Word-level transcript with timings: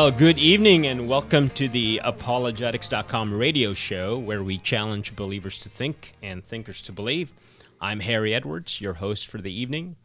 Well, 0.00 0.10
good 0.10 0.38
evening 0.38 0.86
and 0.86 1.08
welcome 1.08 1.50
to 1.50 1.68
the 1.68 2.00
apologetics.com 2.02 3.34
radio 3.34 3.74
show 3.74 4.16
where 4.16 4.42
we 4.42 4.56
challenge 4.56 5.14
believers 5.14 5.58
to 5.58 5.68
think 5.68 6.14
and 6.22 6.42
thinkers 6.42 6.80
to 6.82 6.92
believe. 6.92 7.30
I'm 7.82 8.00
Harry 8.00 8.32
Edwards, 8.32 8.80
your 8.80 8.94
host 8.94 9.26
for 9.26 9.42
the 9.42 9.52
evening, 9.52 9.96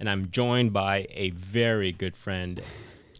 and 0.00 0.10
I'm 0.10 0.32
joined 0.32 0.72
by 0.72 1.06
a 1.08 1.30
very 1.30 1.92
good 1.92 2.16
friend, 2.16 2.60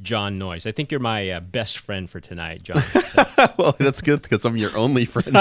John 0.02 0.38
Noyes. 0.38 0.66
I 0.66 0.72
think 0.72 0.90
you're 0.90 1.00
my 1.00 1.30
uh, 1.30 1.40
best 1.40 1.78
friend 1.78 2.08
for 2.08 2.20
tonight, 2.20 2.62
John. 2.62 2.82
well, 3.58 3.74
that's 3.78 4.00
good 4.00 4.22
because 4.22 4.44
I'm 4.44 4.56
your 4.56 4.76
only 4.76 5.04
friend, 5.04 5.28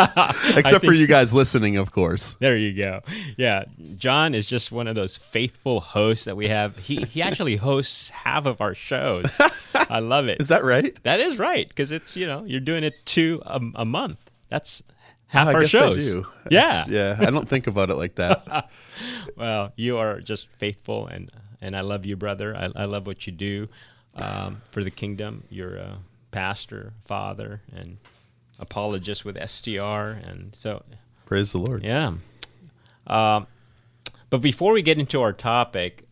except 0.55 0.85
for 0.85 0.93
you 0.93 1.05
so. 1.05 1.07
guys 1.07 1.33
listening, 1.33 1.77
of 1.77 1.91
course. 1.91 2.35
There 2.39 2.55
you 2.55 2.73
go. 2.73 3.01
Yeah, 3.37 3.65
John 3.97 4.35
is 4.35 4.45
just 4.45 4.71
one 4.71 4.87
of 4.87 4.95
those 4.95 5.17
faithful 5.17 5.79
hosts 5.79 6.25
that 6.25 6.35
we 6.37 6.47
have. 6.47 6.77
He 6.77 6.97
he 7.03 7.21
actually 7.21 7.55
hosts 7.55 8.09
half 8.09 8.45
of 8.45 8.61
our 8.61 8.73
shows. 8.75 9.25
I 9.75 9.99
love 9.99 10.27
it. 10.27 10.37
Is 10.41 10.47
that 10.49 10.63
right? 10.63 10.97
That 11.03 11.19
is 11.19 11.37
right 11.37 11.67
because 11.67 11.91
it's 11.91 12.15
you 12.15 12.27
know 12.27 12.43
you're 12.43 12.59
doing 12.59 12.83
it 12.83 12.93
two 13.05 13.41
a, 13.45 13.61
a 13.75 13.85
month. 13.85 14.19
That's 14.49 14.83
half 15.27 15.47
Oh, 15.47 15.51
I 15.51 15.53
our 15.55 15.61
guess 15.61 15.69
shows. 15.69 15.97
I 15.97 15.99
do. 15.99 16.27
Yeah. 16.49 16.81
It's- 16.81 16.87
yeah. 16.87 17.27
I 17.27 17.31
don't 17.31 17.47
think 17.49 17.67
about 17.67 17.89
it 17.89 17.95
like 17.95 18.15
that. 18.15 18.69
Well, 19.35 19.73
you 19.75 19.97
are 19.97 20.19
just 20.19 20.47
faithful, 20.57 21.07
and 21.07 21.31
and 21.61 21.75
I 21.75 21.81
love 21.81 22.05
you, 22.05 22.15
brother. 22.15 22.55
I, 22.55 22.69
I 22.75 22.85
love 22.85 23.07
what 23.07 23.25
you 23.25 23.33
do 23.33 23.67
um, 24.15 24.61
for 24.71 24.83
the 24.83 24.91
kingdom. 24.91 25.43
You're 25.49 25.75
a 25.75 25.97
pastor, 26.31 26.93
father, 27.05 27.61
and 27.75 27.97
apologist 28.59 29.25
with 29.25 29.37
STR, 29.49 29.79
and 29.79 30.53
so 30.55 30.83
Praise 31.25 31.51
the 31.51 31.57
Lord. 31.59 31.83
yeah. 31.83 32.13
Um, 33.07 33.47
but 34.29 34.41
before 34.41 34.73
we 34.73 34.81
get 34.81 34.99
into 34.99 35.21
our 35.21 35.33
topic, 35.33 36.07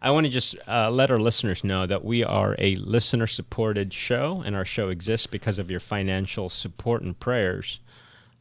I 0.00 0.10
want 0.10 0.26
to 0.26 0.30
just 0.30 0.56
uh, 0.68 0.90
let 0.90 1.10
our 1.10 1.18
listeners 1.18 1.64
know 1.64 1.86
that 1.86 2.04
we 2.04 2.22
are 2.22 2.54
a 2.58 2.76
listener 2.76 3.26
supported 3.26 3.92
show, 3.92 4.42
and 4.44 4.54
our 4.54 4.64
show 4.64 4.88
exists 4.88 5.26
because 5.26 5.58
of 5.58 5.70
your 5.70 5.80
financial 5.80 6.48
support 6.48 7.02
and 7.02 7.18
prayers. 7.18 7.80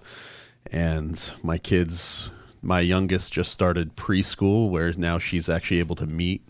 and 0.72 1.31
my 1.44 1.57
kids. 1.57 2.31
My 2.62 2.81
youngest 2.81 3.31
just 3.31 3.51
started 3.51 3.95
preschool, 3.95 4.69
where 4.69 4.91
now 4.94 5.17
she's 5.19 5.47
actually 5.47 5.79
able 5.79 5.95
to 5.95 6.06
meet, 6.07 6.41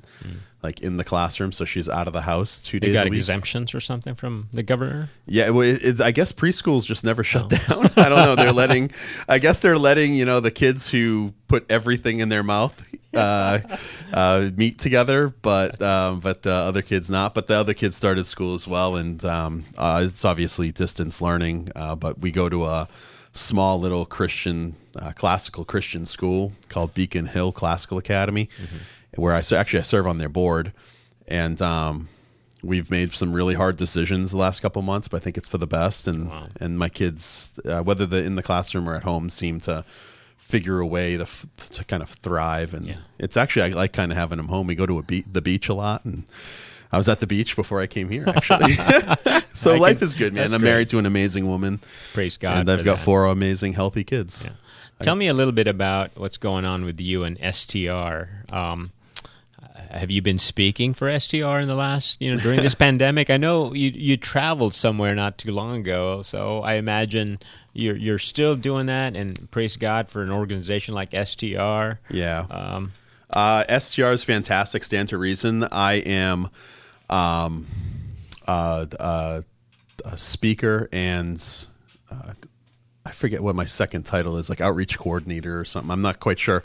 like 0.61 0.81
in 0.81 0.97
the 0.97 1.03
classroom. 1.03 1.51
So 1.51 1.65
she's 1.65 1.87
out 1.87 2.07
of 2.07 2.13
the 2.13 2.21
house 2.21 2.61
two 2.61 2.79
days 2.79 2.93
got 2.93 3.07
a 3.07 3.09
week. 3.09 3.19
exemptions 3.19 3.73
or 3.73 3.79
something 3.79 4.15
from 4.15 4.49
the 4.51 4.63
governor? 4.63 5.09
Yeah, 5.25 5.49
well, 5.49 5.67
it, 5.67 5.79
it's 5.83 6.01
I 6.01 6.11
guess 6.11 6.31
preschool's 6.31 6.85
just 6.85 7.03
never 7.03 7.23
shut 7.23 7.49
down. 7.49 7.61
I 7.97 8.09
don't 8.09 8.17
know. 8.17 8.35
They're 8.35 8.51
letting, 8.53 8.91
I 9.27 9.39
guess 9.39 9.59
they're 9.61 9.77
letting 9.77 10.13
you 10.13 10.25
know 10.25 10.39
the 10.39 10.51
kids 10.51 10.87
who 10.87 11.33
put 11.47 11.65
everything 11.69 12.19
in 12.19 12.29
their 12.29 12.43
mouth 12.43 12.89
uh, 13.13 13.59
uh, 14.13 14.49
meet 14.55 14.79
together, 14.79 15.29
but 15.41 15.81
um, 15.81 16.19
but 16.19 16.43
the 16.43 16.53
other 16.53 16.81
kids 16.81 17.09
not. 17.09 17.33
But 17.33 17.47
the 17.47 17.55
other 17.55 17.73
kids 17.73 17.95
started 17.95 18.25
school 18.25 18.55
as 18.55 18.67
well, 18.67 18.95
and 18.95 19.23
um, 19.25 19.65
uh, 19.77 20.03
it's 20.05 20.25
obviously 20.25 20.71
distance 20.71 21.21
learning. 21.21 21.69
Uh, 21.75 21.95
but 21.95 22.19
we 22.19 22.31
go 22.31 22.49
to 22.49 22.65
a 22.65 22.87
small 23.31 23.79
little 23.79 24.05
Christian, 24.05 24.75
uh, 24.95 25.11
classical 25.11 25.65
Christian 25.65 26.05
school 26.05 26.53
called 26.67 26.93
Beacon 26.93 27.27
Hill 27.27 27.51
Classical 27.51 27.97
Academy, 27.97 28.49
where 29.15 29.33
I 29.33 29.39
actually 29.39 29.79
I 29.79 29.81
serve 29.81 30.07
on 30.07 30.17
their 30.17 30.29
board, 30.29 30.71
and 31.27 31.61
um, 31.61 32.09
we've 32.63 32.89
made 32.91 33.11
some 33.11 33.31
really 33.33 33.55
hard 33.55 33.77
decisions 33.77 34.31
the 34.31 34.37
last 34.37 34.61
couple 34.61 34.81
months, 34.81 35.07
but 35.07 35.21
I 35.21 35.23
think 35.23 35.37
it's 35.37 35.47
for 35.47 35.57
the 35.57 35.67
best. 35.67 36.07
And 36.07 36.29
Wow. 36.29 36.47
and 36.59 36.77
my 36.77 36.89
kids, 36.89 37.53
uh, 37.65 37.81
whether 37.81 38.05
they're 38.05 38.23
in 38.23 38.35
the 38.35 38.43
classroom 38.43 38.87
or 38.89 38.95
at 38.95 39.03
home, 39.03 39.29
seem 39.29 39.59
to 39.61 39.83
figure 40.37 40.79
a 40.79 40.85
way 40.87 41.15
to, 41.15 41.23
f- 41.23 41.45
to 41.71 41.83
kind 41.85 42.01
of 42.01 42.09
thrive. 42.09 42.73
And 42.73 42.87
Yeah. 42.87 42.97
it's 43.19 43.37
actually 43.37 43.63
I 43.71 43.75
like 43.75 43.93
kind 43.93 44.11
of 44.11 44.17
having 44.17 44.37
them 44.37 44.47
home. 44.47 44.65
We 44.67 44.75
go 44.75 44.85
to 44.87 44.97
a 44.97 45.03
be- 45.03 45.25
the 45.31 45.41
beach 45.41 45.69
a 45.69 45.73
lot, 45.75 46.05
and 46.05 46.23
I 46.91 46.97
was 46.97 47.07
at 47.07 47.19
the 47.19 47.27
beach 47.27 47.55
before 47.55 47.81
I 47.81 47.87
came 47.87 48.09
here. 48.09 48.25
Actually, 48.27 48.73
so 49.53 49.75
I 49.75 49.77
life 49.77 49.99
can- 49.99 50.07
is 50.07 50.13
good, 50.15 50.33
man. 50.33 50.45
I'm 50.53 50.61
great. 50.61 50.69
married 50.71 50.89
to 50.89 50.97
an 50.99 51.05
amazing 51.05 51.47
woman, 51.47 51.79
Praise 52.13 52.37
God. 52.37 52.57
and 52.57 52.69
I've 52.69 52.83
got 52.85 52.97
that. 52.97 53.03
four 53.05 53.25
amazing, 53.25 53.73
healthy 53.73 54.03
kids. 54.03 54.43
Yeah. 54.45 54.51
Tell 55.01 55.15
me 55.15 55.27
a 55.27 55.33
little 55.33 55.53
bit 55.53 55.67
about 55.67 56.11
what's 56.15 56.35
going 56.37 56.65
on 56.65 56.83
with 56.83 56.99
you 56.99 57.23
and 57.23 57.37
STR. 57.55 58.43
Um, 58.51 58.91
have 59.89 60.11
you 60.11 60.21
been 60.21 60.37
speaking 60.37 60.93
for 60.93 61.19
STR 61.19 61.57
in 61.59 61.67
the 61.67 61.75
last, 61.75 62.17
you 62.21 62.33
know, 62.33 62.39
during 62.39 62.61
this 62.61 62.75
pandemic? 62.85 63.29
I 63.29 63.37
know 63.37 63.73
you 63.73 63.89
you 63.89 64.17
traveled 64.17 64.73
somewhere 64.73 65.15
not 65.15 65.37
too 65.37 65.51
long 65.51 65.77
ago, 65.77 66.21
so 66.21 66.61
I 66.61 66.73
imagine 66.73 67.39
you're 67.73 67.95
you're 67.95 68.19
still 68.19 68.55
doing 68.55 68.85
that. 68.87 69.15
And 69.15 69.49
praise 69.51 69.77
God 69.77 70.09
for 70.09 70.21
an 70.21 70.31
organization 70.31 70.93
like 70.93 71.11
STR. 71.11 71.99
Yeah. 72.09 72.45
Um, 72.49 72.93
Uh, 73.31 73.63
STR 73.79 74.11
is 74.11 74.23
fantastic. 74.23 74.83
Stand 74.83 75.09
to 75.09 75.17
reason. 75.17 75.63
I 75.71 75.93
am 75.95 76.49
um, 77.09 77.67
uh, 78.47 78.85
uh, 78.99 79.41
a 80.05 80.17
speaker 80.17 80.89
and 80.91 81.43
uh, 82.11 82.33
I 83.05 83.11
forget 83.11 83.41
what 83.41 83.55
my 83.55 83.65
second 83.65 84.03
title 84.03 84.37
is, 84.37 84.49
like 84.49 84.61
outreach 84.61 84.97
coordinator 84.99 85.59
or 85.59 85.65
something. 85.65 85.89
I'm 85.89 86.01
not 86.01 86.19
quite 86.19 86.37
sure. 86.37 86.63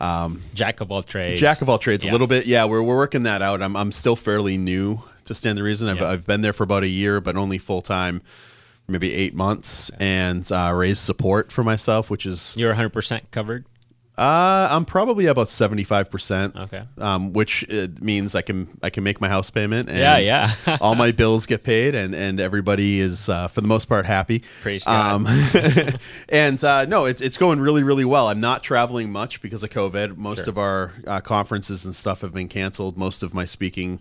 Um, 0.00 0.40
jack 0.54 0.80
of 0.80 0.90
all 0.90 1.02
trades. 1.02 1.40
Jack 1.40 1.60
of 1.60 1.68
all 1.68 1.78
trades, 1.78 2.04
Yeah. 2.04 2.10
a 2.10 2.12
little 2.12 2.26
bit. 2.26 2.46
Yeah, 2.46 2.64
we're 2.64 2.82
we're 2.82 2.96
working 2.96 3.24
that 3.24 3.42
out. 3.42 3.60
I'm 3.62 3.76
I'm 3.76 3.92
still 3.92 4.16
fairly 4.16 4.56
new 4.56 5.00
to 5.24 5.34
Stand 5.34 5.58
to 5.58 5.62
Reason. 5.62 5.88
I've 5.88 5.98
Yeah. 5.98 6.08
I've 6.10 6.26
been 6.26 6.40
there 6.40 6.52
for 6.52 6.62
about 6.64 6.82
a 6.82 6.88
year, 6.88 7.20
but 7.20 7.36
only 7.36 7.58
full 7.58 7.82
time, 7.82 8.22
maybe 8.88 9.12
eight 9.12 9.34
months, 9.34 9.90
and 10.00 10.50
uh, 10.52 10.72
raised 10.74 11.00
support 11.00 11.52
for 11.52 11.62
myself, 11.64 12.10
which 12.10 12.26
is 12.26 12.54
You're 12.56 12.70
100 12.70 12.90
percent 12.90 13.30
covered. 13.30 13.64
Uh, 14.22 14.68
I'm 14.70 14.84
probably 14.84 15.26
about 15.26 15.48
seventy 15.48 15.82
five 15.82 16.08
percent. 16.08 16.54
Okay. 16.54 16.84
Um, 16.98 17.32
which 17.32 17.68
uh, 17.68 17.88
means 18.00 18.36
I 18.36 18.42
can 18.42 18.68
I 18.82 18.90
can 18.90 19.02
make 19.02 19.20
my 19.20 19.28
house 19.28 19.50
payment. 19.50 19.88
And 19.88 19.98
Yeah, 19.98 20.18
yeah. 20.66 20.76
all 20.80 20.94
my 20.94 21.10
bills 21.10 21.44
get 21.44 21.64
paid, 21.64 21.96
and 21.96 22.14
and 22.14 22.38
everybody 22.38 23.00
is 23.00 23.28
uh, 23.28 23.48
for 23.48 23.60
the 23.60 23.66
most 23.66 23.86
part 23.86 24.06
happy. 24.06 24.44
Praise 24.60 24.84
God. 24.84 25.26
Um, 25.26 25.26
and 26.28 26.62
uh, 26.62 26.84
no, 26.84 27.04
it's 27.06 27.20
it's 27.20 27.36
going 27.36 27.58
really 27.58 27.82
really 27.82 28.04
well. 28.04 28.28
I'm 28.28 28.40
not 28.40 28.62
traveling 28.62 29.10
much 29.10 29.42
because 29.42 29.64
of 29.64 29.70
COVID. 29.70 30.16
Most 30.16 30.44
Sure. 30.44 30.50
of 30.50 30.58
our 30.58 30.92
uh, 31.06 31.20
conferences 31.20 31.84
and 31.84 31.94
stuff 31.94 32.20
have 32.20 32.32
been 32.32 32.48
canceled. 32.48 32.96
Most 32.96 33.22
of 33.22 33.34
my 33.34 33.44
speaking. 33.44 34.00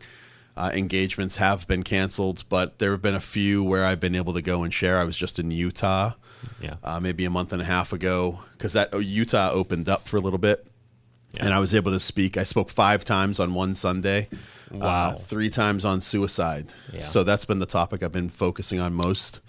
Uh, 0.58 0.70
engagements 0.74 1.38
have 1.38 1.66
been 1.66 1.82
canceled, 1.82 2.44
but 2.50 2.78
there 2.78 2.92
have 2.92 3.02
been 3.02 3.16
a 3.16 3.22
few 3.22 3.64
where 3.64 3.86
I've 3.86 4.02
been 4.02 4.16
able 4.16 4.34
to 4.34 4.42
go 4.42 4.64
and 4.64 4.74
share. 4.74 5.00
I 5.00 5.06
was 5.06 5.16
just 5.16 5.40
in 5.40 5.50
Utah 5.50 6.12
Yeah. 6.62 6.76
uh, 6.84 7.00
maybe 7.00 7.26
a 7.26 7.30
month 7.30 7.54
and 7.54 7.62
a 7.62 7.66
half 7.66 7.94
ago 7.94 8.40
because 8.54 8.74
that 8.74 8.90
oh, 8.94 9.00
Utah 9.00 9.52
opened 9.52 9.90
up 9.90 10.08
for 10.08 10.18
a 10.18 10.20
little 10.20 10.40
bit, 10.40 10.66
Yeah. 11.34 11.46
and 11.46 11.54
I 11.54 11.60
was 11.60 11.74
able 11.74 11.92
to 11.92 12.00
speak. 12.00 12.38
I 12.38 12.44
spoke 12.44 12.70
five 12.70 13.04
times 13.06 13.40
on 13.40 13.54
one 13.54 13.76
Sunday, 13.76 14.28
Wow. 14.72 14.82
uh, 14.88 15.16
three 15.20 15.50
times 15.50 15.86
on 15.86 16.02
suicide. 16.02 16.68
Yeah. 16.94 17.02
So 17.02 17.24
that's 17.24 17.46
been 17.46 17.60
the 17.60 17.66
topic 17.66 18.04
I've 18.04 18.12
been 18.12 18.30
focusing 18.30 18.80
on 18.80 18.94
most. 18.94 19.42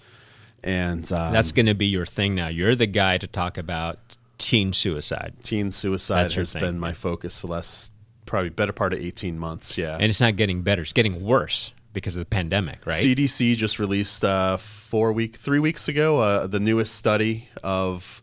And 0.63 1.09
um, 1.11 1.33
That's 1.33 1.51
going 1.51 1.65
to 1.65 1.75
be 1.75 1.87
your 1.87 2.05
thing 2.05 2.35
now. 2.35 2.47
You're 2.47 2.75
the 2.75 2.87
guy 2.87 3.17
to 3.17 3.27
talk 3.27 3.57
about 3.57 3.97
teen 4.37 4.71
suicide. 4.73 5.33
teen 5.43 5.71
suicide 5.71 6.23
That's 6.25 6.35
has 6.35 6.53
been 6.53 6.79
my 6.79 6.93
focus 6.93 7.37
for 7.37 7.47
the 7.47 7.53
last 7.53 7.91
probably 8.25 8.49
better 8.49 8.71
part 8.73 8.93
of 8.93 8.99
eighteen 8.99 9.37
months. 9.37 9.77
Yeah, 9.77 9.93
And 9.95 10.03
it's 10.05 10.21
not 10.21 10.35
getting 10.37 10.61
better, 10.61 10.81
it's 10.81 10.93
getting 10.93 11.21
worse 11.23 11.71
because 11.93 12.15
of 12.15 12.21
the 12.21 12.25
pandemic, 12.25 12.85
right? 12.85 13.03
CDC 13.03 13.55
just 13.55 13.79
released 13.79 14.25
uh, 14.25 14.57
four 14.57 15.13
week, 15.13 15.37
three 15.37 15.59
weeks 15.59 15.87
ago, 15.87 16.17
uh, 16.17 16.47
the 16.47 16.59
newest 16.59 16.95
study 16.95 17.47
of 17.63 18.21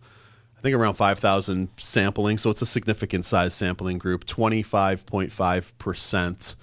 I 0.60 0.62
think 0.62 0.76
around 0.76 0.94
5,000 0.94 1.68
sampling, 1.78 2.36
so 2.36 2.50
it's 2.50 2.60
a 2.60 2.66
significant 2.66 3.24
size 3.24 3.54
sampling 3.54 3.96
group. 3.96 4.26
25.5% 4.26 6.54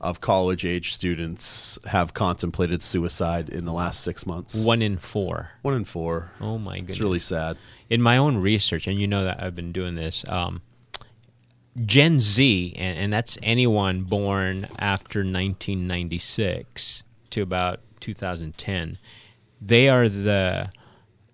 of 0.00 0.22
college 0.22 0.64
age 0.64 0.94
students 0.94 1.78
have 1.84 2.14
contemplated 2.14 2.82
suicide 2.82 3.50
in 3.50 3.66
the 3.66 3.72
last 3.72 4.00
six 4.00 4.24
months. 4.24 4.54
One 4.54 4.80
in 4.80 4.96
four. 4.96 5.50
One 5.60 5.74
in 5.74 5.84
four. 5.84 6.30
Oh 6.40 6.56
my 6.56 6.76
goodness. 6.76 6.92
It's 6.92 7.00
really 7.00 7.18
sad. 7.18 7.58
In 7.90 8.00
my 8.00 8.16
own 8.16 8.38
research, 8.38 8.86
and 8.86 8.98
you 8.98 9.06
know 9.06 9.24
that 9.24 9.42
I've 9.42 9.54
been 9.54 9.72
doing 9.72 9.96
this, 9.96 10.24
um, 10.28 10.62
Gen 11.84 12.20
Z, 12.20 12.74
and, 12.76 12.98
and 12.98 13.12
that's 13.12 13.38
anyone 13.42 14.02
born 14.02 14.66
after 14.78 15.20
1996 15.20 17.02
to 17.30 17.42
about 17.42 17.80
2010, 18.00 18.98
they 19.60 19.88
are 19.88 20.08
the 20.08 20.70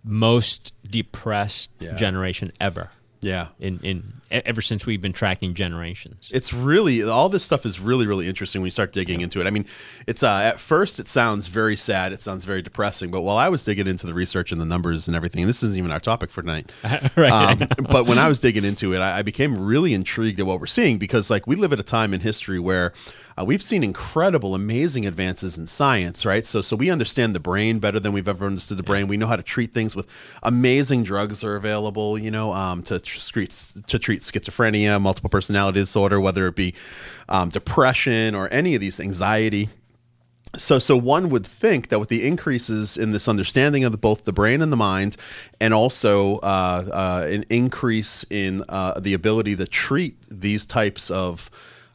most 0.04 0.72
depressed 0.88 1.70
Yeah. 1.80 1.96
generation 1.96 2.52
ever. 2.60 2.90
Yeah. 3.20 3.48
In, 3.58 3.80
in 3.82 4.20
ever 4.30 4.60
since 4.60 4.86
we've 4.86 5.00
been 5.00 5.12
tracking 5.12 5.54
generations. 5.54 6.30
It's 6.32 6.52
really 6.52 7.02
all 7.02 7.28
this 7.28 7.44
stuff 7.44 7.64
is 7.66 7.80
really 7.80 8.06
really 8.06 8.28
interesting 8.28 8.60
when 8.60 8.66
you 8.66 8.72
start 8.72 8.92
digging 8.92 9.20
into 9.20 9.40
it. 9.40 9.46
I 9.46 9.50
mean, 9.50 9.66
it's 10.06 10.22
uh, 10.22 10.28
at 10.28 10.60
first 10.60 11.00
it 11.00 11.08
sounds 11.08 11.46
very 11.46 11.76
sad, 11.76 12.12
it 12.12 12.20
sounds 12.20 12.44
very 12.44 12.62
depressing, 12.62 13.10
but 13.10 13.22
while 13.22 13.36
I 13.36 13.48
was 13.48 13.64
digging 13.64 13.86
into 13.86 14.06
the 14.06 14.14
research 14.14 14.52
and 14.52 14.60
the 14.60 14.66
numbers 14.66 15.06
and 15.06 15.16
everything, 15.16 15.42
and 15.42 15.48
this 15.48 15.62
isn't 15.62 15.78
even 15.78 15.90
our 15.90 16.00
topic 16.00 16.30
for 16.30 16.42
tonight. 16.42 16.70
right. 17.16 17.30
Um, 17.30 17.68
but 17.90 18.06
when 18.06 18.18
I 18.18 18.28
was 18.28 18.40
digging 18.40 18.64
into 18.64 18.94
it, 18.94 18.98
I, 18.98 19.18
I 19.18 19.22
became 19.22 19.58
really 19.58 19.94
intrigued 19.94 20.40
at 20.40 20.46
what 20.46 20.60
we're 20.60 20.66
seeing 20.66 20.98
because, 20.98 21.30
like, 21.30 21.46
we 21.46 21.56
live 21.56 21.72
at 21.72 21.80
a 21.80 21.84
time 21.84 22.14
in 22.14 22.20
history 22.20 22.58
where 22.58 22.92
uh, 23.38 23.44
we've 23.44 23.62
seen 23.62 23.84
incredible, 23.84 24.54
amazing 24.54 25.06
advances 25.06 25.58
in 25.58 25.66
science, 25.66 26.24
right? 26.24 26.44
So, 26.44 26.60
so 26.60 26.74
we 26.76 26.90
understand 26.90 27.34
the 27.34 27.40
brain 27.40 27.78
better 27.78 28.00
than 28.00 28.12
we've 28.12 28.28
ever 28.28 28.46
understood 28.46 28.78
the 28.78 28.82
brain. 28.82 29.06
We 29.06 29.16
know 29.16 29.26
how 29.26 29.36
to 29.36 29.42
treat 29.42 29.72
things 29.72 29.94
with 29.94 30.06
amazing 30.42 31.04
drugs 31.04 31.44
are 31.44 31.54
available, 31.54 32.18
you 32.18 32.30
know, 32.30 32.52
um, 32.52 32.82
to 32.84 32.98
treat 32.98 33.50
to 33.86 33.98
treat 33.98 34.17
schizophrenia, 34.22 35.00
multiple 35.00 35.30
personality 35.30 35.80
disorder, 35.80 36.20
whether 36.20 36.46
it 36.46 36.56
be 36.56 36.74
um, 37.28 37.48
depression 37.50 38.34
or 38.34 38.48
any 38.52 38.74
of 38.74 38.80
these 38.80 39.00
anxiety. 39.00 39.68
So 40.56 40.78
so 40.78 40.96
one 40.96 41.28
would 41.28 41.46
think 41.46 41.88
that 41.88 41.98
with 41.98 42.08
the 42.08 42.26
increases 42.26 42.96
in 42.96 43.10
this 43.10 43.28
understanding 43.28 43.84
of 43.84 43.92
the, 43.92 43.98
both 43.98 44.24
the 44.24 44.32
brain 44.32 44.62
and 44.62 44.72
the 44.72 44.76
mind 44.76 45.16
and 45.60 45.74
also 45.74 46.36
uh, 46.38 46.84
uh, 46.92 47.26
an 47.28 47.44
increase 47.50 48.24
in 48.30 48.64
uh, 48.68 48.98
the 48.98 49.12
ability 49.12 49.56
to 49.56 49.66
treat 49.66 50.16
these 50.30 50.64
types 50.64 51.10
of 51.10 51.50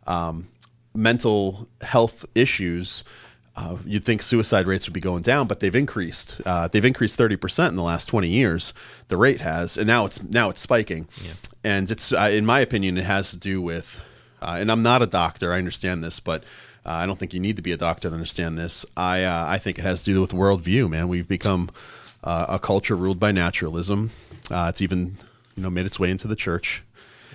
um, 0.05 0.47
mental 0.93 1.67
health 1.81 2.25
issues 2.35 3.03
uh, 3.55 3.77
you'd 3.85 4.03
think 4.03 4.21
suicide 4.21 4.65
rates 4.65 4.87
would 4.87 4.93
be 4.93 4.99
going 4.99 5.21
down, 5.21 5.47
but 5.47 5.59
they've 5.59 5.75
increased. 5.75 6.41
Uh, 6.45 6.67
they've 6.67 6.85
increased 6.85 7.15
thirty 7.15 7.35
percent 7.35 7.69
in 7.69 7.75
the 7.75 7.83
last 7.83 8.07
twenty 8.07 8.29
years. 8.29 8.73
The 9.09 9.17
rate 9.17 9.41
has, 9.41 9.77
and 9.77 9.85
now 9.85 10.05
it's 10.05 10.23
now 10.23 10.49
it's 10.49 10.61
spiking. 10.61 11.07
Yeah. 11.23 11.33
And 11.63 11.89
it's, 11.91 12.11
uh, 12.11 12.29
in 12.33 12.45
my 12.45 12.59
opinion, 12.59 12.97
it 12.97 13.05
has 13.05 13.31
to 13.31 13.37
do 13.37 13.61
with. 13.61 14.03
Uh, 14.41 14.57
and 14.59 14.69
I'm 14.69 14.83
not 14.83 15.01
a 15.01 15.05
doctor. 15.05 15.53
I 15.53 15.57
understand 15.57 16.03
this, 16.03 16.19
but 16.19 16.43
uh, 16.85 16.89
I 16.91 17.05
don't 17.05 17.17
think 17.17 17.33
you 17.33 17.39
need 17.39 17.55
to 17.55 17.61
be 17.61 17.71
a 17.71 17.77
doctor 17.77 18.09
to 18.09 18.13
understand 18.13 18.57
this. 18.57 18.85
I 18.97 19.23
uh, 19.23 19.45
I 19.47 19.57
think 19.59 19.79
it 19.79 19.83
has 19.83 20.03
to 20.03 20.13
do 20.13 20.19
with 20.19 20.31
worldview. 20.31 20.89
Man, 20.89 21.07
we've 21.07 21.27
become 21.27 21.69
uh, 22.23 22.47
a 22.49 22.59
culture 22.59 22.95
ruled 22.95 23.19
by 23.19 23.31
naturalism. 23.31 24.11
Uh, 24.49 24.67
it's 24.69 24.81
even 24.81 25.17
you 25.55 25.63
know 25.63 25.69
made 25.69 25.85
its 25.85 25.99
way 25.99 26.09
into 26.09 26.27
the 26.27 26.35
church, 26.35 26.83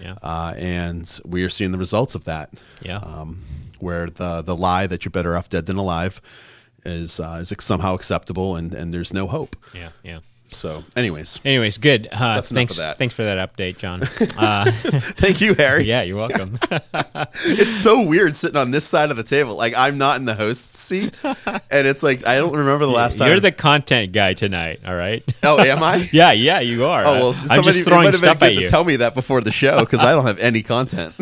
yeah. 0.02 0.16
uh, 0.22 0.54
and 0.56 1.20
we 1.24 1.44
are 1.44 1.48
seeing 1.48 1.72
the 1.72 1.78
results 1.78 2.14
of 2.14 2.24
that. 2.24 2.50
Yeah. 2.82 2.98
Um, 2.98 3.42
where 3.80 4.08
the 4.10 4.42
the 4.42 4.56
lie 4.56 4.86
that 4.86 5.04
you're 5.04 5.10
better 5.10 5.36
off 5.36 5.48
dead 5.48 5.66
than 5.66 5.76
alive 5.76 6.20
is 6.84 7.20
uh, 7.20 7.38
is 7.40 7.52
somehow 7.60 7.94
acceptable, 7.94 8.56
and 8.56 8.74
and 8.74 8.92
there's 8.92 9.12
no 9.12 9.26
hope. 9.26 9.56
yeah. 9.74 9.90
Yeah. 10.02 10.20
So, 10.50 10.84
anyways, 10.96 11.40
Anyways, 11.44 11.78
good. 11.78 12.08
Uh, 12.10 12.40
thanks. 12.42 12.76
Thanks 12.76 13.14
for 13.14 13.22
that 13.22 13.56
update, 13.56 13.78
John. 13.78 14.02
Uh, 14.38 14.70
thank 15.16 15.40
you, 15.40 15.54
Harry. 15.54 15.84
yeah, 15.84 16.02
you're 16.02 16.16
welcome. 16.16 16.58
it's 17.44 17.74
so 17.74 18.02
weird 18.04 18.36
sitting 18.36 18.56
on 18.56 18.70
this 18.70 18.84
side 18.84 19.10
of 19.10 19.16
the 19.16 19.22
table. 19.22 19.56
Like 19.56 19.74
I'm 19.74 19.98
not 19.98 20.16
in 20.16 20.26
the 20.26 20.34
host 20.34 20.76
seat, 20.76 21.12
and 21.24 21.86
it's 21.86 22.02
like 22.02 22.24
I 22.26 22.36
don't 22.36 22.54
remember 22.54 22.86
the 22.86 22.92
last 22.92 23.18
time. 23.18 23.28
You're 23.28 23.40
the 23.40 23.50
content 23.50 24.12
guy 24.12 24.34
tonight. 24.34 24.80
All 24.86 24.94
right. 24.94 25.24
oh, 25.42 25.58
am 25.58 25.82
I? 25.82 26.08
yeah, 26.12 26.32
yeah, 26.32 26.60
you 26.60 26.84
are. 26.84 27.04
Oh 27.04 27.12
well, 27.12 27.28
I'm 27.30 27.46
somebody 27.46 27.62
just 27.78 27.84
throwing 27.84 28.12
stuff 28.12 28.42
at 28.42 28.50
to 28.50 28.60
you. 28.60 28.66
tell 28.68 28.84
me 28.84 28.96
that 28.96 29.14
before 29.14 29.40
the 29.40 29.50
show 29.50 29.80
because 29.80 30.00
I 30.00 30.12
don't 30.12 30.26
have 30.26 30.38
any 30.38 30.62
content. 30.62 31.14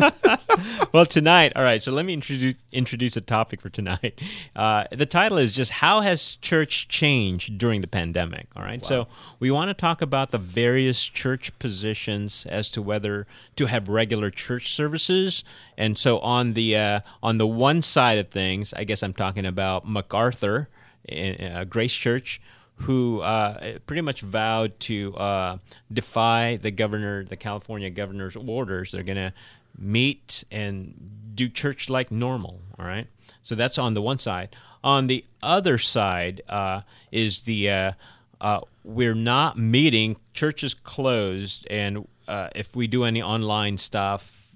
well, 0.92 1.06
tonight, 1.06 1.52
all 1.56 1.62
right. 1.62 1.82
So 1.82 1.92
let 1.92 2.04
me 2.04 2.12
introduce 2.12 2.56
introduce 2.72 3.16
a 3.16 3.22
topic 3.22 3.60
for 3.60 3.70
tonight. 3.70 4.20
Uh, 4.54 4.84
the 4.90 5.06
title 5.06 5.38
is 5.38 5.54
just 5.54 5.70
how 5.70 6.00
has 6.00 6.36
church 6.36 6.88
changed 6.88 7.56
during 7.58 7.80
the 7.80 7.88
pandemic. 7.88 8.48
All 8.56 8.62
right. 8.62 8.84
So 8.84 9.08
we 9.38 9.50
want 9.50 9.68
to 9.68 9.74
talk 9.74 10.02
about 10.02 10.30
the 10.30 10.38
various 10.38 11.02
church 11.02 11.56
positions 11.58 12.46
as 12.48 12.70
to 12.72 12.82
whether 12.82 13.26
to 13.56 13.66
have 13.66 13.88
regular 13.88 14.30
church 14.30 14.74
services. 14.74 15.44
And 15.76 15.98
so 15.98 16.18
on 16.20 16.54
the 16.54 16.76
uh, 16.76 17.00
on 17.22 17.38
the 17.38 17.46
one 17.46 17.82
side 17.82 18.18
of 18.18 18.28
things, 18.28 18.72
I 18.74 18.84
guess 18.84 19.02
I'm 19.02 19.14
talking 19.14 19.46
about 19.46 19.88
MacArthur, 19.88 20.68
uh, 21.10 21.64
Grace 21.64 21.94
Church. 21.94 22.40
Who 22.80 23.22
uh, 23.22 23.78
pretty 23.86 24.02
much 24.02 24.20
vowed 24.20 24.78
to 24.80 25.16
uh, 25.16 25.58
defy 25.90 26.56
the 26.56 26.70
governor, 26.70 27.24
the 27.24 27.36
California 27.36 27.88
governor's 27.88 28.36
orders? 28.36 28.92
They're 28.92 29.02
going 29.02 29.16
to 29.16 29.32
meet 29.78 30.44
and 30.50 30.94
do 31.34 31.48
church 31.48 31.88
like 31.88 32.10
normal. 32.10 32.60
All 32.78 32.84
right. 32.84 33.06
So 33.42 33.54
that's 33.54 33.78
on 33.78 33.94
the 33.94 34.02
one 34.02 34.18
side. 34.18 34.54
On 34.82 35.06
the 35.06 35.24
other 35.42 35.78
side 35.78 36.42
uh, 36.48 36.82
is 37.10 37.42
the 37.42 37.70
uh, 37.70 37.92
uh, 38.40 38.60
we're 38.86 39.14
not 39.14 39.58
meeting. 39.58 40.16
Church 40.32 40.62
is 40.62 40.72
closed, 40.72 41.66
and 41.68 42.06
uh, 42.28 42.48
if 42.54 42.76
we 42.76 42.86
do 42.86 43.04
any 43.04 43.20
online 43.20 43.76
stuff, 43.78 44.52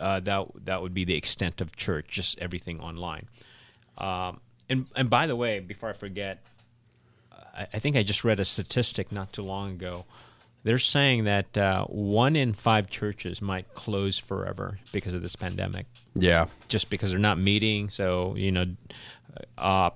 uh, 0.00 0.18
that 0.20 0.48
that 0.64 0.82
would 0.82 0.92
be 0.92 1.04
the 1.04 1.14
extent 1.14 1.60
of 1.60 1.76
church. 1.76 2.08
Just 2.08 2.38
everything 2.40 2.80
online. 2.80 3.28
Um, 3.96 4.40
and 4.68 4.86
and 4.96 5.08
by 5.08 5.28
the 5.28 5.36
way, 5.36 5.60
before 5.60 5.90
I 5.90 5.92
forget, 5.92 6.42
I, 7.32 7.68
I 7.74 7.78
think 7.78 7.96
I 7.96 8.02
just 8.02 8.24
read 8.24 8.40
a 8.40 8.44
statistic 8.44 9.12
not 9.12 9.32
too 9.32 9.42
long 9.42 9.70
ago. 9.70 10.06
They're 10.64 10.78
saying 10.78 11.24
that 11.24 11.56
uh, 11.56 11.84
one 11.86 12.36
in 12.36 12.54
five 12.54 12.90
churches 12.90 13.40
might 13.40 13.74
close 13.74 14.18
forever 14.18 14.78
because 14.92 15.14
of 15.14 15.22
this 15.22 15.36
pandemic, 15.36 15.86
yeah, 16.14 16.46
just 16.66 16.90
because 16.90 17.10
they're 17.10 17.20
not 17.20 17.38
meeting. 17.38 17.90
So 17.90 18.34
you 18.36 18.50
know, 18.50 18.66
uh, 19.56 19.90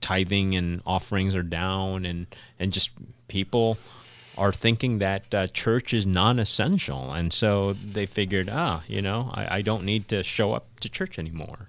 tithing 0.00 0.54
and 0.56 0.82
offerings 0.86 1.34
are 1.34 1.42
down, 1.42 2.04
and 2.04 2.26
and 2.58 2.72
just 2.72 2.90
people 3.28 3.78
are 4.36 4.52
thinking 4.52 4.98
that 4.98 5.34
uh, 5.34 5.46
church 5.48 5.92
is 5.92 6.06
non-essential, 6.06 7.12
and 7.12 7.32
so 7.32 7.72
they 7.72 8.06
figured, 8.06 8.48
ah, 8.50 8.82
you 8.86 9.02
know, 9.02 9.30
I, 9.34 9.56
I 9.58 9.62
don't 9.62 9.84
need 9.84 10.06
to 10.08 10.22
show 10.22 10.52
up 10.52 10.78
to 10.80 10.88
church 10.88 11.18
anymore. 11.18 11.68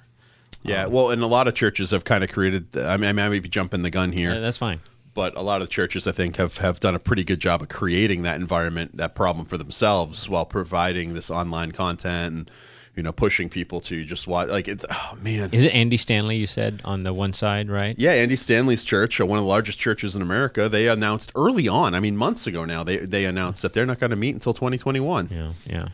yeah. 0.63 0.86
Well, 0.86 1.09
and 1.09 1.24
a 1.24 1.27
lot 1.27 1.48
of 1.48 1.55
churches 1.55 1.89
have 1.91 2.03
kind 2.03 2.24
of 2.24 2.31
created. 2.31 2.77
I 2.77 2.98
mean, 2.98 3.09
I 3.09 3.29
may 3.29 3.39
be 3.39 3.50
jumping 3.50 3.81
the 3.81 3.89
gun 3.89 4.12
here. 4.12 4.33
Uh, 4.33 4.39
that's 4.39 4.57
fine. 4.57 4.81
but 5.15 5.36
a 5.36 5.41
lot 5.41 5.62
of 5.63 5.69
churches 5.69 6.05
I 6.05 6.12
think 6.12 6.36
have, 6.38 6.57
have 6.57 6.79
done 6.79 6.93
a 6.95 7.00
pretty 7.00 7.24
good 7.24 7.39
job 7.39 7.62
of 7.63 7.69
creating 7.69 8.21
that 8.21 8.39
environment, 8.39 8.95
that 8.98 9.15
problem 9.15 9.45
for 9.45 9.57
themselves 9.57 10.29
while 10.29 10.45
providing 10.45 11.13
this 11.13 11.31
online 11.31 11.71
content 11.71 12.33
and 12.36 12.51
you 13.00 13.03
know 13.03 13.13
pushing 13.13 13.48
people 13.48 13.79
to 13.79 14.03
just 14.03 14.27
watch 14.27 14.50
like 14.50 14.68
it's 14.68 14.84
oh 14.91 15.18
man. 15.22 15.50
Is 15.53 15.63
it 15.63 15.74
Andy 15.74 15.96
Stanley? 15.96 16.36
You 16.36 16.48
said 16.48 16.82
on 16.84 17.03
the 17.03 17.13
one 17.13 17.32
side, 17.32 17.70
right? 17.70 17.98
Yeah, 17.98 18.12
Andy 18.12 18.36
Stanley's 18.36 18.84
church, 18.84 19.22
uh, 19.22 19.25
one 19.25 19.39
of 19.39 19.46
the 19.46 19.50
largest 19.50 19.79
churches 19.79 20.18
in 20.18 20.22
America, 20.22 20.68
they 20.68 20.89
announced 20.89 21.32
early 21.34 21.70
on, 21.70 21.96
I 21.96 22.01
mean 22.01 22.18
months 22.18 22.46
ago 22.46 22.65
now, 22.65 22.84
they 22.84 22.98
they 22.98 23.24
announced 23.24 23.62
that 23.62 23.72
they're 23.72 23.86
not 23.86 24.01
going 24.01 24.10
to 24.10 24.18
meet 24.18 24.34
until 24.36 24.53
2021. 24.53 25.29
Yeah, 25.32 25.53
yeah. 25.65 25.88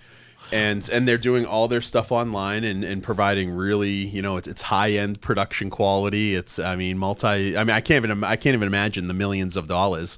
and 0.51 0.89
and 0.89 1.07
they're 1.07 1.19
doing 1.19 1.45
all 1.45 1.67
their 1.67 1.81
stuff 1.81 2.11
online 2.11 2.63
and, 2.63 2.83
and 2.83 3.03
providing 3.03 3.51
really 3.51 3.91
you 3.91 4.23
know 4.23 4.37
it's, 4.37 4.47
it's 4.47 4.63
high 4.63 4.93
end 4.93 5.21
production 5.21 5.69
quality 5.69 6.33
it's 6.33 6.57
i 6.57 6.75
mean 6.75 6.97
multi 6.97 7.55
i 7.55 7.63
mean 7.63 7.75
i 7.75 7.81
can't 7.81 8.03
even 8.03 8.23
i 8.23 8.35
can't 8.35 8.55
even 8.55 8.67
imagine 8.67 9.07
the 9.07 9.13
millions 9.13 9.55
of 9.55 9.67
dollars 9.67 10.17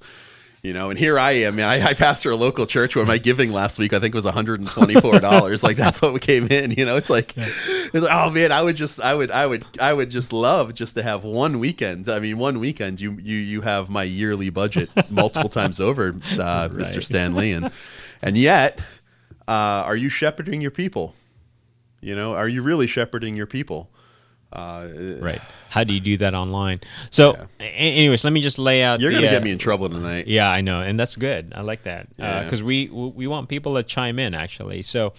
you 0.64 0.74
know 0.74 0.90
and 0.90 0.98
here 0.98 1.20
i 1.20 1.32
am 1.32 1.56
man. 1.56 1.68
I, 1.68 1.90
I 1.90 1.94
pastor 1.94 2.32
a 2.32 2.36
local 2.36 2.66
church 2.66 2.96
where 2.96 3.06
my 3.06 3.18
giving 3.18 3.52
last 3.52 3.78
week 3.78 3.94
i 3.94 4.00
think 4.00 4.16
was 4.16 4.26
$124 4.26 5.64
like 5.64 5.78
that's 5.78 6.02
what 6.02 6.20
came 6.22 6.48
in 6.48 6.72
you 6.72 6.86
know? 6.86 6.98
It's 6.98 7.10
like, 7.10 7.36
it's 7.38 7.94
like 7.94 8.12
oh 8.12 8.32
man 8.32 8.52
i 8.52 8.62
would 8.62 8.76
just 8.76 9.00
i 9.00 9.14
would 9.14 9.32
i 9.32 9.46
would 9.46 9.66
i 9.80 9.94
would 9.94 10.10
just 10.10 10.34
love 10.34 10.74
just 10.74 10.96
to 10.96 11.04
have 11.04 11.24
one 11.24 11.60
weekend. 11.60 12.10
I 12.10 12.20
mean 12.20 12.38
one 12.38 12.60
weekend 12.60 13.00
you 13.00 13.14
you 13.14 13.38
you 13.38 13.62
have 13.62 13.90
my 13.90 14.04
yearly 14.04 14.50
budget 14.50 14.90
multiple 15.10 15.50
times 15.50 15.80
over 15.80 16.10
uh, 16.10 16.70
mr 16.72 17.04
stanley 17.04 17.52
and 17.52 17.72
and 18.22 18.38
yet 18.38 18.82
uh, 19.48 19.84
are 19.86 19.96
you 19.96 20.10
shepherding 20.10 20.62
your 20.62 20.72
people? 20.72 21.16
You 22.02 22.16
know, 22.16 22.34
are 22.34 22.48
you 22.48 22.62
really 22.62 22.86
shepherding 22.86 23.36
your 23.36 23.48
people? 23.48 23.90
Uh, 24.52 24.88
Right. 25.20 25.42
How 25.70 25.84
do 25.84 25.94
you 25.94 26.00
do 26.00 26.18
that 26.18 26.34
online? 26.34 26.80
So, 27.10 27.34
Yeah. 27.34 27.46
a- 27.60 27.64
anyways, 28.00 28.24
let 28.24 28.32
me 28.34 28.42
just 28.42 28.58
lay 28.58 28.82
out. 28.84 29.00
You're 29.00 29.12
going 29.12 29.24
to 29.24 29.28
uh, 29.28 29.32
get 29.32 29.44
me 29.44 29.52
in 29.52 29.58
trouble 29.58 29.90
tonight. 29.90 30.28
Yeah, 30.28 30.50
I 30.50 30.62
know, 30.62 30.82
and 30.82 30.98
that's 31.00 31.16
good. 31.18 31.52
I 31.56 31.62
like 31.62 31.84
that 31.84 32.08
Yeah. 32.18 32.44
because 32.44 32.64
we 32.64 32.88
we 32.90 33.28
want 33.28 33.50
people 33.50 33.76
to 33.76 33.84
chime 33.84 34.18
in. 34.20 34.34
Actually, 34.34 34.84
so 34.84 35.14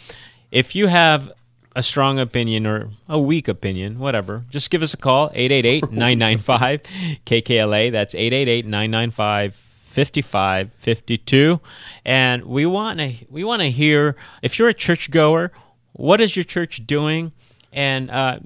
if 0.50 0.74
you 0.74 0.86
have 0.86 1.30
a 1.76 1.82
strong 1.82 2.18
opinion 2.18 2.66
or 2.66 2.88
a 3.08 3.18
weak 3.18 3.46
opinion, 3.46 3.98
whatever, 3.98 4.44
just 4.50 4.70
give 4.70 4.82
us 4.82 4.94
a 4.94 4.96
call 4.96 5.30
888-995 5.34 6.80
KKLA. 7.26 7.92
That's 7.92 8.14
888-995 8.14 9.52
5552 9.90 11.60
and 12.04 12.44
we 12.44 12.66
want 12.66 12.98
to 13.00 13.12
we 13.30 13.42
want 13.42 13.62
to 13.62 13.70
hear 13.70 14.14
if 14.42 14.58
you're 14.58 14.68
a 14.68 14.74
churchgoer 14.74 15.50
what 15.92 16.20
is 16.20 16.36
your 16.36 16.44
church 16.44 16.86
doing 16.86 17.32
and 17.72 18.10
uh, 18.10 18.38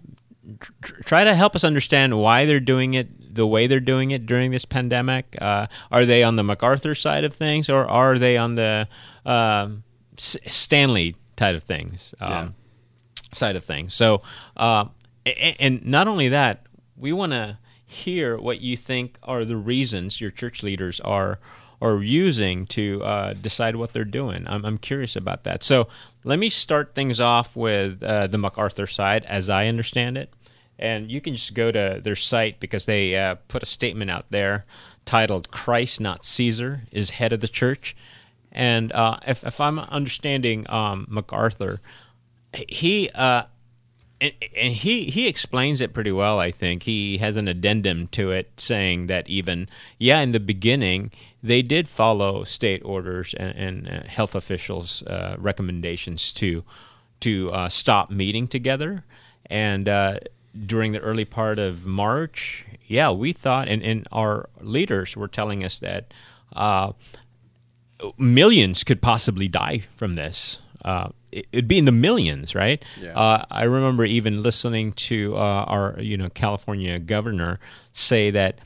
tr- 0.61 0.73
try 1.05 1.25
to 1.25 1.35
help 1.35 1.55
us 1.57 1.65
understand 1.65 2.19
why 2.19 2.45
they're 2.47 2.61
doing 2.61 2.95
it 2.95 3.35
the 3.35 3.47
way 3.47 3.67
they're 3.67 3.81
doing 3.81 4.11
it 4.11 4.27
during 4.27 4.51
this 4.51 4.65
pandemic 4.65 5.37
uh, 5.41 5.67
are 5.91 6.05
they 6.05 6.23
on 6.23 6.37
the 6.37 6.43
macarthur 6.45 6.95
side 6.95 7.25
of 7.25 7.33
things 7.35 7.69
or 7.71 7.87
are 7.89 8.19
they 8.19 8.37
on 8.37 8.55
the 8.57 8.87
um, 9.25 9.83
S- 10.19 10.37
stanley 10.47 11.17
side 11.39 11.55
of 11.55 11.63
things 11.63 12.15
um, 12.21 12.31
Yeah. 12.31 12.49
side 13.33 13.57
of 13.57 13.65
things 13.65 13.95
so 13.95 14.23
uh, 14.57 14.85
a- 15.27 15.57
and 15.61 15.85
not 15.87 16.09
only 16.09 16.29
that 16.29 16.67
we 16.97 17.13
want 17.13 17.33
to 17.33 17.59
hear 17.87 18.37
what 18.39 18.61
you 18.61 18.77
think 18.77 19.19
are 19.23 19.45
the 19.45 19.57
reasons 19.57 20.21
your 20.21 20.31
church 20.31 20.63
leaders 20.63 21.01
are 21.01 21.39
are 21.83 22.01
using 22.01 22.65
to 22.67 23.03
uh, 23.03 23.35
decide 23.35 23.75
what 23.75 23.93
they're 23.93 24.05
doing. 24.05 24.47
I'm, 24.47 24.65
I'm 24.65 24.79
curious 24.79 25.17
about 25.17 25.43
that. 25.45 25.65
So 25.65 25.89
let 26.23 26.39
me 26.39 26.49
start 26.49 26.95
things 26.95 27.19
off 27.19 27.57
with 27.57 28.03
uh, 28.03 28.29
the 28.29 28.39
MacArthur 28.39 28.87
side, 28.87 29.25
as 29.25 29.51
I 29.51 29.67
understand 29.67 30.17
it, 30.17 30.33
and 30.79 31.11
you 31.11 31.21
can 31.21 31.35
just 31.35 31.55
go 31.55 31.73
to 31.73 32.01
their 32.03 32.17
site 32.17 32.61
because 32.61 32.87
they 32.87 33.17
uh, 33.17 33.35
put 33.49 33.65
a 33.65 33.67
statement 33.67 34.11
out 34.11 34.27
there 34.31 34.65
titled 35.05 35.51
"Christ, 35.51 36.01
not 36.01 36.25
Caesar, 36.25 36.83
is 36.93 37.11
head 37.11 37.33
of 37.33 37.41
the 37.41 37.49
church." 37.49 37.97
And 38.53 38.93
uh, 38.93 39.19
if, 39.27 39.43
if 39.43 39.61
I'm 39.61 39.79
understanding 39.81 40.71
um, 40.71 41.07
MacArthur, 41.11 41.81
he 42.69 43.11
uh, 43.11 43.45
and, 44.23 44.33
and 44.57 44.73
he 44.73 45.07
he 45.07 45.27
explains 45.27 45.81
it 45.81 45.93
pretty 45.93 46.13
well. 46.13 46.39
I 46.39 46.53
think 46.53 46.85
he 46.85 47.19
has 47.19 47.37
an 47.37 47.49
addendum 47.49 48.07
to 48.09 48.31
it 48.31 48.53
saying 48.57 49.09
that 49.09 49.29
even 49.29 49.69
yeah, 49.99 50.21
in 50.21 50.31
the 50.31 50.41
beginning 50.41 51.11
they 51.43 51.61
did 51.61 51.89
follow 51.89 52.45
state 52.45 52.83
orders 52.85 53.35
and, 53.35 53.57
and 53.57 53.89
uh, 53.89 54.07
health 54.07 54.37
officials' 54.37 55.03
uh, 55.03 55.35
recommendations 55.39 56.33
to 56.35 56.63
to 57.21 57.51
uh, 57.51 57.69
stop 57.69 58.11
meeting 58.11 58.47
together, 58.47 59.05
and 59.47 59.89
uh, 59.89 60.19
during 60.67 60.93
the 60.93 61.01
early 61.01 61.25
part 61.25 61.59
of 61.59 61.85
March, 61.85 62.65
yeah, 62.87 63.11
we 63.11 63.33
thought, 63.33 63.69
and, 63.69 63.83
and 63.83 64.07
our 64.13 64.49
leaders 64.61 65.17
were 65.17 65.29
telling 65.29 65.65
us 65.65 65.79
that. 65.81 66.15
Uh, 66.55 66.93
millions 68.19 68.83
could 68.83 69.01
possibly 69.01 69.47
die 69.47 69.81
from 69.97 70.15
this. 70.15 70.59
It, 71.33 71.47
it'd 71.53 71.69
be 71.69 71.79
in 71.79 71.87
the 71.87 71.93
millions, 71.93 72.55
right? 72.55 72.83
Yeah. 73.01 73.19
Uh, 73.19 73.45
I 73.51 73.65
remember 73.65 74.05
even 74.05 74.43
listening 74.43 74.93
to 74.93 75.35
uh, 75.37 75.65
our, 75.67 75.97
you 75.99 76.17
know, 76.17 76.29
California 76.29 76.99
governor 76.99 77.59
say 77.91 78.31
that 78.31 78.59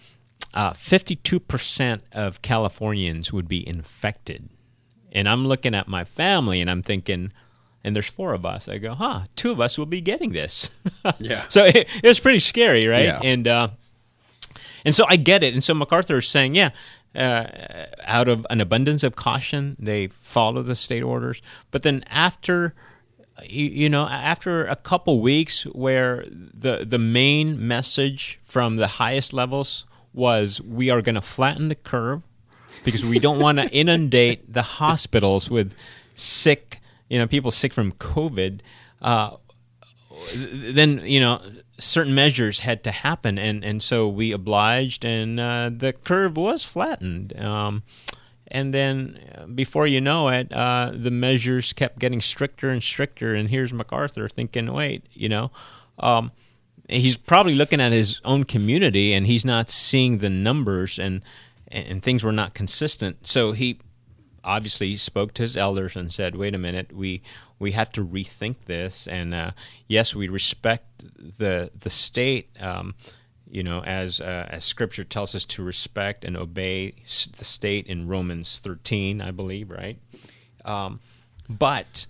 uh, 0.53 0.73
fifty-two 0.73 1.41
percent 1.41 2.03
of 2.13 2.43
Californians 2.43 3.33
would 3.33 3.47
be 3.49 3.67
infected, 3.67 4.49
and 5.13 5.29
I'm 5.29 5.47
looking 5.47 5.75
at 5.75 5.87
my 5.89 6.05
family 6.05 6.61
and 6.61 6.71
I'm 6.71 6.83
thinking, 6.83 7.33
and 7.85 7.95
there's 7.95 8.09
four 8.09 8.33
of 8.35 8.45
us. 8.47 8.69
I 8.69 8.79
go, 8.79 8.95
huh, 8.95 9.23
two 9.37 9.53
of 9.53 9.61
us 9.61 9.79
will 9.79 9.87
be 9.87 10.01
getting 10.01 10.33
this. 10.33 10.71
Yeah. 11.19 11.45
So 11.49 11.65
it, 11.65 11.87
it 12.03 12.09
was 12.09 12.19
pretty 12.19 12.41
scary, 12.41 12.87
right? 12.89 13.05
Yeah. 13.05 13.21
And 13.23 13.47
uh, 13.47 13.69
and 14.85 14.95
so 14.95 15.05
I 15.09 15.17
get 15.17 15.43
it. 15.45 15.53
And 15.55 15.63
so 15.63 15.73
MacArthur 15.75 16.19
is 16.19 16.27
saying, 16.27 16.55
yeah, 16.57 16.71
uh, 17.17 17.87
out 18.05 18.29
of 18.29 18.47
an 18.51 18.61
abundance 18.61 19.03
of 19.03 19.17
caution, 19.17 19.77
they 19.79 20.09
follow 20.09 20.63
the 20.63 20.77
state 20.77 21.03
orders. 21.03 21.41
But 21.71 21.83
then 21.83 22.05
after, 22.09 22.75
you, 23.45 23.67
you 23.67 23.89
know, 23.89 24.07
after 24.07 24.67
a 24.67 24.77
couple 24.77 25.21
weeks 25.21 25.65
where 25.65 26.25
the 26.31 26.85
the 26.87 26.99
main 26.99 27.67
message 27.67 28.39
from 28.45 28.77
the 28.77 28.87
highest 28.87 29.33
levels 29.33 29.87
was 30.13 30.61
we 30.61 30.91
are 30.91 31.03
going 31.03 31.15
to 31.15 31.21
flatten 31.21 31.69
the 31.69 31.75
curve 31.75 32.23
because 32.85 33.05
we 33.05 33.19
don't 33.19 33.39
want 33.39 33.59
to 33.59 33.69
inundate 33.73 34.53
the 34.53 34.63
hospitals 34.63 35.51
with 35.51 35.75
sick, 36.15 36.81
you 37.09 37.19
know, 37.19 37.27
people 37.27 37.51
sick 37.51 37.73
from 37.73 37.93
COVID. 37.93 38.61
Uh, 39.03 39.37
then 40.35 41.03
you 41.05 41.21
know 41.21 41.41
certain 41.79 42.15
measures 42.15 42.61
had 42.61 42.83
to 42.85 42.91
happen, 42.91 43.39
and 43.39 43.65
and 43.65 43.83
so 43.83 44.09
we 44.09 44.33
obliged, 44.33 45.05
and 45.05 45.39
uh, 45.39 45.71
the 45.75 45.93
curve 45.93 46.37
was 46.37 46.65
flattened. 46.65 47.39
Um, 47.39 47.83
and 48.49 48.73
then 48.73 49.19
uh, 49.37 49.47
before 49.47 49.87
you 49.87 50.01
know 50.01 50.29
it, 50.29 50.53
uh, 50.53 50.93
the 50.95 51.11
measures 51.11 51.73
kept 51.73 51.99
getting 51.99 52.21
stricter 52.21 52.71
and 52.71 52.83
stricter. 52.83 53.35
And 53.35 53.51
here's 53.51 53.73
MacArthur 53.73 54.29
thinking, 54.29 54.73
wait, 54.73 55.05
you 55.13 55.29
know. 55.29 55.51
Um, 55.99 56.31
he's 56.89 57.17
probably 57.17 57.55
looking 57.55 57.81
at 57.81 57.93
his 57.93 58.21
own 58.25 58.45
community 58.45 59.13
and 59.13 59.27
he's 59.27 59.45
not 59.45 59.69
seeing 59.69 60.19
the 60.19 60.31
numbers 60.31 60.99
and 60.99 61.23
and 61.69 62.03
things 62.03 62.23
were 62.23 62.33
not 62.33 62.55
consistent 62.55 63.27
so 63.27 63.53
he 63.53 63.79
obviously 64.47 64.89
he 64.89 64.97
spoke 64.97 65.35
to 65.35 65.43
his 65.43 65.57
elders 65.57 65.97
and 65.97 66.13
said 66.13 66.37
wait 66.37 66.55
a 66.55 66.59
minute 66.59 66.93
we 66.95 67.23
we 67.59 67.73
have 67.73 67.91
to 67.93 68.05
rethink 68.05 68.57
this. 68.67 69.07
And 69.07 69.35
uh, 69.35 69.51
yes 69.89 70.15
we 70.15 70.29
respect 70.29 71.05
the 71.39 71.71
the 71.79 71.91
state 71.91 72.49
um, 72.61 72.95
you 73.51 73.63
know 73.63 73.83
as 73.83 74.21
uh, 74.21 74.47
as 74.49 74.65
scripture 74.65 75.05
tells 75.05 75.35
us 75.35 75.45
to 75.45 75.63
respect 75.63 76.25
and 76.25 76.37
obey 76.37 76.95
the 77.37 77.45
state 77.45 77.87
in 77.87 78.09
Romans 78.09 78.61
13 78.61 79.21
I 79.21 79.31
believe 79.33 79.71
right? 79.71 79.99
Um, 80.65 81.01
but 81.49 82.07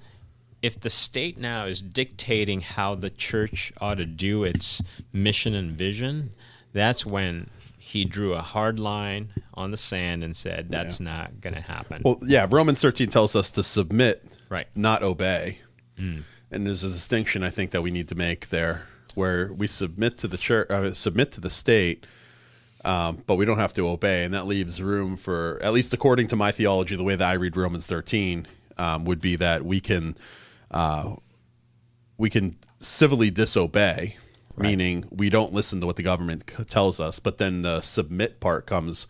if 0.62 0.80
the 0.80 0.90
state 0.90 1.38
now 1.38 1.66
is 1.66 1.80
dictating 1.80 2.60
how 2.60 2.94
the 2.94 3.10
church 3.10 3.72
ought 3.80 3.96
to 3.96 4.06
do 4.06 4.44
its 4.44 4.82
mission 5.12 5.54
and 5.54 5.76
vision, 5.76 6.32
that's 6.72 7.06
when 7.06 7.50
he 7.88 8.04
drew 8.04 8.34
a 8.34 8.42
hard 8.42 8.80
line 8.80 9.28
on 9.54 9.70
the 9.70 9.76
sand 9.76 10.24
and 10.24 10.34
said, 10.34 10.68
"That's 10.70 10.98
not 10.98 11.40
going 11.40 11.54
to 11.54 11.60
happen." 11.60 12.02
Well, 12.04 12.18
yeah, 12.26 12.44
Romans 12.50 12.80
13 12.80 13.08
tells 13.08 13.36
us 13.36 13.52
to 13.52 13.62
submit, 13.62 14.26
Right. 14.48 14.66
not 14.74 15.04
obey. 15.04 15.60
And 15.96 16.24
there's 16.66 16.82
a 16.82 16.88
distinction 16.88 17.44
I 17.44 17.50
think 17.50 17.70
that 17.70 17.82
we 17.82 17.92
need 17.92 18.08
to 18.08 18.16
make 18.16 18.48
there 18.48 18.88
where 19.14 19.52
we 19.52 19.68
submit 19.68 20.18
to 20.18 20.28
the 20.28 20.36
church, 20.36 20.68
uh, 20.68 20.92
submit 20.94 21.30
to 21.32 21.40
the 21.40 21.48
state, 21.48 22.04
um, 22.84 23.22
but 23.26 23.36
we 23.36 23.44
don't 23.44 23.58
have 23.58 23.72
to 23.74 23.88
obey. 23.88 24.24
And 24.24 24.34
that 24.34 24.46
leaves 24.48 24.82
room 24.82 25.16
for, 25.16 25.58
at 25.62 25.72
least 25.72 25.94
according 25.94 26.26
to 26.28 26.36
my 26.36 26.50
theology, 26.52 26.96
the 26.96 27.04
way 27.04 27.14
that 27.16 27.26
I 27.26 27.34
read 27.34 27.56
Romans 27.56 27.86
13 27.86 28.46
um, 28.78 29.04
would 29.04 29.20
be 29.20 29.36
that 29.36 29.64
we 29.64 29.80
can, 29.80 30.16
uh, 30.72 31.14
we 32.18 32.30
can 32.30 32.56
civilly 32.80 33.30
disobey, 33.30 34.16
meaning 34.56 35.04
we 35.10 35.28
don't 35.30 35.52
listen 35.52 35.80
to 35.80 35.86
what 35.86 35.96
the 35.96 36.02
government 36.02 36.44
c- 36.56 36.64
tells 36.64 37.00
us. 37.00 37.18
But 37.18 37.38
then 37.38 37.62
the 37.62 37.80
submit 37.80 38.40
part 38.40 38.66
comes 38.66 39.06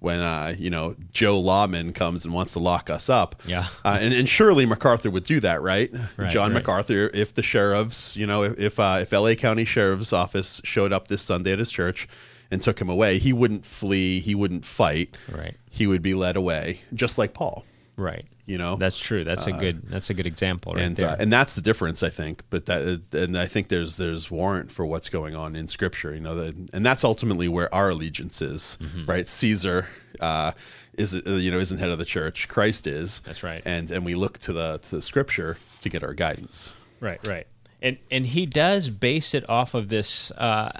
when 0.00 0.20
uh, 0.20 0.54
you 0.56 0.70
know 0.70 0.94
Joe 1.12 1.38
Lawman 1.40 1.92
comes 1.92 2.24
and 2.24 2.32
wants 2.32 2.52
to 2.52 2.58
lock 2.60 2.88
us 2.90 3.08
up. 3.08 3.42
Yeah. 3.46 3.66
uh, 3.84 3.98
and, 4.00 4.14
and 4.14 4.28
surely 4.28 4.64
MacArthur 4.66 5.10
would 5.10 5.24
do 5.24 5.40
that, 5.40 5.60
right? 5.62 5.90
Right, 6.16 6.30
John 6.30 6.52
right. 6.52 6.58
MacArthur, 6.60 7.10
if 7.12 7.32
the 7.32 7.42
sheriffs, 7.42 8.16
you 8.16 8.26
know, 8.26 8.44
if 8.44 8.58
if, 8.58 8.80
uh, 8.80 8.98
if 9.02 9.12
L.A. 9.12 9.34
County 9.36 9.64
Sheriff's 9.64 10.12
Office 10.12 10.60
showed 10.64 10.92
up 10.92 11.08
this 11.08 11.22
Sunday 11.22 11.52
at 11.52 11.58
his 11.58 11.70
church 11.70 12.06
and 12.50 12.62
took 12.62 12.80
him 12.80 12.88
away, 12.88 13.18
he 13.18 13.32
wouldn't 13.32 13.66
flee, 13.66 14.20
he 14.20 14.34
wouldn't 14.34 14.64
fight, 14.64 15.16
Right. 15.30 15.54
He 15.70 15.86
would 15.86 16.00
be 16.02 16.14
led 16.14 16.34
away, 16.36 16.80
just 16.94 17.18
like 17.18 17.34
Paul. 17.34 17.64
right. 17.96 18.24
You 18.48 18.56
know, 18.56 18.76
That's 18.76 18.98
true. 18.98 19.24
That's 19.24 19.46
a 19.46 19.52
good. 19.52 19.82
That's 19.88 20.08
a 20.08 20.14
good 20.14 20.26
example 20.26 20.72
right 20.72 20.82
and 20.82 20.96
there. 20.96 21.10
uh, 21.10 21.16
and 21.18 21.30
that's 21.30 21.54
the 21.54 21.60
difference, 21.60 22.02
I 22.02 22.08
think. 22.08 22.42
But 22.48 22.64
that 22.66 23.02
and 23.12 23.36
I 23.36 23.46
think 23.46 23.68
there's 23.68 23.98
there's 23.98 24.30
warrant 24.30 24.72
for 24.72 24.86
what's 24.86 25.10
going 25.10 25.36
on 25.36 25.54
in 25.54 25.68
Scripture. 25.68 26.14
You 26.14 26.20
know, 26.20 26.34
that, 26.34 26.54
and 26.72 26.84
that's 26.86 27.04
ultimately 27.04 27.46
where 27.48 27.72
our 27.74 27.90
allegiance 27.90 28.40
is, 28.40 28.78
Mm-hmm. 28.80 29.04
right? 29.04 29.28
Caesar 29.28 29.86
uh, 30.20 30.52
is 30.94 31.14
uh, 31.14 31.20
you 31.32 31.50
know 31.50 31.58
isn't 31.60 31.76
head 31.78 31.90
of 31.90 31.98
the 31.98 32.06
church. 32.06 32.48
Christ 32.48 32.86
is. 32.86 33.20
That's 33.20 33.42
right. 33.42 33.62
And 33.66 33.90
and 33.90 34.04
we 34.06 34.14
look 34.14 34.38
to 34.38 34.54
the 34.54 34.78
to 34.78 34.96
the 34.96 35.02
Scripture 35.02 35.58
to 35.82 35.88
get 35.90 36.02
our 36.02 36.14
guidance. 36.14 36.72
Right, 37.00 37.24
right. 37.26 37.46
And 37.82 37.98
and 38.10 38.24
he 38.24 38.46
does 38.46 38.88
base 38.88 39.34
it 39.34 39.48
off 39.50 39.74
of 39.74 39.88
this. 39.90 40.30
Uh, 40.32 40.72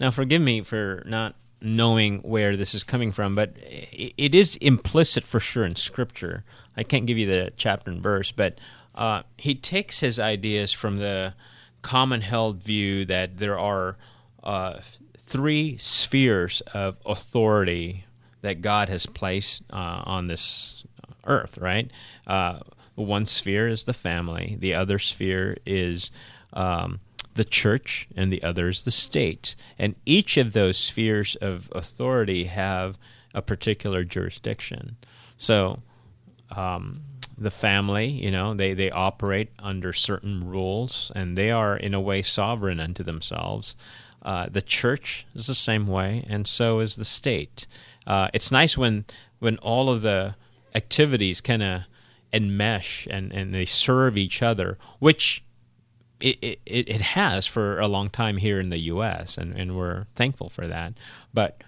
now, 0.00 0.10
forgive 0.10 0.40
me 0.40 0.62
for 0.62 1.02
not 1.06 1.34
knowing 1.64 2.18
where 2.18 2.56
this 2.56 2.74
is 2.74 2.84
coming 2.84 3.10
from, 3.10 3.34
but 3.34 3.54
it 3.56 4.34
is 4.34 4.56
implicit 4.56 5.24
for 5.24 5.40
sure 5.40 5.64
in 5.64 5.76
Scripture. 5.76 6.44
I 6.76 6.82
can't 6.82 7.06
give 7.06 7.18
you 7.18 7.26
the 7.26 7.52
chapter 7.56 7.90
and 7.90 8.02
verse, 8.02 8.30
but 8.30 8.58
uh, 8.94 9.22
he 9.36 9.54
takes 9.54 10.00
his 10.00 10.18
ideas 10.18 10.72
from 10.72 10.98
the 10.98 11.34
common 11.82 12.20
held 12.20 12.62
view 12.62 13.04
that 13.06 13.38
there 13.38 13.58
are 13.58 13.96
uh, 14.42 14.78
three 15.18 15.76
spheres 15.78 16.60
of 16.72 16.96
authority 17.06 18.04
that 18.42 18.60
God 18.60 18.88
has 18.88 19.06
placed 19.06 19.62
uh, 19.72 20.02
on 20.04 20.26
this 20.26 20.84
earth, 21.26 21.58
right? 21.58 21.90
Uh, 22.26 22.60
one 22.94 23.26
sphere 23.26 23.66
is 23.66 23.84
the 23.84 23.92
family, 23.92 24.56
the 24.60 24.74
other 24.74 24.98
sphere 24.98 25.56
is 25.66 26.10
um, 26.52 27.00
the 27.34 27.44
church, 27.44 28.08
and 28.16 28.32
the 28.32 28.42
other 28.42 28.68
is 28.68 28.84
the 28.84 28.90
state. 28.90 29.54
And 29.78 29.94
each 30.06 30.36
of 30.36 30.52
those 30.52 30.76
spheres 30.76 31.36
of 31.36 31.68
authority 31.72 32.44
have 32.44 32.96
a 33.34 33.42
particular 33.42 34.04
jurisdiction. 34.04 34.96
So, 35.36 35.82
um, 36.54 37.00
the 37.36 37.50
family, 37.50 38.06
you 38.06 38.30
know, 38.30 38.54
they, 38.54 38.74
they 38.74 38.90
operate 38.90 39.50
under 39.58 39.92
certain 39.92 40.48
rules 40.48 41.10
and 41.16 41.36
they 41.36 41.50
are, 41.50 41.76
in 41.76 41.92
a 41.92 42.00
way, 42.00 42.22
sovereign 42.22 42.78
unto 42.78 43.02
themselves. 43.02 43.74
Uh, 44.24 44.46
the 44.50 44.62
church 44.62 45.26
is 45.34 45.46
the 45.46 45.54
same 45.54 45.86
way, 45.86 46.24
and 46.28 46.46
so 46.46 46.80
is 46.80 46.96
the 46.96 47.04
state. 47.04 47.66
Uh, 48.06 48.28
it's 48.32 48.50
nice 48.50 48.78
when 48.78 49.04
when 49.38 49.58
all 49.58 49.90
of 49.90 50.00
the 50.00 50.34
activities 50.74 51.42
kind 51.42 51.62
of 51.62 51.82
enmesh 52.32 53.06
and 53.10 53.32
and 53.32 53.52
they 53.52 53.66
serve 53.66 54.16
each 54.16 54.42
other, 54.42 54.78
which 54.98 55.43
it, 56.20 56.60
it, 56.64 56.88
it 56.88 57.00
has 57.00 57.46
for 57.46 57.78
a 57.80 57.88
long 57.88 58.10
time 58.10 58.36
here 58.36 58.60
in 58.60 58.70
the 58.70 58.78
U.S. 58.78 59.36
and, 59.36 59.56
and 59.56 59.76
we're 59.76 60.06
thankful 60.14 60.48
for 60.48 60.66
that. 60.66 60.94
But 61.32 61.62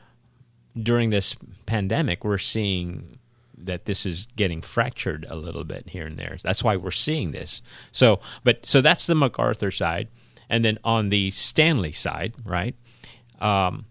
during 0.81 1.11
this 1.11 1.37
pandemic, 1.67 2.25
we're 2.25 2.39
seeing 2.39 3.19
that 3.57 3.87
this 3.87 4.05
is 4.05 4.29
getting 4.37 4.61
fractured 4.61 5.27
a 5.29 5.37
little 5.37 5.65
bit 5.65 5.89
here 5.89 6.07
and 6.07 6.19
there. 6.19 6.37
That's 6.43 6.63
why 6.63 6.77
we're 6.77 6.91
seeing 6.91 7.33
this. 7.33 7.63
So, 7.91 8.21
but 8.45 8.67
so 8.67 8.81
that's 8.81 9.07
the 9.07 9.15
MacArthur 9.15 9.71
side, 9.71 10.09
and 10.49 10.65
then 10.65 10.79
on 10.85 11.09
the 11.09 11.31
Stanley 11.31 11.93
side, 11.93 12.35
right? 12.45 12.75
Um, 13.41 13.87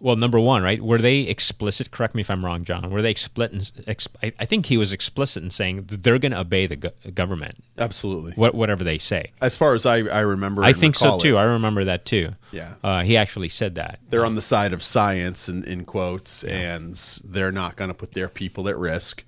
well, 0.00 0.16
number 0.16 0.40
one, 0.40 0.62
right? 0.62 0.80
Were 0.80 0.98
they 0.98 1.20
explicit? 1.20 1.90
Correct 1.90 2.14
me 2.14 2.22
if 2.22 2.30
I'm 2.30 2.44
wrong, 2.44 2.64
John. 2.64 2.90
Were 2.90 3.02
they 3.02 3.10
explicit? 3.10 3.86
Exp, 3.86 4.08
I, 4.22 4.32
I, 4.38 4.46
think 4.46 4.66
he 4.66 4.78
was 4.78 4.92
explicit 4.92 5.42
in 5.42 5.50
saying 5.50 5.84
that 5.84 6.02
they're 6.02 6.18
going 6.18 6.32
to 6.32 6.40
obey 6.40 6.66
the 6.66 6.76
go- 6.76 6.92
government, 7.12 7.62
absolutely, 7.78 8.32
what, 8.32 8.54
whatever 8.54 8.82
they 8.82 8.98
say. 8.98 9.32
As 9.42 9.56
far 9.56 9.74
as 9.74 9.84
I, 9.84 9.98
I 9.98 10.20
remember, 10.20 10.64
I 10.64 10.72
think 10.72 10.96
so 10.96 11.18
too. 11.18 11.36
It. 11.36 11.40
I 11.40 11.42
remember 11.44 11.84
that 11.84 12.06
too. 12.06 12.30
Yeah, 12.50 12.74
uh, 12.82 13.02
he 13.02 13.16
actually 13.16 13.50
said 13.50 13.74
that 13.74 14.00
they're 14.08 14.24
on 14.24 14.34
the 14.34 14.42
side 14.42 14.72
of 14.72 14.82
science, 14.82 15.48
in, 15.48 15.64
in 15.64 15.84
quotes, 15.84 16.44
yeah. 16.44 16.76
and 16.76 16.94
they're 17.24 17.52
not 17.52 17.76
going 17.76 17.88
to 17.88 17.94
put 17.94 18.12
their 18.12 18.28
people 18.28 18.68
at 18.68 18.76
risk. 18.76 19.24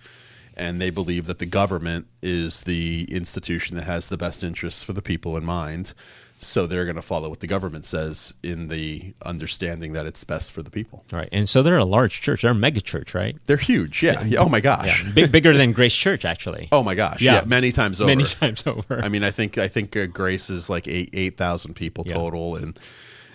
And 0.54 0.82
they 0.82 0.90
believe 0.90 1.24
that 1.26 1.38
the 1.38 1.46
government 1.46 2.08
is 2.20 2.64
the 2.64 3.06
institution 3.10 3.74
that 3.76 3.84
has 3.84 4.10
the 4.10 4.18
best 4.18 4.44
interests 4.44 4.82
for 4.82 4.92
the 4.92 5.00
people 5.00 5.34
in 5.38 5.46
mind 5.46 5.94
so 6.42 6.66
they're 6.66 6.84
going 6.84 6.96
to 6.96 7.02
follow 7.02 7.28
what 7.28 7.40
the 7.40 7.46
government 7.46 7.84
says 7.84 8.34
in 8.42 8.68
the 8.68 9.14
understanding 9.24 9.92
that 9.92 10.06
it's 10.06 10.24
best 10.24 10.52
for 10.52 10.62
the 10.62 10.70
people. 10.70 11.04
Right, 11.12 11.28
and 11.32 11.48
so 11.48 11.62
they're 11.62 11.76
a 11.76 11.84
large 11.84 12.20
church. 12.20 12.42
They're 12.42 12.50
a 12.50 12.54
mega 12.54 12.80
church, 12.80 13.14
right? 13.14 13.36
They're 13.46 13.56
huge. 13.56 14.02
Yeah. 14.02 14.24
yeah. 14.24 14.40
Oh 14.40 14.48
my 14.48 14.60
gosh. 14.60 15.04
Yeah. 15.04 15.12
Big, 15.12 15.32
bigger 15.32 15.56
than 15.56 15.72
Grace 15.72 15.94
Church, 15.94 16.24
actually. 16.24 16.68
Oh 16.72 16.82
my 16.82 16.94
gosh. 16.94 17.20
Yeah. 17.20 17.34
yeah. 17.36 17.44
Many 17.44 17.72
times 17.72 18.00
over. 18.00 18.08
Many 18.08 18.24
times 18.40 18.64
over. 18.66 19.00
I 19.02 19.08
mean, 19.08 19.24
I 19.24 19.30
think 19.30 19.58
I 19.58 19.68
think 19.68 19.96
uh, 19.96 20.06
Grace 20.06 20.50
is 20.50 20.68
like 20.68 20.88
eight 20.88 21.10
eight 21.12 21.36
thousand 21.36 21.74
people 21.74 22.04
total, 22.04 22.56
and 22.56 22.78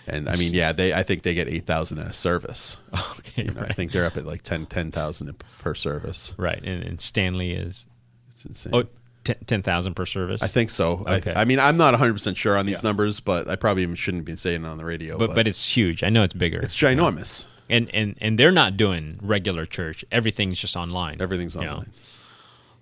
and 0.06 0.28
I 0.28 0.36
mean, 0.36 0.52
yeah, 0.52 0.72
they 0.72 0.92
I 0.92 1.02
think 1.02 1.22
they 1.22 1.34
get 1.34 1.48
eight 1.48 1.66
thousand 1.66 1.98
a 1.98 2.12
service. 2.12 2.76
Okay. 3.18 3.42
You 3.42 3.50
know, 3.52 3.60
right. 3.60 3.70
I 3.70 3.74
think 3.74 3.92
they're 3.92 4.06
up 4.06 4.16
at 4.16 4.24
like 4.26 4.42
10 4.42 4.66
10,000 4.66 5.44
per 5.58 5.74
service. 5.74 6.34
Right, 6.36 6.60
and, 6.64 6.82
and 6.82 7.00
Stanley 7.00 7.52
is. 7.52 7.86
It's 8.32 8.44
insane. 8.44 8.74
Oh, 8.74 8.84
ten 9.46 9.62
thousand 9.62 9.94
per 9.94 10.06
service. 10.06 10.42
I 10.42 10.46
think 10.46 10.70
so. 10.70 11.04
Okay. 11.06 11.32
I, 11.32 11.42
I 11.42 11.44
mean, 11.44 11.58
I'm 11.58 11.76
not 11.76 11.92
100 11.92 12.12
percent 12.12 12.36
sure 12.36 12.56
on 12.56 12.66
these 12.66 12.82
yeah. 12.82 12.88
numbers, 12.88 13.20
but 13.20 13.48
I 13.48 13.56
probably 13.56 13.94
shouldn't 13.96 14.24
be 14.24 14.36
saying 14.36 14.64
it 14.64 14.68
on 14.68 14.78
the 14.78 14.84
radio. 14.84 15.18
But, 15.18 15.28
but, 15.28 15.36
but 15.36 15.48
it's 15.48 15.76
huge. 15.76 16.02
I 16.02 16.08
know 16.08 16.22
it's 16.22 16.34
bigger. 16.34 16.60
It's 16.60 16.76
ginormous. 16.76 17.46
And 17.70 17.90
and 17.94 18.16
and 18.20 18.38
they're 18.38 18.52
not 18.52 18.76
doing 18.76 19.18
regular 19.22 19.66
church. 19.66 20.04
Everything's 20.10 20.58
just 20.58 20.76
online. 20.76 21.20
Everything's 21.20 21.56
online. 21.56 21.76
Know? 21.76 21.84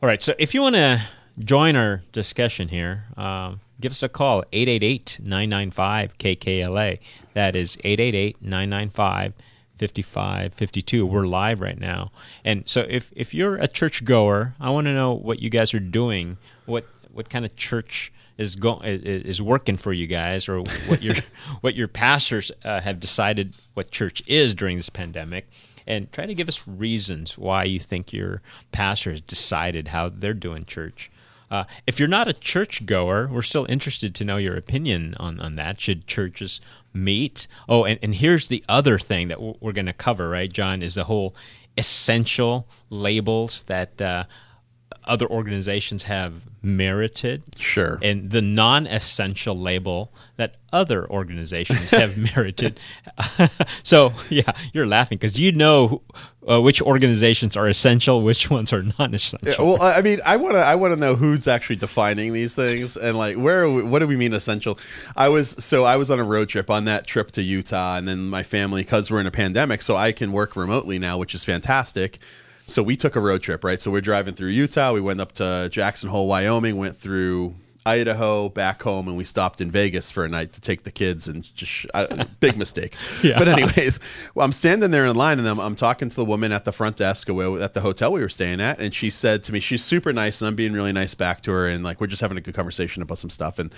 All 0.02 0.08
right. 0.08 0.22
So 0.22 0.34
if 0.38 0.54
you 0.54 0.62
want 0.62 0.76
to 0.76 1.02
join 1.38 1.76
our 1.76 2.02
discussion 2.12 2.68
here, 2.68 3.04
um, 3.16 3.60
give 3.80 3.92
us 3.92 4.02
a 4.02 4.08
call 4.08 4.42
888-995-KKLA. 4.52 6.98
That 7.34 7.54
is 7.56 7.76
888-995 7.78 9.32
55, 9.78 10.54
52. 10.54 11.06
We're 11.06 11.26
live 11.26 11.60
right 11.60 11.78
now. 11.78 12.10
And 12.44 12.64
so 12.66 12.86
if, 12.88 13.10
if 13.14 13.34
you're 13.34 13.56
a 13.56 13.68
church 13.68 14.04
goer, 14.04 14.54
I 14.60 14.70
want 14.70 14.86
to 14.86 14.92
know 14.92 15.12
what 15.12 15.40
you 15.40 15.50
guys 15.50 15.74
are 15.74 15.80
doing. 15.80 16.38
What 16.64 16.86
what 17.12 17.30
kind 17.30 17.46
of 17.46 17.56
church 17.56 18.12
is 18.36 18.56
go, 18.56 18.80
is 18.84 19.40
working 19.40 19.78
for 19.78 19.92
you 19.92 20.06
guys 20.06 20.48
or 20.48 20.60
what 20.86 21.02
your 21.02 21.14
what 21.62 21.74
your 21.74 21.88
pastors 21.88 22.52
uh, 22.64 22.80
have 22.80 23.00
decided 23.00 23.54
what 23.74 23.90
church 23.90 24.22
is 24.26 24.54
during 24.54 24.76
this 24.76 24.90
pandemic 24.90 25.48
and 25.86 26.12
try 26.12 26.26
to 26.26 26.34
give 26.34 26.48
us 26.48 26.66
reasons 26.66 27.38
why 27.38 27.64
you 27.64 27.78
think 27.78 28.12
your 28.12 28.42
pastor 28.72 29.12
has 29.12 29.20
decided 29.20 29.88
how 29.88 30.08
they're 30.08 30.34
doing 30.34 30.64
church. 30.64 31.10
Uh, 31.48 31.64
if 31.86 32.00
you're 32.00 32.08
not 32.08 32.26
a 32.26 32.32
church 32.32 32.84
goer, 32.86 33.28
we're 33.30 33.40
still 33.40 33.66
interested 33.68 34.14
to 34.16 34.24
know 34.24 34.36
your 34.36 34.56
opinion 34.56 35.14
on, 35.20 35.40
on 35.40 35.54
that. 35.54 35.80
Should 35.80 36.06
churches 36.08 36.60
meet? 37.04 37.46
Oh, 37.68 37.84
and, 37.84 37.98
and 38.02 38.14
here's 38.14 38.48
the 38.48 38.64
other 38.68 38.98
thing 38.98 39.28
that 39.28 39.40
we're 39.40 39.72
going 39.72 39.86
to 39.86 39.92
cover, 39.92 40.28
right, 40.28 40.52
John, 40.52 40.82
is 40.82 40.94
the 40.94 41.04
whole 41.04 41.34
essential 41.78 42.66
labels 42.90 43.64
that 43.64 44.00
uh, 44.00 44.24
other 45.04 45.26
organizations 45.26 46.04
have 46.04 46.42
merited. 46.62 47.42
Sure. 47.56 47.98
And 48.02 48.30
the 48.30 48.42
non 48.42 48.86
essential 48.86 49.56
label 49.56 50.12
that 50.36 50.56
other 50.72 51.08
organizations 51.08 51.90
have 51.90 52.16
merited. 52.36 52.78
so, 53.84 54.12
yeah, 54.28 54.52
you're 54.72 54.86
laughing 54.86 55.18
because 55.18 55.38
you 55.38 55.52
know 55.52 56.02
uh, 56.48 56.60
which 56.60 56.82
organizations 56.82 57.56
are 57.56 57.68
essential, 57.68 58.22
which 58.22 58.50
ones 58.50 58.72
are 58.72 58.82
non 58.98 59.14
essential. 59.14 59.64
Yeah, 59.64 59.72
well, 59.72 59.82
I 59.82 60.02
mean, 60.02 60.20
I 60.24 60.36
want 60.36 60.54
to 60.54 60.60
I 60.60 60.74
want 60.74 60.92
to 60.92 61.00
know 61.00 61.14
who's 61.14 61.46
actually 61.46 61.76
defining 61.76 62.32
these 62.32 62.54
things 62.54 62.96
and 62.96 63.16
like 63.16 63.36
where 63.36 63.68
we, 63.70 63.82
what 63.82 64.00
do 64.00 64.06
we 64.06 64.16
mean 64.16 64.34
essential? 64.34 64.78
I 65.16 65.28
was 65.28 65.50
so 65.64 65.84
I 65.84 65.96
was 65.96 66.10
on 66.10 66.18
a 66.18 66.24
road 66.24 66.48
trip 66.48 66.68
on 66.68 66.84
that 66.86 67.06
trip 67.06 67.30
to 67.32 67.42
Utah 67.42 67.96
and 67.96 68.08
then 68.08 68.28
my 68.28 68.42
family 68.42 68.84
cuz 68.84 69.10
we're 69.10 69.20
in 69.20 69.26
a 69.26 69.32
pandemic, 69.32 69.82
so 69.82 69.96
I 69.96 70.12
can 70.12 70.32
work 70.32 70.56
remotely 70.56 70.98
now, 70.98 71.16
which 71.16 71.34
is 71.34 71.44
fantastic 71.44 72.18
so 72.66 72.82
we 72.82 72.96
took 72.96 73.16
a 73.16 73.20
road 73.20 73.42
trip, 73.42 73.64
right? 73.64 73.80
So 73.80 73.90
we're 73.90 74.00
driving 74.00 74.34
through 74.34 74.48
Utah. 74.48 74.92
We 74.92 75.00
went 75.00 75.20
up 75.20 75.32
to 75.32 75.68
Jackson 75.70 76.08
Hole, 76.08 76.26
Wyoming, 76.26 76.76
went 76.76 76.96
through 76.96 77.54
Idaho, 77.86 78.48
back 78.48 78.82
home, 78.82 79.06
and 79.06 79.16
we 79.16 79.22
stopped 79.22 79.60
in 79.60 79.70
Vegas 79.70 80.10
for 80.10 80.24
a 80.24 80.28
night 80.28 80.52
to 80.54 80.60
take 80.60 80.82
the 80.82 80.90
kids. 80.90 81.28
And 81.28 81.44
just 81.54 81.86
a 81.94 82.26
big 82.40 82.58
mistake. 82.58 82.96
yeah. 83.22 83.38
But 83.38 83.46
anyways, 83.46 84.00
well, 84.34 84.44
I'm 84.44 84.52
standing 84.52 84.90
there 84.90 85.06
in 85.06 85.14
line, 85.14 85.38
and 85.38 85.48
I'm, 85.48 85.60
I'm, 85.60 85.76
talking 85.76 86.08
to 86.08 86.16
the 86.16 86.24
woman 86.24 86.50
at 86.50 86.64
the 86.64 86.72
front 86.72 86.96
desk 86.96 87.28
at 87.30 87.74
the 87.74 87.80
hotel 87.80 88.12
we 88.12 88.20
were 88.20 88.28
staying 88.28 88.60
at, 88.60 88.80
and 88.80 88.92
she 88.92 89.10
said 89.10 89.44
to 89.44 89.52
me, 89.52 89.60
she's 89.60 89.84
super 89.84 90.12
nice, 90.12 90.40
and 90.40 90.48
I'm 90.48 90.56
being 90.56 90.72
really 90.72 90.92
nice 90.92 91.14
back 91.14 91.42
to 91.42 91.52
her, 91.52 91.68
and 91.68 91.84
like 91.84 92.00
we're 92.00 92.08
just 92.08 92.20
having 92.20 92.36
a 92.36 92.40
good 92.40 92.54
conversation 92.54 93.02
about 93.02 93.18
some 93.18 93.30
stuff, 93.30 93.60
and 93.60 93.72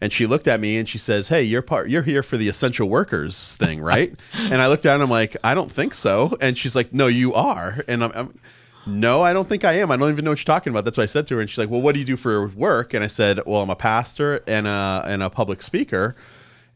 and 0.00 0.12
she 0.12 0.26
looked 0.26 0.48
at 0.48 0.60
me 0.60 0.76
and 0.76 0.88
she 0.88 0.98
says, 0.98 1.28
"Hey, 1.28 1.42
you're 1.42 1.62
part. 1.62 1.88
You're 1.88 2.02
here 2.02 2.22
for 2.22 2.36
the 2.36 2.48
essential 2.48 2.88
workers 2.88 3.56
thing, 3.56 3.80
right?" 3.80 4.14
and 4.34 4.60
I 4.60 4.68
looked 4.68 4.86
at 4.86 4.90
her 4.90 4.94
and 4.94 5.02
I'm 5.02 5.10
like, 5.10 5.36
"I 5.44 5.54
don't 5.54 5.70
think 5.70 5.94
so." 5.94 6.36
And 6.40 6.56
she's 6.56 6.74
like, 6.74 6.92
"No, 6.92 7.06
you 7.06 7.34
are." 7.34 7.78
And 7.88 8.04
I'm, 8.04 8.12
I'm, 8.14 8.38
"No, 8.86 9.22
I 9.22 9.32
don't 9.32 9.48
think 9.48 9.64
I 9.64 9.74
am. 9.74 9.90
I 9.90 9.96
don't 9.96 10.10
even 10.10 10.24
know 10.24 10.32
what 10.32 10.38
you're 10.38 10.44
talking 10.44 10.70
about." 10.70 10.84
That's 10.84 10.96
what 10.96 11.04
I 11.04 11.06
said 11.06 11.26
to 11.28 11.36
her. 11.36 11.40
And 11.40 11.48
she's 11.48 11.58
like, 11.58 11.70
"Well, 11.70 11.80
what 11.80 11.92
do 11.92 11.98
you 11.98 12.06
do 12.06 12.16
for 12.16 12.48
work?" 12.48 12.94
And 12.94 13.02
I 13.02 13.08
said, 13.08 13.40
"Well, 13.46 13.62
I'm 13.62 13.70
a 13.70 13.76
pastor 13.76 14.42
and 14.46 14.66
a 14.66 15.02
and 15.06 15.22
a 15.22 15.30
public 15.30 15.62
speaker." 15.62 16.16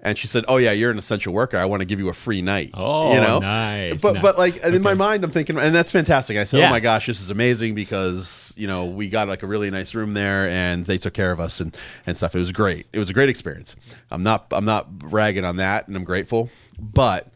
And 0.03 0.17
she 0.17 0.27
said, 0.27 0.45
"Oh 0.49 0.57
yeah, 0.57 0.73
you're 0.73 0.91
an 0.91 0.99
essential 0.99 1.33
worker. 1.33 1.57
I 1.57 1.65
want 1.67 1.81
to 1.81 1.85
give 1.85 1.99
you 2.01 2.09
a 2.09 2.15
free 2.15 2.43
night." 2.43 2.71
Oh, 2.75 3.13
you 3.15 3.21
know, 3.21 3.39
nice. 3.39 4.01
But 4.01 4.21
but 4.23 4.39
like 4.39 4.57
okay. 4.65 4.75
in 4.75 4.83
my 4.83 4.95
mind, 4.95 5.25
I'm 5.25 5.31
thinking, 5.31 5.59
and 5.59 5.75
that's 5.75 5.91
fantastic. 5.91 6.37
I 6.37 6.45
said, 6.45 6.59
oh 6.59 6.61
yeah. 6.61 6.69
"Oh 6.69 6.71
my 6.71 6.81
gosh, 6.81 7.07
this 7.07 7.21
is 7.21 7.31
amazing 7.31 7.75
because 7.75 8.53
you 8.57 8.67
know 8.67 8.87
we 8.87 9.09
got 9.09 9.29
like 9.29 9.43
a 9.43 9.47
really 9.47 9.71
nice 9.71 9.95
room 9.95 10.15
there, 10.15 10.49
and 10.49 10.85
they 10.85 10.99
took 10.99 11.15
care 11.15 11.33
of 11.33 11.41
us 11.41 11.61
and 11.61 11.77
and 12.07 12.17
stuff. 12.17 12.35
It 12.35 12.39
was 12.39 12.53
great. 12.53 12.87
It 12.93 12.99
was 12.99 13.11
a 13.11 13.13
great 13.13 13.29
experience. 13.29 13.77
I'm 14.11 14.23
not 14.23 14.47
I'm 14.53 14.65
not 14.65 14.89
ragging 15.03 15.45
on 15.45 15.57
that, 15.57 15.87
and 15.87 15.97
I'm 15.97 16.05
grateful, 16.05 16.51
but 16.79 17.29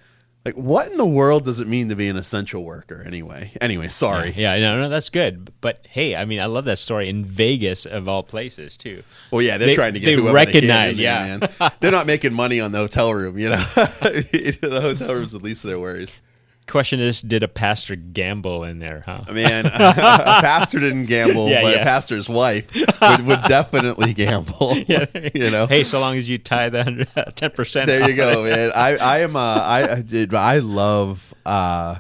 like, 0.45 0.57
what 0.57 0.91
in 0.91 0.99
the 0.99 1.07
world 1.07 1.45
does 1.45 1.59
it 1.59 1.67
mean 1.67 1.89
to 1.89 1.97
be 1.97 2.09
an 2.09 2.17
essential 2.17 2.65
worker 2.65 3.03
anyway? 3.07 3.51
Anyway, 3.63 3.89
sorry. 3.89 4.33
Yeah, 4.37 4.55
yeah, 4.55 4.61
no, 4.61 4.83
no, 4.83 4.89
that's 4.91 5.09
good. 5.09 5.51
But 5.63 5.87
hey, 5.89 6.15
I 6.15 6.27
mean, 6.27 6.41
I 6.41 6.47
love 6.47 6.67
that 6.67 6.79
story 6.79 7.09
in 7.09 7.25
Vegas 7.25 7.87
of 7.87 8.09
all 8.09 8.23
places 8.23 8.77
too. 8.77 9.03
Well, 9.31 9.41
yeah, 9.41 9.57
they're 9.57 9.69
they, 9.69 9.75
trying 9.75 9.95
to 9.95 10.01
get 10.01 10.17
they 10.17 10.21
recognize. 10.21 10.97
They 10.99 11.05
yeah, 11.05 11.39
man. 11.39 11.71
they're 11.81 11.91
not 11.91 12.07
making 12.07 12.35
money 12.35 12.61
on 12.61 12.73
the 12.73 12.79
hotel 12.79 13.15
room. 13.15 13.39
You 13.39 13.51
know, 13.51 13.57
the 13.75 14.81
hotel 14.83 15.15
room's 15.15 15.33
the 15.33 15.39
least 15.39 15.65
of 15.65 15.71
their 15.71 15.81
worries. 15.81 16.19
Question 16.67 17.01
is, 17.01 17.21
did 17.21 17.43
a 17.43 17.49
pastor 17.49 17.95
gamble 17.95 18.65
in 18.65 18.79
there? 18.79 19.03
Huh? 19.05 19.21
i 19.29 19.33
Man, 19.33 19.67
a 19.67 19.71
pastor 19.71 20.81
didn't 20.81 21.07
gamble, 21.07 21.49
yeah, 21.49 21.63
but 21.63 21.75
yeah. 21.75 21.81
a 21.83 21.85
pastor's 21.85 22.29
wife 22.29 22.71
would, 23.03 23.27
would 23.27 23.43
definitely 23.43 24.15
gamble. 24.15 24.75
Yeah, 24.87 25.07
you 25.35 25.51
know. 25.51 25.67
Hey, 25.67 25.85
so 25.85 26.01
long 26.01 26.17
as 26.17 26.29
you 26.29 26.39
tie 26.39 26.69
the 26.69 27.07
ten 27.37 27.51
percent. 27.51 27.87
There 27.87 28.09
you 28.09 28.17
go, 28.17 28.45
man. 28.45 28.73
I, 28.75 28.97
I 28.97 29.19
am. 29.21 29.37
Uh, 29.37 29.61
I 29.61 30.03
did. 30.03 30.35
I 30.35 30.59
love. 30.59 31.33
Uh, 31.47 31.99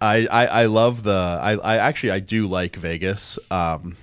I, 0.00 0.26
I, 0.30 0.46
I 0.46 0.66
love 0.66 1.02
the. 1.02 1.12
I, 1.12 1.52
I 1.52 1.76
actually 1.76 2.10
I 2.10 2.20
do 2.20 2.46
like 2.46 2.76
Vegas. 2.76 3.38
Um, 3.50 3.96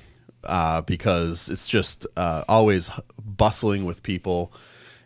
uh, 0.44 0.82
because 0.82 1.50
it's 1.50 1.68
just 1.68 2.08
uh, 2.18 2.44
always 2.48 2.90
bustling 3.24 3.86
with 3.86 4.02
people, 4.04 4.52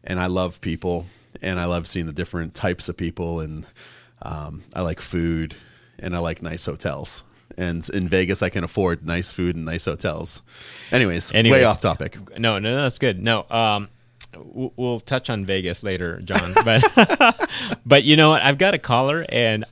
and 0.03 0.19
I 0.19 0.27
love 0.27 0.61
people, 0.61 1.05
and 1.41 1.59
I 1.59 1.65
love 1.65 1.87
seeing 1.87 2.05
the 2.05 2.13
different 2.13 2.53
types 2.53 2.89
of 2.89 2.95
people 2.95 3.39
and 3.41 3.65
um, 4.21 4.63
I 4.73 4.81
like 4.81 4.99
food 4.99 5.55
and 5.99 6.15
I 6.15 6.19
like 6.19 6.41
nice 6.41 6.65
hotels. 6.65 7.23
And 7.57 7.87
in 7.89 8.09
Vegas, 8.09 8.41
I 8.41 8.49
can 8.49 8.63
afford 8.63 9.05
nice 9.05 9.31
food 9.31 9.55
and 9.55 9.65
nice 9.65 9.85
hotels. 9.85 10.43
Anyways, 10.91 11.33
Anyways 11.33 11.59
way 11.59 11.63
off 11.63 11.81
topic. 11.81 12.17
No, 12.37 12.59
no, 12.59 12.69
no 12.69 12.81
that's 12.81 12.99
good. 12.99 13.21
No, 13.21 13.45
um, 13.49 13.87
we'll 14.35 14.99
touch 14.99 15.29
on 15.29 15.45
Vegas 15.45 15.83
later, 15.83 16.19
John. 16.21 16.53
But 16.65 17.49
but 17.85 18.03
you 18.03 18.17
know 18.17 18.31
what? 18.31 18.41
I've 18.41 18.57
got 18.57 18.73
a 18.73 18.77
caller, 18.77 19.25
and 19.29 19.63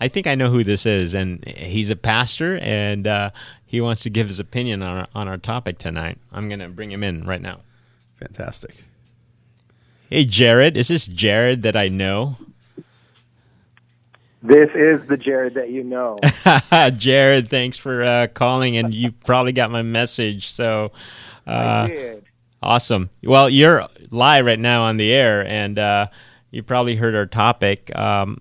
I 0.00 0.08
think 0.08 0.26
I 0.26 0.34
know 0.34 0.50
who 0.50 0.64
this 0.64 0.86
is, 0.86 1.14
and 1.14 1.44
he's 1.46 1.90
a 1.90 1.96
pastor, 1.96 2.58
and 2.58 3.06
uh, 3.06 3.30
he 3.66 3.80
wants 3.80 4.02
to 4.02 4.10
give 4.10 4.28
his 4.28 4.40
opinion 4.40 4.82
on 4.82 4.98
our, 4.98 5.06
on 5.14 5.28
our 5.28 5.38
topic 5.38 5.78
tonight. 5.78 6.18
I'm 6.32 6.48
going 6.48 6.60
to 6.60 6.68
bring 6.68 6.90
him 6.90 7.02
in 7.02 7.24
right 7.24 7.42
now. 7.42 7.60
Fantastic. 8.18 8.84
Hey, 10.08 10.24
Jared. 10.24 10.76
Is 10.76 10.88
this 10.88 11.06
Jared 11.06 11.62
that 11.62 11.76
I 11.76 11.88
know? 11.88 12.36
This 14.46 14.70
is 14.74 15.06
the 15.08 15.16
Jared 15.16 15.54
that 15.54 15.70
you 15.70 15.82
know. 15.82 16.18
Jared, 16.96 17.50
thanks 17.50 17.76
for 17.76 18.02
uh, 18.02 18.26
calling, 18.28 18.76
and 18.76 18.94
you 18.94 19.12
probably 19.24 19.52
got 19.52 19.70
my 19.70 19.82
message. 19.82 20.50
So, 20.50 20.92
uh. 21.46 21.88
Awesome. 22.62 23.10
Well, 23.22 23.48
you're 23.48 23.86
live 24.10 24.46
right 24.46 24.58
now 24.58 24.84
on 24.84 24.96
the 24.96 25.12
air, 25.12 25.46
and 25.46 25.78
uh, 25.78 26.08
you 26.50 26.62
probably 26.62 26.96
heard 26.96 27.14
our 27.14 27.26
topic. 27.26 27.94
Um, 27.94 28.40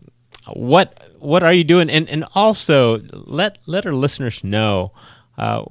what 0.53 0.99
what 1.19 1.43
are 1.43 1.53
you 1.53 1.63
doing? 1.63 1.89
And 1.89 2.09
and 2.09 2.25
also 2.33 3.01
let 3.11 3.59
let 3.65 3.85
our 3.85 3.93
listeners 3.93 4.43
know 4.43 4.93
uh, 5.37 5.63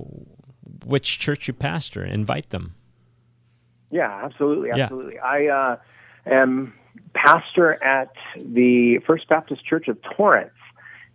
which 0.85 1.19
church 1.19 1.49
you 1.49 1.55
pastor. 1.55 2.05
Invite 2.05 2.51
them. 2.51 2.75
Yeah, 3.91 4.25
absolutely, 4.25 4.71
absolutely. 4.71 5.15
Yeah. 5.15 5.25
I 5.25 5.47
uh, 5.47 5.77
am 6.27 6.75
pastor 7.15 7.83
at 7.83 8.13
the 8.37 8.99
First 9.07 9.29
Baptist 9.29 9.65
Church 9.65 9.89
of 9.89 9.99
Torrance 10.03 10.51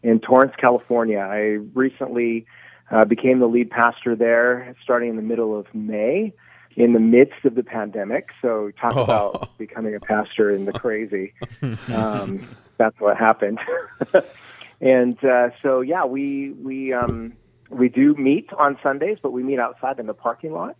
in 0.01 0.19
Torrance, 0.19 0.53
California. 0.57 1.19
I 1.19 1.59
recently 1.73 2.45
uh, 2.91 3.05
became 3.05 3.39
the 3.39 3.47
lead 3.47 3.69
pastor 3.69 4.15
there, 4.15 4.75
starting 4.83 5.09
in 5.09 5.15
the 5.15 5.21
middle 5.21 5.57
of 5.57 5.67
May, 5.73 6.33
in 6.75 6.93
the 6.93 6.99
midst 6.99 7.45
of 7.45 7.55
the 7.55 7.63
pandemic. 7.63 8.29
So 8.41 8.71
talk 8.79 8.95
oh. 8.95 9.03
about 9.03 9.57
becoming 9.57 9.95
a 9.95 9.99
pastor 9.99 10.49
in 10.49 10.65
the 10.65 10.73
crazy. 10.73 11.33
Um, 11.93 12.47
that's 12.77 12.99
what 12.99 13.17
happened. 13.17 13.59
and 14.81 15.23
uh, 15.23 15.49
so 15.61 15.81
yeah, 15.81 16.05
we 16.05 16.51
we 16.51 16.93
um, 16.93 17.33
we 17.69 17.89
do 17.89 18.15
meet 18.15 18.51
on 18.53 18.77
Sundays, 18.81 19.17
but 19.21 19.31
we 19.31 19.43
meet 19.43 19.59
outside 19.59 19.99
in 19.99 20.07
the 20.07 20.13
parking 20.13 20.53
lot. 20.53 20.77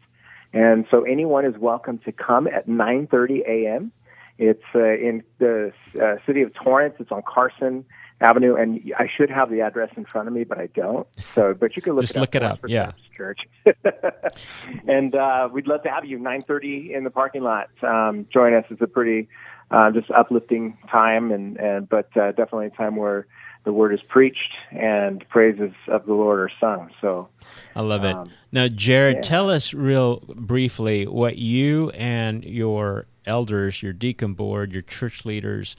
And 0.53 0.85
so 0.89 1.03
anyone 1.03 1.45
is 1.45 1.55
welcome 1.57 1.99
to 1.99 2.11
come 2.11 2.47
at 2.47 2.67
9:30 2.67 3.41
a.m. 3.47 3.91
It's 4.39 4.63
uh, 4.73 4.79
in 4.79 5.21
the 5.39 5.73
uh, 6.01 6.15
city 6.25 6.41
of 6.41 6.53
Torrance. 6.53 6.95
It's 6.97 7.11
on 7.11 7.21
Carson 7.27 7.83
Avenue, 8.21 8.55
and 8.55 8.81
I 8.97 9.09
should 9.13 9.29
have 9.29 9.51
the 9.51 9.59
address 9.59 9.91
in 9.97 10.05
front 10.05 10.29
of 10.29 10.33
me, 10.33 10.45
but 10.45 10.57
I 10.57 10.67
don't. 10.67 11.05
So, 11.35 11.53
but 11.53 11.75
you 11.75 11.81
can 11.81 11.93
look 11.93 12.03
just 12.03 12.15
it 12.15 12.21
look 12.21 12.35
it 12.35 12.43
up. 12.43 12.59
Yeah, 12.65 12.93
Church. 13.15 13.41
and 14.87 15.13
uh, 15.13 15.49
we'd 15.51 15.67
love 15.67 15.83
to 15.83 15.89
have 15.89 16.05
you 16.05 16.17
9:30 16.17 16.95
in 16.95 17.03
the 17.03 17.09
parking 17.09 17.43
lot. 17.43 17.69
Um, 17.83 18.27
join 18.31 18.53
us. 18.53 18.63
It's 18.69 18.81
a 18.81 18.87
pretty 18.87 19.27
uh, 19.71 19.91
just 19.91 20.09
uplifting 20.09 20.77
time, 20.89 21.33
and 21.33 21.57
and 21.57 21.89
but 21.89 22.15
uh, 22.15 22.31
definitely 22.31 22.67
a 22.67 22.71
time 22.71 22.95
where 22.95 23.27
the 23.65 23.73
word 23.73 23.93
is 23.93 23.99
preached 24.07 24.53
and 24.71 25.27
praises 25.27 25.73
of 25.89 26.05
the 26.05 26.13
Lord 26.13 26.39
are 26.39 26.51
sung. 26.61 26.89
So 27.01 27.27
I 27.75 27.81
love 27.81 28.05
it. 28.05 28.15
Um, 28.15 28.31
now, 28.53 28.69
Jared, 28.69 29.17
yeah. 29.17 29.21
tell 29.21 29.49
us 29.49 29.73
real 29.73 30.21
briefly 30.21 31.05
what 31.07 31.37
you 31.37 31.89
and 31.89 32.45
your 32.45 33.05
elders, 33.25 33.81
your 33.81 33.93
deacon 33.93 34.33
board, 34.33 34.73
your 34.73 34.81
church 34.81 35.25
leaders, 35.25 35.75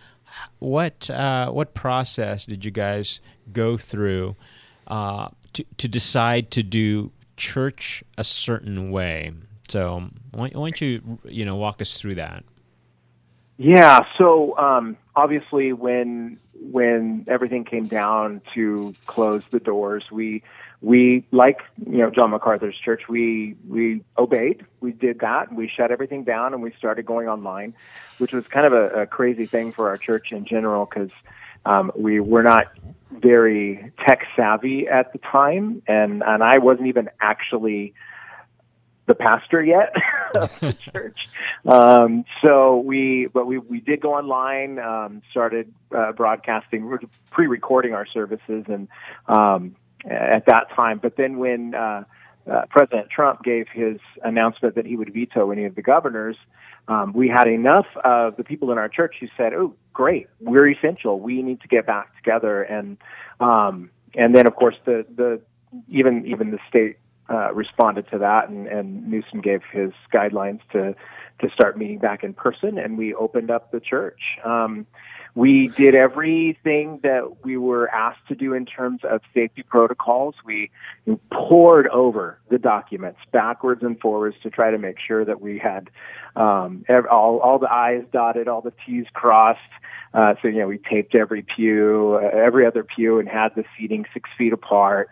what 0.58 1.10
uh, 1.10 1.50
what 1.50 1.74
process 1.74 2.46
did 2.46 2.64
you 2.64 2.70
guys 2.70 3.20
go 3.52 3.76
through 3.76 4.36
uh, 4.86 5.28
to 5.52 5.64
to 5.78 5.88
decide 5.88 6.50
to 6.52 6.62
do 6.62 7.12
church 7.36 8.04
a 8.16 8.24
certain 8.24 8.90
way? 8.90 9.32
So 9.68 10.08
why, 10.32 10.48
why 10.48 10.70
don't 10.70 10.80
you 10.80 11.18
you 11.24 11.44
know 11.44 11.56
walk 11.56 11.82
us 11.82 11.98
through 11.98 12.16
that? 12.16 12.44
Yeah. 13.56 14.00
So 14.16 14.56
um, 14.56 14.96
obviously, 15.16 15.72
when 15.72 16.38
when 16.60 17.24
everything 17.28 17.64
came 17.64 17.86
down 17.86 18.42
to 18.54 18.94
close 19.06 19.42
the 19.50 19.60
doors, 19.60 20.04
we 20.10 20.42
we 20.82 21.26
like 21.30 21.60
you 21.86 21.98
know 21.98 22.10
John 22.10 22.30
MacArthur's 22.30 22.76
church, 22.76 23.02
we 23.08 23.56
we 23.68 24.02
obeyed. 24.16 24.64
We 24.80 24.92
did 24.92 25.20
that. 25.20 25.52
We 25.52 25.68
shut 25.68 25.90
everything 25.90 26.24
down 26.24 26.54
and 26.54 26.62
we 26.62 26.72
started 26.78 27.04
going 27.04 27.28
online, 27.28 27.74
which 28.18 28.32
was 28.32 28.46
kind 28.46 28.66
of 28.66 28.72
a, 28.72 29.02
a 29.02 29.06
crazy 29.06 29.46
thing 29.46 29.72
for 29.72 29.88
our 29.88 29.96
church 29.96 30.32
in 30.32 30.46
general 30.46 30.86
because 30.86 31.10
um, 31.66 31.92
we 31.94 32.20
were 32.20 32.42
not 32.42 32.72
very 33.10 33.92
tech 34.06 34.26
savvy 34.36 34.88
at 34.88 35.12
the 35.12 35.18
time, 35.18 35.82
and 35.86 36.22
and 36.22 36.42
I 36.42 36.58
wasn't 36.58 36.88
even 36.88 37.10
actually 37.20 37.92
the 39.10 39.14
pastor 39.16 39.62
yet 39.62 39.92
of 40.36 40.60
the 40.60 40.72
church. 40.92 41.18
Um, 41.66 42.24
so 42.42 42.78
we, 42.78 43.28
but 43.34 43.44
we, 43.44 43.58
we 43.58 43.80
did 43.80 44.00
go 44.00 44.14
online, 44.14 44.78
um, 44.78 45.20
started 45.32 45.72
uh, 45.94 46.12
broadcasting, 46.12 46.96
pre-recording 47.30 47.92
our 47.92 48.06
services, 48.06 48.64
and 48.68 48.86
um, 49.26 49.74
at 50.08 50.46
that 50.46 50.70
time. 50.74 50.98
But 51.02 51.16
then 51.16 51.38
when 51.38 51.74
uh, 51.74 52.04
uh, 52.50 52.62
President 52.70 53.08
Trump 53.10 53.42
gave 53.42 53.66
his 53.72 53.98
announcement 54.22 54.74
that 54.74 54.86
he 54.86 54.96
would 54.96 55.12
veto 55.12 55.50
any 55.50 55.64
of 55.64 55.74
the 55.74 55.82
governors, 55.82 56.36
um, 56.88 57.12
we 57.12 57.28
had 57.28 57.46
enough 57.46 57.86
of 58.04 58.36
the 58.36 58.44
people 58.44 58.72
in 58.72 58.78
our 58.78 58.88
church 58.88 59.16
who 59.20 59.28
said, 59.36 59.52
"Oh, 59.54 59.74
great, 59.92 60.28
we're 60.40 60.68
essential. 60.68 61.20
We 61.20 61.42
need 61.42 61.60
to 61.60 61.68
get 61.68 61.86
back 61.86 62.16
together." 62.16 62.62
And 62.62 62.96
um, 63.38 63.90
and 64.14 64.34
then, 64.34 64.46
of 64.46 64.56
course, 64.56 64.76
the 64.84 65.06
the 65.14 65.40
even 65.88 66.26
even 66.26 66.50
the 66.50 66.58
state 66.68 66.96
uh, 67.28 67.52
responded 67.54 68.10
to 68.10 68.18
that, 68.18 68.48
and, 68.48 68.66
and 68.66 69.08
Newsom 69.08 69.40
gave 69.40 69.60
his 69.72 69.92
guidelines 70.12 70.60
to 70.72 70.94
to 71.40 71.50
start 71.54 71.78
meeting 71.78 71.98
back 71.98 72.24
in 72.24 72.34
person, 72.34 72.76
and 72.76 72.98
we 72.98 73.14
opened 73.14 73.50
up 73.50 73.70
the 73.70 73.80
church. 73.80 74.20
Um, 74.44 74.86
we 75.34 75.68
did 75.68 75.94
everything 75.94 77.00
that 77.02 77.44
we 77.44 77.56
were 77.56 77.88
asked 77.88 78.26
to 78.28 78.34
do 78.34 78.52
in 78.52 78.66
terms 78.66 79.00
of 79.04 79.20
safety 79.32 79.62
protocols. 79.62 80.34
We 80.44 80.70
poured 81.32 81.86
over 81.88 82.38
the 82.48 82.58
documents 82.58 83.20
backwards 83.32 83.82
and 83.82 83.98
forwards 84.00 84.36
to 84.42 84.50
try 84.50 84.70
to 84.70 84.78
make 84.78 84.96
sure 84.98 85.24
that 85.24 85.40
we 85.40 85.58
had 85.58 85.90
um, 86.36 86.84
all 87.10 87.38
all 87.38 87.58
the 87.58 87.70
I's 87.70 88.04
dotted, 88.12 88.48
all 88.48 88.60
the 88.60 88.72
T's 88.84 89.06
crossed. 89.12 89.60
Uh, 90.12 90.34
so 90.42 90.48
you 90.48 90.58
know, 90.58 90.66
we 90.66 90.78
taped 90.78 91.14
every 91.14 91.42
pew, 91.42 92.18
uh, 92.20 92.26
every 92.36 92.66
other 92.66 92.82
pew, 92.84 93.18
and 93.20 93.28
had 93.28 93.54
the 93.54 93.64
seating 93.78 94.06
six 94.12 94.28
feet 94.36 94.52
apart. 94.52 95.10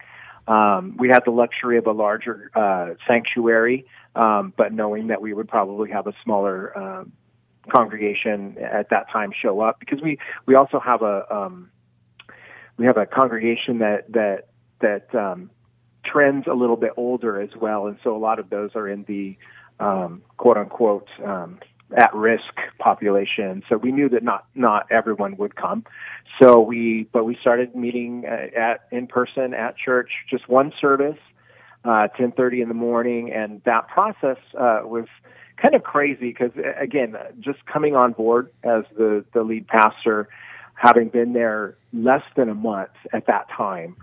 Um, 0.49 0.97
we 0.99 1.09
had 1.09 1.21
the 1.25 1.31
luxury 1.31 1.77
of 1.77 1.87
a 1.87 1.93
larger 1.93 2.51
uh, 2.55 2.95
sanctuary, 3.07 3.87
um, 4.17 4.53
but 4.57 4.73
knowing 4.73 5.09
that 5.09 5.21
we 5.21 5.35
would 5.35 5.47
probably 5.47 5.91
have 5.91 6.07
a 6.07 6.15
smaller 6.25 6.77
uh, 6.77 7.05
congregation 7.69 8.57
at 8.59 8.91
that 8.91 9.11
time 9.11 9.31
show 9.33 9.61
up 9.61 9.79
because 9.81 10.01
we 10.03 10.19
we 10.47 10.55
also 10.55 10.81
have 10.81 11.03
a 11.03 11.25
um, 11.35 11.71
we 12.77 12.87
have 12.87 12.97
a 12.97 13.07
congregation 13.07 13.79
that 13.79 14.11
that 14.13 14.49
that 14.81 15.15
um, 15.15 15.51
trends 16.05 16.47
a 16.47 16.55
little 16.55 16.77
bit 16.77 16.93
older 16.97 17.41
as 17.41 17.51
well, 17.61 17.87
and 17.87 17.99
so 18.03 18.17
a 18.17 18.19
lot 18.19 18.39
of 18.39 18.51
those 18.51 18.71
are 18.75 18.89
in 18.89 19.05
the 19.05 19.37
um, 19.81 20.23
quote 20.37 20.57
unquote 20.57 21.09
um, 21.25 21.59
at 21.97 22.15
risk 22.15 22.55
population. 22.79 23.63
So 23.69 23.77
we 23.77 23.93
knew 23.93 24.09
that 24.11 24.23
not 24.23 24.47
not 24.55 24.87
everyone 24.91 25.37
would 25.37 25.57
come. 25.57 25.85
So 26.41 26.61
we 26.61 27.09
but 27.13 27.25
we 27.25 27.37
started 27.41 27.75
meeting 27.75 28.25
uh, 28.27 28.59
at 28.59 28.81
in 28.91 29.07
person 29.07 29.55
at 29.55 29.77
church, 29.77 30.11
just 30.31 30.49
one 30.49 30.73
service, 30.81 31.19
uh, 31.85 32.09
10:30 32.19 32.63
in 32.63 32.69
the 32.69 32.75
morning, 32.75 33.33
and 33.33 33.63
that 33.65 33.89
process 33.89 34.39
uh, 34.59 34.81
was 34.85 35.07
kind 35.61 35.75
of 35.75 35.83
crazy 35.83 36.29
because 36.29 36.53
again, 36.79 37.17
just 37.41 37.65
coming 37.67 37.95
on 37.95 38.13
board 38.13 38.51
as 38.63 38.85
the 38.97 39.25
the 39.33 39.43
lead 39.43 39.67
pastor, 39.67 40.29
having 40.75 41.09
been 41.09 41.33
there 41.33 41.77
less 41.93 42.23
than 42.37 42.49
a 42.49 42.55
month 42.55 42.91
at 43.13 43.27
that 43.27 43.49
time 43.51 43.97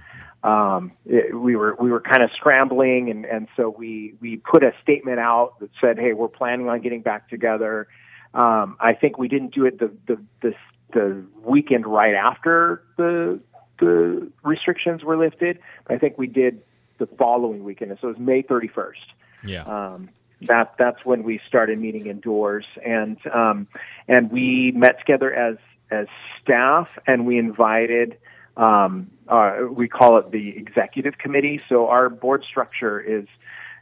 um, 0.46 0.92
it, 1.08 1.36
we 1.36 1.56
were 1.56 1.76
we 1.80 1.90
were 1.90 2.00
kind 2.00 2.22
of 2.22 2.30
scrambling, 2.36 3.10
and 3.10 3.26
and 3.26 3.48
so 3.58 3.68
we 3.76 4.14
we 4.22 4.38
put 4.38 4.64
a 4.64 4.74
statement 4.84 5.20
out 5.20 5.60
that 5.60 5.72
said, 5.82 5.98
"Hey, 5.98 6.14
we're 6.14 6.28
planning 6.28 6.70
on 6.70 6.82
getting 6.82 7.02
back 7.02 7.30
together." 7.30 7.88
Um, 8.36 8.78
I 8.80 8.94
think 8.94 9.18
we 9.18 9.28
didn't 9.28 9.56
do 9.56 9.66
it 9.66 9.80
the 9.80 9.92
the 10.06 10.22
the, 10.42 10.54
the 10.94 11.26
weekend 11.44 11.88
right 11.88 12.14
after 12.14 12.84
the 12.96 13.40
the 13.80 14.32
restrictions 14.44 15.04
were 15.04 15.18
lifted. 15.18 15.58
But 15.88 15.96
I 15.96 15.98
think 15.98 16.20
we 16.20 16.28
did 16.28 16.62
the 17.00 17.08
following 17.08 17.64
weekend, 17.64 17.90
and 17.90 18.00
so 18.00 18.10
it 18.10 18.12
was 18.12 18.20
May 18.20 18.44
thirty 18.44 18.68
first. 18.68 19.14
Yeah. 19.44 19.64
Um, 19.64 20.10
that 20.46 20.76
that's 20.78 21.04
when 21.06 21.24
we 21.24 21.40
started 21.48 21.80
meeting 21.80 22.08
indoors, 22.08 22.66
and 22.86 23.18
um, 23.28 23.68
and 24.08 24.32
we 24.32 24.72
met 24.76 25.00
together 25.00 25.34
as 25.34 25.58
as 25.92 26.08
staff, 26.42 26.90
and 27.08 27.26
we 27.26 27.38
invited 27.38 28.18
um, 28.58 29.12
uh, 29.28 29.60
we 29.72 29.88
call 29.88 30.18
it 30.18 30.32
the 30.32 30.50
executive 30.58 31.18
committee. 31.18 31.62
So 31.68 31.88
our 31.88 32.10
board 32.10 32.44
structure 32.44 33.00
is 33.00 33.28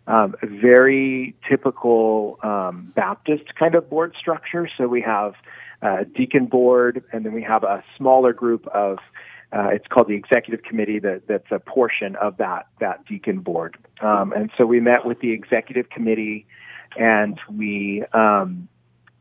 um, 0.07 0.35
very 0.41 1.35
typical 1.47 2.39
um, 2.43 2.91
Baptist 2.95 3.55
kind 3.55 3.75
of 3.75 3.89
board 3.89 4.15
structure. 4.19 4.69
So 4.77 4.87
we 4.87 5.01
have 5.01 5.35
a 5.81 6.05
deacon 6.05 6.45
board, 6.45 7.03
and 7.11 7.25
then 7.25 7.33
we 7.33 7.43
have 7.43 7.63
a 7.63 7.83
smaller 7.97 8.33
group 8.33 8.67
of. 8.67 8.99
Uh, 9.55 9.67
it's 9.67 9.85
called 9.87 10.07
the 10.07 10.15
executive 10.15 10.63
committee. 10.63 10.99
That 10.99 11.23
that's 11.27 11.51
a 11.51 11.59
portion 11.59 12.15
of 12.15 12.37
that 12.37 12.67
that 12.79 13.05
deacon 13.05 13.39
board. 13.39 13.77
Um, 14.01 14.33
and 14.33 14.49
so 14.57 14.65
we 14.65 14.79
met 14.79 15.05
with 15.05 15.19
the 15.19 15.31
executive 15.31 15.89
committee, 15.89 16.47
and 16.97 17.39
we 17.51 18.03
um, 18.13 18.67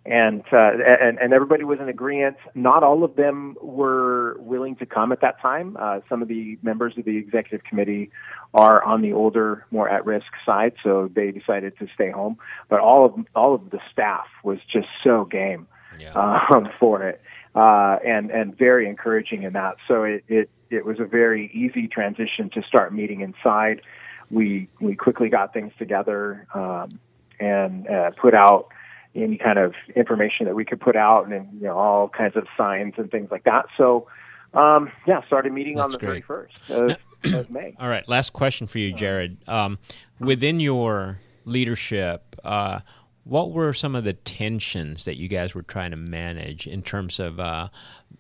and 0.05 0.43
uh, 0.53 0.71
and 1.01 1.19
and 1.19 1.33
everybody 1.33 1.65
was 1.65 1.79
in 1.81 1.89
agreement. 1.89 2.37
Not 2.55 2.83
all 2.83 3.05
of 3.05 3.15
them 3.15 3.57
were 3.61 4.37
willing 4.41 4.75
to 4.77 4.87
come 4.87 5.13
at 5.13 5.21
that 5.21 5.41
time. 5.41 5.77
Uh, 5.79 6.01
some 6.09 6.23
of 6.23 6.29
the 6.29 6.59
members 6.63 6.95
of 6.99 7.05
the 7.05 7.17
executive 7.17 7.65
committee 7.65 8.11
are 8.55 8.83
on 8.83 9.01
the 9.03 9.13
older, 9.13 9.65
more 9.71 9.89
at-risk 9.89 10.27
side, 10.45 10.73
so 10.83 11.09
they 11.15 11.31
decided 11.31 11.79
to 11.79 11.87
stay 11.95 12.11
home. 12.11 12.37
But 12.69 12.81
all 12.81 13.05
of 13.05 13.15
all 13.37 13.55
of 13.55 13.71
the 13.71 13.79
staff 13.93 14.27
was 14.43 14.59
just 14.71 14.89
so 15.05 15.25
game 15.25 15.69
Yeah. 15.99 16.13
um, 16.15 16.69
for 16.81 17.03
it, 17.03 17.21
uh, 17.55 17.99
and 18.05 18.31
and 18.31 18.57
very 18.57 18.89
encouraging 18.89 19.43
in 19.43 19.53
that. 19.55 19.77
So 19.89 20.05
it, 20.05 20.25
it 20.29 20.51
it 20.71 20.85
was 20.85 21.01
a 21.01 21.05
very 21.05 21.51
easy 21.53 21.87
transition 21.87 22.51
to 22.55 22.63
start 22.63 22.95
meeting 22.95 23.21
inside. 23.21 23.83
We 24.31 24.69
we 24.81 24.95
quickly 24.95 25.29
got 25.29 25.53
things 25.53 25.73
together 25.79 26.47
um, 26.55 26.93
and 27.39 27.89
uh, 27.89 28.11
put 28.21 28.35
out 28.35 28.69
any 29.15 29.37
kind 29.37 29.59
of 29.59 29.75
information 29.95 30.47
that 30.47 30.55
we 30.55 30.65
could 30.65 30.81
put 30.81 30.97
out, 30.97 31.27
and 31.27 31.53
you 31.61 31.67
know 31.67 31.77
all 31.77 32.09
kinds 32.09 32.37
of 32.37 32.47
signs 32.57 32.95
and 32.97 33.11
things 33.11 33.31
like 33.31 33.45
that. 33.45 33.67
So 33.77 34.09
um, 34.55 34.91
yeah, 35.07 35.25
started 35.27 35.53
meeting 35.53 35.79
on 35.79 35.91
the 35.91 35.99
thirty 35.99 36.23
first 36.23 36.55
of, 36.69 36.97
of 37.35 37.51
May. 37.51 37.75
All 37.79 37.89
right, 37.89 38.09
last 38.09 38.33
question 38.33 38.67
for 38.67 38.79
you, 38.79 38.93
Jared. 38.93 39.37
Um, 39.49 39.79
within 40.19 40.61
your 40.61 41.19
leadership, 41.45 42.37
uh, 42.45 42.81
what 43.25 43.53
were 43.53 43.73
some 43.73 43.95
of 43.95 44.05
the 44.05 44.13
tensions 44.13 45.05
that 45.05 45.17
you 45.17 45.29
guys 45.29 45.55
were 45.55 45.63
trying 45.63 45.93
to 45.93 45.97
manage 45.97 46.67
in 46.67 46.83
terms 46.83 47.21
of 47.21 47.39
uh, 47.39 47.69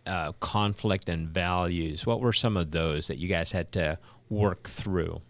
uh, 0.06 0.32
conflict 0.40 1.08
and 1.08 1.28
values? 1.28 2.06
What 2.06 2.20
were 2.20 2.32
some 2.32 2.56
of 2.56 2.70
those 2.70 3.08
that 3.08 3.18
you 3.18 3.28
guys 3.28 3.52
had 3.52 3.72
to 3.72 3.98
work 4.30 4.68
through? 4.68 5.20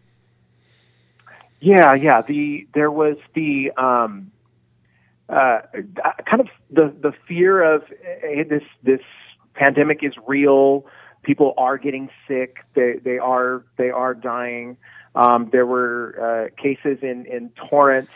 Yeah, 1.61 1.95
yeah. 1.95 2.23
The 2.23 2.67
there 2.75 2.91
was 2.91 3.17
the 3.35 3.71
um, 3.77 4.33
uh, 5.29 5.61
kind 6.27 6.41
of 6.41 6.49
the 6.71 6.95
the 7.01 7.13
fear 7.27 7.63
of 7.63 7.85
hey, 8.21 8.43
this 8.43 8.65
this 8.83 9.01
pandemic 9.55 10.01
is 10.03 10.13
real. 10.27 10.85
People 11.23 11.55
are 11.57 11.79
getting 11.79 12.11
sick. 12.27 12.57
They 12.75 12.95
they 13.03 13.19
are 13.19 13.65
they 13.79 13.91
are 13.91 14.13
dying. 14.13 14.77
Um, 15.15 15.51
there 15.53 15.67
were 15.67 16.51
uh, 16.51 16.61
cases 16.61 16.99
in 17.03 17.27
in 17.27 17.51
Torrance. 17.71 18.11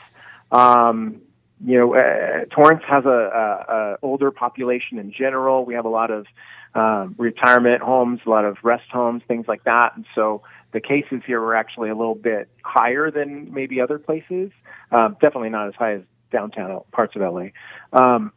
Um, 0.50 1.20
you 1.64 1.78
know, 1.78 1.94
uh, 1.94 2.44
Torrance 2.54 2.82
has 2.86 3.04
a, 3.04 3.08
a, 3.08 3.72
a 3.74 3.96
older 4.02 4.30
population 4.30 4.98
in 4.98 5.12
general. 5.12 5.64
We 5.64 5.74
have 5.74 5.84
a 5.84 5.90
lot 5.90 6.10
of 6.10 6.26
um, 6.74 7.14
retirement 7.16 7.82
homes, 7.82 8.20
a 8.26 8.30
lot 8.30 8.44
of 8.44 8.58
rest 8.62 8.90
homes, 8.92 9.22
things 9.26 9.46
like 9.48 9.64
that, 9.64 9.96
and 9.96 10.04
so 10.14 10.42
the 10.72 10.80
cases 10.80 11.22
here 11.26 11.40
were 11.40 11.56
actually 11.56 11.88
a 11.88 11.94
little 11.94 12.14
bit 12.14 12.48
higher 12.62 13.10
than 13.10 13.52
maybe 13.54 13.80
other 13.80 13.98
places. 13.98 14.50
Um, 14.92 15.16
definitely 15.22 15.48
not 15.48 15.68
as 15.68 15.74
high 15.74 15.94
as 15.94 16.02
downtown 16.30 16.82
parts 16.92 17.14
of 17.16 17.22
LA. 17.22 17.46
Um, 17.92 18.32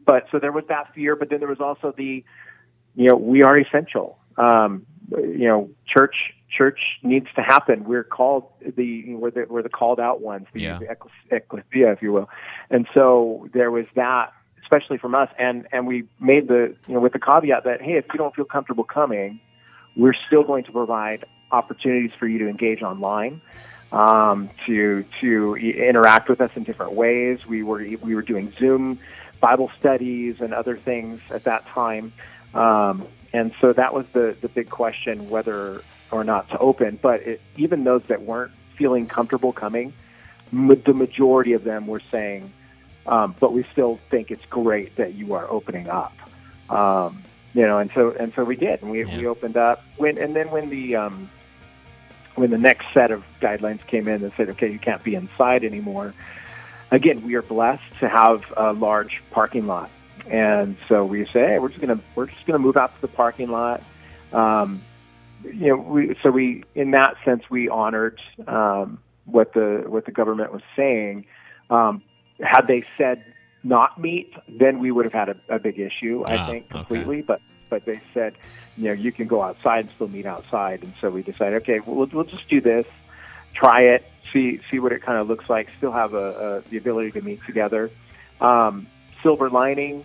but 0.06 0.24
so 0.32 0.38
there 0.38 0.52
was 0.52 0.64
that 0.68 0.94
fear, 0.94 1.16
but 1.16 1.28
then 1.28 1.40
there 1.40 1.48
was 1.48 1.60
also 1.60 1.92
the, 1.96 2.24
you 2.94 3.08
know, 3.10 3.16
we 3.16 3.42
are 3.42 3.58
essential. 3.58 4.18
Um, 4.38 4.86
you 5.10 5.46
know, 5.46 5.70
church 5.86 6.34
church 6.56 6.78
needs 7.02 7.26
to 7.36 7.42
happen. 7.42 7.84
We're 7.84 8.04
called 8.04 8.44
the 8.60 9.14
we're 9.14 9.30
the, 9.30 9.46
we're 9.48 9.62
the 9.62 9.68
called 9.68 10.00
out 10.00 10.20
ones, 10.20 10.46
the, 10.52 10.60
Yeah. 10.62 10.78
the 10.78 10.96
ecclesia, 11.30 11.92
if 11.92 12.02
you 12.02 12.12
will. 12.12 12.28
And 12.70 12.86
so 12.94 13.48
there 13.52 13.70
was 13.70 13.86
that, 13.94 14.32
especially 14.62 14.98
from 14.98 15.14
us, 15.14 15.28
and 15.38 15.66
and 15.72 15.86
we 15.86 16.04
made 16.20 16.48
the 16.48 16.74
you 16.86 16.94
know 16.94 17.00
with 17.00 17.12
the 17.12 17.18
caveat 17.18 17.64
that 17.64 17.82
hey, 17.82 17.94
if 17.94 18.06
you 18.12 18.18
don't 18.18 18.34
feel 18.34 18.44
comfortable 18.46 18.84
coming, 18.84 19.40
we're 19.96 20.14
still 20.26 20.42
going 20.44 20.64
to 20.64 20.72
provide 20.72 21.24
opportunities 21.52 22.12
for 22.18 22.26
you 22.26 22.38
to 22.38 22.48
engage 22.48 22.82
online, 22.82 23.40
um, 23.92 24.50
to 24.66 25.04
to 25.20 25.54
interact 25.56 26.28
with 26.28 26.40
us 26.40 26.50
in 26.56 26.64
different 26.64 26.92
ways. 26.92 27.46
We 27.46 27.62
were 27.62 27.78
we 28.02 28.14
were 28.14 28.22
doing 28.22 28.52
Zoom 28.58 28.98
Bible 29.40 29.70
studies 29.78 30.40
and 30.40 30.52
other 30.54 30.76
things 30.76 31.20
at 31.30 31.44
that 31.44 31.66
time, 31.66 32.12
um, 32.54 33.06
and 33.36 33.52
so 33.60 33.72
that 33.74 33.92
was 33.92 34.06
the 34.12 34.36
the 34.40 34.48
big 34.48 34.68
question 34.70 35.28
whether 35.28 35.82
or 36.10 36.24
not 36.24 36.48
to 36.50 36.58
open. 36.58 36.98
But 37.02 37.20
it, 37.22 37.40
even 37.56 37.84
those 37.84 38.02
that 38.04 38.22
weren't 38.22 38.52
feeling 38.76 39.06
comfortable 39.06 39.52
coming, 39.52 39.92
m- 40.52 40.68
the 40.90 40.94
majority 40.94 41.52
of 41.52 41.62
them 41.62 41.86
were 41.86 42.00
saying, 42.00 42.50
um, 43.06 43.34
"But 43.38 43.52
we 43.52 43.62
still 43.72 43.96
think 44.10 44.30
it's 44.30 44.44
great 44.46 44.96
that 44.96 45.14
you 45.14 45.34
are 45.34 45.46
opening 45.50 45.88
up." 45.88 46.14
Um, 46.70 47.22
you 47.54 47.66
know, 47.66 47.78
and 47.78 47.90
so 47.92 48.12
and 48.18 48.32
so 48.34 48.42
we 48.44 48.56
did, 48.56 48.82
and 48.82 48.90
we 48.90 49.04
Yeah. 49.04 49.18
we 49.18 49.26
opened 49.26 49.56
up. 49.56 49.84
When 49.98 50.16
and 50.18 50.34
then 50.34 50.50
when 50.50 50.70
the 50.70 50.96
um, 50.96 51.28
when 52.36 52.50
the 52.50 52.58
next 52.58 52.86
set 52.94 53.10
of 53.10 53.22
guidelines 53.40 53.86
came 53.86 54.08
in 54.08 54.22
and 54.24 54.32
said, 54.36 54.48
"Okay, 54.50 54.70
you 54.72 54.78
can't 54.78 55.02
be 55.04 55.14
inside 55.14 55.62
anymore." 55.62 56.14
Again, 56.90 57.22
we 57.22 57.34
are 57.34 57.42
blessed 57.42 57.98
to 58.00 58.08
have 58.08 58.44
a 58.56 58.72
large 58.72 59.20
parking 59.30 59.66
lot, 59.66 59.90
and 60.30 60.76
so 60.88 61.04
we 61.04 61.24
say, 61.26 61.46
"Hey, 61.46 61.58
we're 61.58 61.68
just 61.68 61.80
gonna 61.80 62.00
we're 62.14 62.26
just 62.26 62.46
gonna 62.46 62.58
move 62.58 62.76
out 62.76 62.94
to 62.94 63.00
the 63.00 63.08
parking 63.08 63.48
lot." 63.50 63.82
Um, 64.32 64.82
you 65.44 65.68
know, 65.68 65.76
we 65.76 66.16
so 66.22 66.30
we 66.30 66.64
in 66.74 66.92
that 66.92 67.14
sense 67.24 67.42
we 67.50 67.68
honored 67.68 68.20
um, 68.46 68.98
what 69.24 69.52
the 69.54 69.84
what 69.86 70.04
the 70.06 70.12
government 70.12 70.52
was 70.52 70.62
saying. 70.74 71.26
Um, 71.70 72.02
had 72.40 72.66
they 72.66 72.84
said 72.98 73.22
not 73.62 74.00
meet, 74.00 74.32
then 74.48 74.78
we 74.78 74.90
would 74.90 75.04
have 75.04 75.12
had 75.12 75.28
a, 75.28 75.36
a 75.56 75.58
big 75.58 75.78
issue, 75.78 76.24
I 76.26 76.36
Ah, 76.36 76.46
think, 76.46 76.66
okay. 76.66 76.72
completely. 76.72 77.22
But 77.22 77.40
but 77.68 77.84
they 77.84 78.00
said, 78.14 78.34
you 78.76 78.84
know, 78.84 78.92
you 78.92 79.12
can 79.12 79.26
go 79.26 79.42
outside 79.42 79.86
and 79.86 79.90
still 79.94 80.08
meet 80.08 80.26
outside, 80.26 80.82
and 80.82 80.94
so 81.00 81.10
we 81.10 81.22
decided, 81.22 81.62
okay, 81.62 81.80
we'll 81.80 82.06
we'll 82.12 82.24
just 82.24 82.48
do 82.48 82.60
this, 82.60 82.86
try 83.54 83.82
it, 83.82 84.04
see 84.32 84.60
see 84.70 84.78
what 84.78 84.92
it 84.92 85.02
kind 85.02 85.18
of 85.18 85.28
looks 85.28 85.48
like. 85.50 85.68
Still 85.78 85.92
have 85.92 86.14
a, 86.14 86.62
a 86.66 86.70
the 86.70 86.76
ability 86.76 87.12
to 87.12 87.22
meet 87.22 87.40
together. 87.44 87.90
Um, 88.40 88.86
silver 89.22 89.50
lining, 89.50 90.04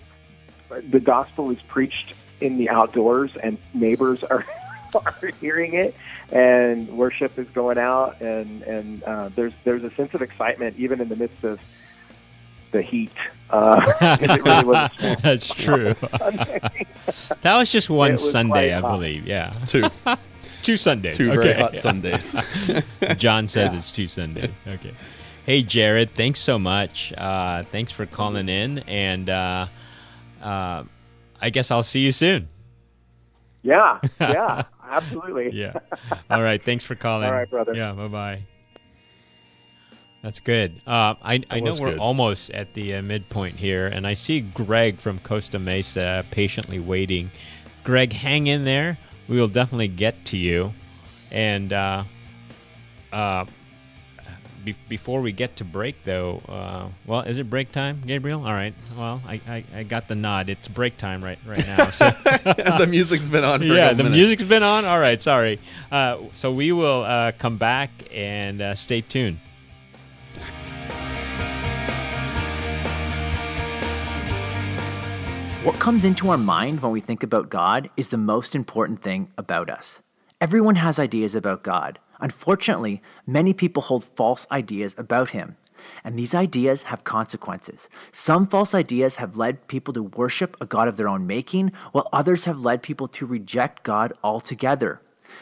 the 0.90 1.00
gospel 1.00 1.50
is 1.52 1.62
preached 1.62 2.14
in 2.40 2.58
the 2.58 2.70
outdoors, 2.70 3.36
and 3.38 3.58
neighbors 3.74 4.24
are 4.24 4.46
are 4.96 5.16
hearing 5.40 5.74
it, 5.74 5.96
and 6.32 6.88
worship 6.90 7.38
is 7.38 7.48
going 7.50 7.78
out, 7.78 8.20
and 8.22 8.62
and 8.64 9.04
uh, 9.04 9.30
there's 9.36 9.54
there's 9.64 9.84
a 9.84 9.92
sense 9.92 10.14
of 10.14 10.22
excitement 10.22 10.76
even 10.78 11.00
in 11.02 11.10
the 11.10 11.16
midst 11.16 11.44
of 11.44 11.60
the 12.72 12.82
heat. 12.82 13.12
Uh, 13.50 13.92
'cause 14.00 14.22
it 14.22 14.44
really 14.44 14.64
was 14.64 14.90
That's 15.22 15.54
true. 15.54 15.94
That 17.42 17.58
was 17.58 17.70
just 17.70 17.90
one 17.90 18.14
was 18.14 18.32
Sunday, 18.32 18.74
I 18.74 18.80
believe. 18.82 19.28
Yeah, 19.28 19.52
Two, 19.66 19.90
two 20.62 20.78
Sundays. 20.78 21.18
two 21.18 21.32
okay. 21.32 21.42
very 21.42 21.54
hot 21.54 21.76
Sundays. 21.76 22.36
John 23.18 23.48
says 23.48 23.74
it's 23.74 23.92
two 23.92 24.08
Sundays. 24.08 24.52
Okay. 24.68 24.94
Hey, 25.46 25.64
Jared, 25.64 26.12
thanks 26.12 26.40
so 26.40 26.58
much. 26.60 27.12
Uh, 27.18 27.64
thanks 27.64 27.92
for 27.92 28.06
calling 28.06 28.48
in, 28.48 28.80
and 28.80 29.30
uh, 29.30 29.66
uh, 30.42 30.84
I 31.40 31.50
guess 31.50 31.72
I'll 31.72 31.84
see 31.84 32.02
you 32.02 32.12
soon. 32.12 32.48
yeah, 33.64 34.00
yeah, 34.20 34.64
absolutely. 34.90 35.52
Yeah. 35.54 35.74
All 36.30 36.42
right. 36.42 36.64
Thanks 36.64 36.84
for 36.84 36.96
calling. 36.96 37.28
All 37.28 37.34
right, 37.34 37.50
brother. 37.50 37.74
Yeah. 37.74 37.92
Bye 37.94 38.08
bye. 38.08 38.42
That's 40.24 40.40
good. 40.40 40.80
Uh, 40.86 41.16
I, 41.24 41.42
I 41.50 41.60
know 41.62 41.76
we're 41.80 41.92
good. 41.92 42.00
almost 42.00 42.52
at 42.52 42.76
the 42.76 42.96
uh, 42.96 43.02
midpoint 43.02 43.56
here, 43.56 43.88
and 43.88 44.06
I 44.06 44.14
see 44.14 44.42
Greg 44.42 45.00
from 45.00 45.18
Costa 45.20 45.58
Mesa 45.58 46.24
patiently 46.30 46.80
waiting. 46.80 47.32
Greg, 47.84 48.14
hang 48.14 48.46
in 48.46 48.64
there. 48.64 49.00
We 49.28 49.40
will 49.40 49.48
definitely 49.48 49.88
get 49.88 50.26
to 50.26 50.38
you. 50.38 50.74
And 51.32 51.74
uh, 51.74 52.04
uh, 53.12 53.46
be- 54.64 54.76
before 54.90 55.22
we 55.22 55.32
get 55.32 55.58
to 55.58 55.64
break, 55.66 56.04
though, 56.04 56.42
uh, 56.48 56.88
well, 57.06 57.22
is 57.22 57.38
it 57.38 57.50
break 57.50 57.72
time, 57.72 58.02
Gabriel? 58.06 58.46
All 58.46 58.54
right. 58.54 58.74
Well, 58.98 59.22
I, 59.28 59.42
I, 59.48 59.64
I 59.76 59.84
got 59.84 60.08
the 60.08 60.16
nod. 60.16 60.50
It's 60.50 60.68
break 60.68 60.98
time 60.98 61.24
right 61.24 61.40
right 61.46 61.66
now. 61.66 61.90
So. 61.90 62.10
the 62.24 62.88
music's 62.90 63.30
been 63.30 63.44
on. 63.44 63.60
For 63.60 63.66
yeah, 63.66 63.94
the 63.94 64.04
minutes. 64.04 64.18
music's 64.18 64.44
been 64.44 64.64
on. 64.64 64.86
All 64.86 65.00
right, 65.00 65.22
sorry. 65.22 65.60
Uh, 65.92 66.18
so 66.34 66.52
we 66.52 66.72
will 66.72 67.04
uh, 67.04 67.32
come 67.34 67.58
back 67.58 67.90
and 68.14 68.62
uh, 68.62 68.76
stay 68.76 69.02
tuned. 69.02 69.40
What 75.64 75.76
comes 75.76 76.04
into 76.04 76.32
our 76.32 76.40
mind 76.40 76.82
when 76.82 76.92
we 76.92 77.02
think 77.02 77.22
about 77.22 77.50
God 77.52 77.92
is 77.96 78.10
the 78.10 78.18
most 78.18 78.56
important 78.56 79.04
thing 79.04 79.32
about 79.38 79.70
us. 79.70 80.00
Everyone 80.42 80.78
has 80.78 80.98
ideas 80.98 81.36
about 81.36 81.62
God. 81.62 82.00
Unfortunately, 82.22 83.02
many 83.26 83.54
people 83.54 83.82
hold 83.82 84.06
false 84.06 84.48
ideas 84.52 84.96
about 84.98 85.32
Him. 85.32 85.58
And 86.04 86.18
these 86.18 86.36
ideas 86.36 86.84
have 86.84 87.04
consequences. 87.04 87.90
Some 88.12 88.48
false 88.48 88.74
ideas 88.76 89.16
have 89.16 89.36
led 89.36 89.68
people 89.68 89.94
to 89.96 90.04
worship 90.04 90.56
a 90.62 90.66
God 90.66 90.88
of 90.88 90.96
their 90.96 91.10
own 91.10 91.26
making, 91.26 91.72
while 91.92 92.08
others 92.14 92.46
have 92.46 92.64
led 92.64 92.84
people 92.84 93.08
to 93.10 93.26
reject 93.26 93.84
God 93.84 94.14
altogether. 94.24 95.02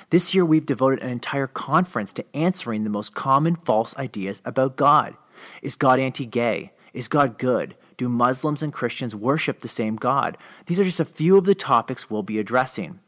This 0.10 0.34
year, 0.34 0.46
we've 0.46 0.66
devoted 0.66 1.02
an 1.02 1.10
entire 1.10 1.48
conference 1.48 2.14
to 2.14 2.26
answering 2.36 2.84
the 2.84 2.90
most 2.90 3.14
common 3.14 3.56
false 3.56 3.96
ideas 3.98 4.42
about 4.46 4.76
God. 4.76 5.16
Is 5.62 5.76
God 5.76 6.00
anti 6.00 6.26
gay? 6.26 6.72
Is 6.94 7.08
God 7.08 7.38
good? 7.38 7.76
Do 7.98 8.08
Muslims 8.08 8.64
and 8.64 8.72
Christians 8.72 9.16
worship 9.16 9.60
the 9.60 9.68
same 9.68 9.96
God? 9.96 10.38
These 10.68 10.80
are 10.80 10.86
just 10.86 11.00
a 11.00 11.06
few 11.06 11.38
of 11.38 11.44
the 11.44 11.56
topics 11.56 12.10
we'll 12.10 12.24
be 12.24 12.40
addressing. 12.40 13.00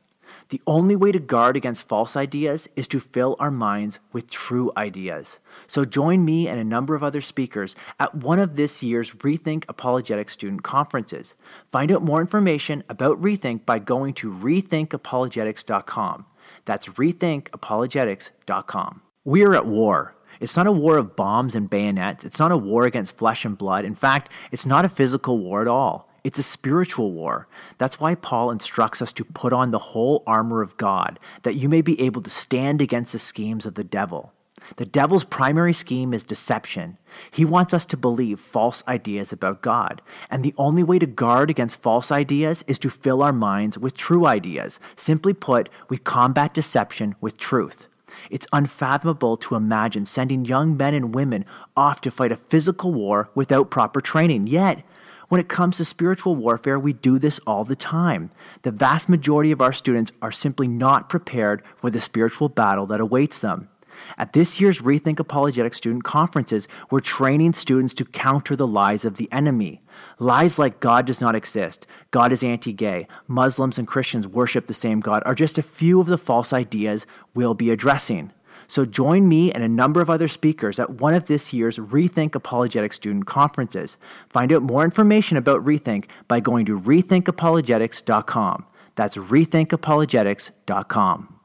The 0.52 0.62
only 0.68 0.96
way 0.98 1.14
to 1.14 1.20
guard 1.20 1.56
against 1.56 1.88
false 1.88 2.18
ideas 2.18 2.68
is 2.76 2.90
to 2.90 3.00
fill 3.00 3.38
our 3.40 3.52
minds 3.52 4.02
with 4.12 4.30
true 4.30 4.70
ideas. 4.76 5.40
So 5.66 5.86
join 5.86 6.26
me 6.26 6.50
and 6.50 6.60
a 6.60 6.66
number 6.66 6.94
of 6.94 7.04
other 7.04 7.22
speakers 7.22 7.74
at 8.02 8.16
one 8.16 8.38
of 8.38 8.58
this 8.58 8.84
year's 8.84 9.12
Rethink 9.12 9.64
Apologetics 9.70 10.34
student 10.34 10.62
conferences. 10.62 11.36
Find 11.72 11.90
out 11.90 12.04
more 12.04 12.20
information 12.20 12.84
about 12.90 13.22
Rethink 13.22 13.66
by 13.66 13.80
going 13.80 14.14
to 14.16 14.30
rethinkapologetics.com. 14.30 16.26
That's 16.66 16.90
rethinkapologetics.com. 16.90 19.02
We 19.24 19.46
are 19.46 19.56
at 19.56 19.66
war. 19.66 20.16
It's 20.42 20.58
not 20.58 20.68
a 20.68 20.72
war 20.74 20.98
of 20.98 21.16
bombs 21.16 21.56
and 21.56 21.70
bayonets. 21.70 22.26
It's 22.26 22.40
not 22.40 22.52
a 22.52 22.58
war 22.58 22.86
against 22.86 23.16
flesh 23.16 23.46
and 23.46 23.58
blood. 23.58 23.86
In 23.86 23.96
fact, 23.96 24.30
it's 24.52 24.66
not 24.66 24.84
a 24.84 24.90
physical 24.90 25.38
war 25.38 25.62
at 25.62 25.70
all. 25.70 26.11
It's 26.24 26.40
a 26.40 26.44
spiritual 26.44 27.12
war. 27.12 27.48
That's 27.78 28.00
why 28.00 28.16
Paul 28.16 28.52
instructs 28.52 29.02
us 29.02 29.14
to 29.14 29.24
put 29.24 29.54
on 29.54 29.72
the 29.72 29.80
whole 29.80 30.24
armor 30.28 30.62
of 30.62 30.78
God, 30.78 31.20
that 31.44 31.56
you 31.56 31.68
may 31.68 31.82
be 31.82 32.00
able 32.02 32.22
to 32.22 32.30
stand 32.30 32.82
against 32.82 33.14
the 33.14 33.20
schemes 33.20 33.66
of 33.66 33.76
the 33.76 33.84
devil. 33.84 34.34
The 34.76 34.86
devil's 34.86 35.24
primary 35.24 35.74
scheme 35.74 36.14
is 36.14 36.24
deception. 36.24 36.98
He 37.32 37.44
wants 37.44 37.74
us 37.74 37.86
to 37.88 37.98
believe 37.98 38.40
false 38.40 38.84
ideas 38.88 39.34
about 39.34 39.62
God. 39.62 40.02
And 40.30 40.44
the 40.44 40.54
only 40.58 40.84
way 40.84 41.00
to 41.00 41.08
guard 41.08 41.50
against 41.50 41.82
false 41.82 42.12
ideas 42.12 42.64
is 42.68 42.78
to 42.80 42.90
fill 42.90 43.24
our 43.24 43.34
minds 43.34 43.78
with 43.78 43.98
true 43.98 44.28
ideas. 44.28 44.80
Simply 44.96 45.34
put, 45.34 45.70
we 45.90 45.98
combat 45.98 46.54
deception 46.54 47.16
with 47.20 47.38
truth. 47.38 47.88
It's 48.30 48.48
unfathomable 48.54 49.38
to 49.38 49.56
imagine 49.56 50.06
sending 50.06 50.46
young 50.46 50.78
men 50.78 50.94
and 50.94 51.16
women 51.16 51.46
off 51.76 52.02
to 52.02 52.12
fight 52.12 52.32
a 52.32 52.38
physical 52.38 52.94
war 52.94 53.30
without 53.34 53.72
proper 53.72 54.02
training. 54.02 54.48
Yet, 54.48 54.84
when 55.32 55.40
it 55.40 55.48
comes 55.48 55.78
to 55.78 55.86
spiritual 55.86 56.36
warfare, 56.36 56.78
we 56.78 56.92
do 56.92 57.18
this 57.18 57.40
all 57.48 57.64
the 57.64 57.74
time. 57.74 58.32
The 58.64 58.72
vast 58.72 59.08
majority 59.08 59.54
of 59.54 59.62
our 59.62 59.72
students 59.72 60.12
are 60.22 60.30
simply 60.30 60.68
not 60.68 61.08
prepared 61.08 61.64
for 61.78 61.90
the 61.90 62.02
spiritual 62.02 62.50
battle 62.50 62.86
that 62.88 63.00
awaits 63.00 63.40
them. 63.40 63.70
At 64.18 64.34
this 64.34 64.60
year's 64.60 64.82
Rethink 64.82 65.20
Apologetic 65.20 65.74
student 65.74 66.04
conferences, 66.04 66.68
we're 66.90 67.00
training 67.00 67.54
students 67.54 67.94
to 67.94 68.04
counter 68.04 68.58
the 68.58 68.68
lies 68.68 69.06
of 69.06 69.16
the 69.16 69.32
enemy. 69.32 69.82
Lies 70.20 70.60
like 70.60 70.82
God 70.82 71.06
does 71.06 71.22
not 71.22 71.34
exist, 71.34 71.88
God 72.12 72.34
is 72.34 72.44
anti 72.44 72.74
gay, 72.74 73.08
Muslims 73.26 73.78
and 73.78 73.88
Christians 73.88 74.28
worship 74.28 74.68
the 74.68 74.74
same 74.74 75.00
God 75.00 75.24
are 75.26 75.34
just 75.34 75.58
a 75.58 75.64
few 75.64 76.02
of 76.02 76.08
the 76.08 76.18
false 76.18 76.52
ideas 76.52 77.06
we'll 77.34 77.54
be 77.54 77.72
addressing. 77.72 78.34
So 78.72 78.86
join 78.86 79.28
me 79.28 79.52
and 79.52 79.64
a 79.66 79.68
number 79.68 80.00
of 80.00 80.10
other 80.10 80.30
speakers 80.30 80.80
at 80.80 81.02
one 81.02 81.14
of 81.14 81.26
this 81.26 81.52
year's 81.52 81.78
Rethink 81.78 82.36
Apologetics 82.36 82.96
student 82.96 83.26
conferences. 83.26 83.98
Find 84.30 84.54
out 84.54 84.64
more 84.64 84.86
information 84.86 85.36
about 85.36 85.66
Rethink 85.66 86.06
by 86.30 86.40
going 86.40 86.66
to 86.68 86.80
rethinkapologetics.com. 86.80 88.66
That's 88.96 89.18
rethinkapologetics.com. 89.18 91.36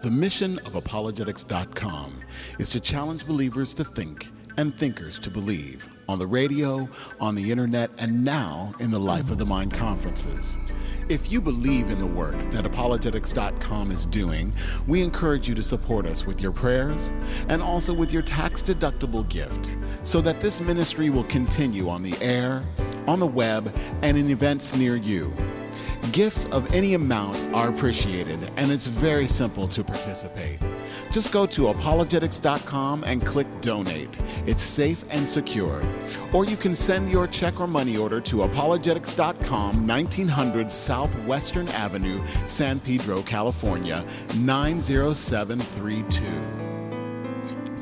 The 0.00 0.10
mission 0.10 0.58
of 0.58 0.74
apologetics.com 0.74 2.20
is 2.58 2.70
to 2.70 2.80
challenge 2.80 3.24
believers 3.24 3.72
to 3.74 3.84
think 3.84 4.26
and 4.56 4.76
thinkers 4.76 5.20
to 5.20 5.30
believe 5.30 5.88
on 6.12 6.18
the 6.18 6.26
radio, 6.26 6.86
on 7.20 7.34
the 7.34 7.50
internet, 7.50 7.90
and 7.96 8.22
now 8.22 8.74
in 8.78 8.90
the 8.90 9.00
Life 9.00 9.30
of 9.30 9.38
the 9.38 9.46
Mind 9.46 9.72
conferences. 9.72 10.58
If 11.08 11.32
you 11.32 11.40
believe 11.40 11.90
in 11.90 11.98
the 11.98 12.06
work 12.06 12.36
that 12.50 12.66
apologetics.com 12.66 13.90
is 13.90 14.04
doing, 14.06 14.52
we 14.86 15.02
encourage 15.02 15.48
you 15.48 15.54
to 15.54 15.62
support 15.62 16.04
us 16.04 16.26
with 16.26 16.42
your 16.42 16.52
prayers 16.52 17.10
and 17.48 17.62
also 17.62 17.94
with 17.94 18.12
your 18.12 18.22
tax 18.22 18.62
deductible 18.62 19.26
gift 19.28 19.70
so 20.02 20.20
that 20.20 20.38
this 20.42 20.60
ministry 20.60 21.08
will 21.08 21.24
continue 21.24 21.88
on 21.88 22.02
the 22.02 22.14
air, 22.22 22.62
on 23.06 23.18
the 23.18 23.26
web, 23.26 23.74
and 24.02 24.18
in 24.18 24.28
events 24.30 24.76
near 24.76 24.96
you. 24.96 25.32
Gifts 26.12 26.44
of 26.46 26.74
any 26.74 26.92
amount 26.92 27.36
are 27.54 27.68
appreciated, 27.68 28.52
and 28.56 28.70
it's 28.70 28.86
very 28.86 29.26
simple 29.26 29.66
to 29.68 29.82
participate. 29.82 30.58
Just 31.12 31.30
go 31.30 31.46
to 31.46 31.68
apologetics.com 31.68 33.04
and 33.04 33.24
click 33.24 33.46
donate. 33.60 34.08
It's 34.46 34.62
safe 34.62 35.04
and 35.10 35.28
secure. 35.28 35.82
Or 36.32 36.46
you 36.46 36.56
can 36.56 36.74
send 36.74 37.12
your 37.12 37.26
check 37.26 37.60
or 37.60 37.66
money 37.66 37.98
order 37.98 38.20
to 38.22 38.36
apologetics.com, 38.42 39.86
1900 39.86 40.72
Southwestern 40.72 41.68
Avenue, 41.68 42.20
San 42.46 42.80
Pedro, 42.80 43.22
California, 43.22 44.06
90732. 44.38 46.22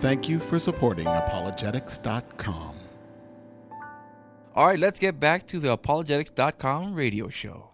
Thank 0.01 0.29
you 0.29 0.41
for 0.41 0.59
supporting 0.59 1.07
apologetics.com. 1.07 2.77
All 4.57 4.67
right, 4.67 4.79
let's 4.79 4.99
get 4.99 5.21
back 5.21 5.47
to 5.47 5.61
the 5.61 5.71
apologetics.com 5.71 6.95
radio 6.95 7.29
show. 7.29 7.71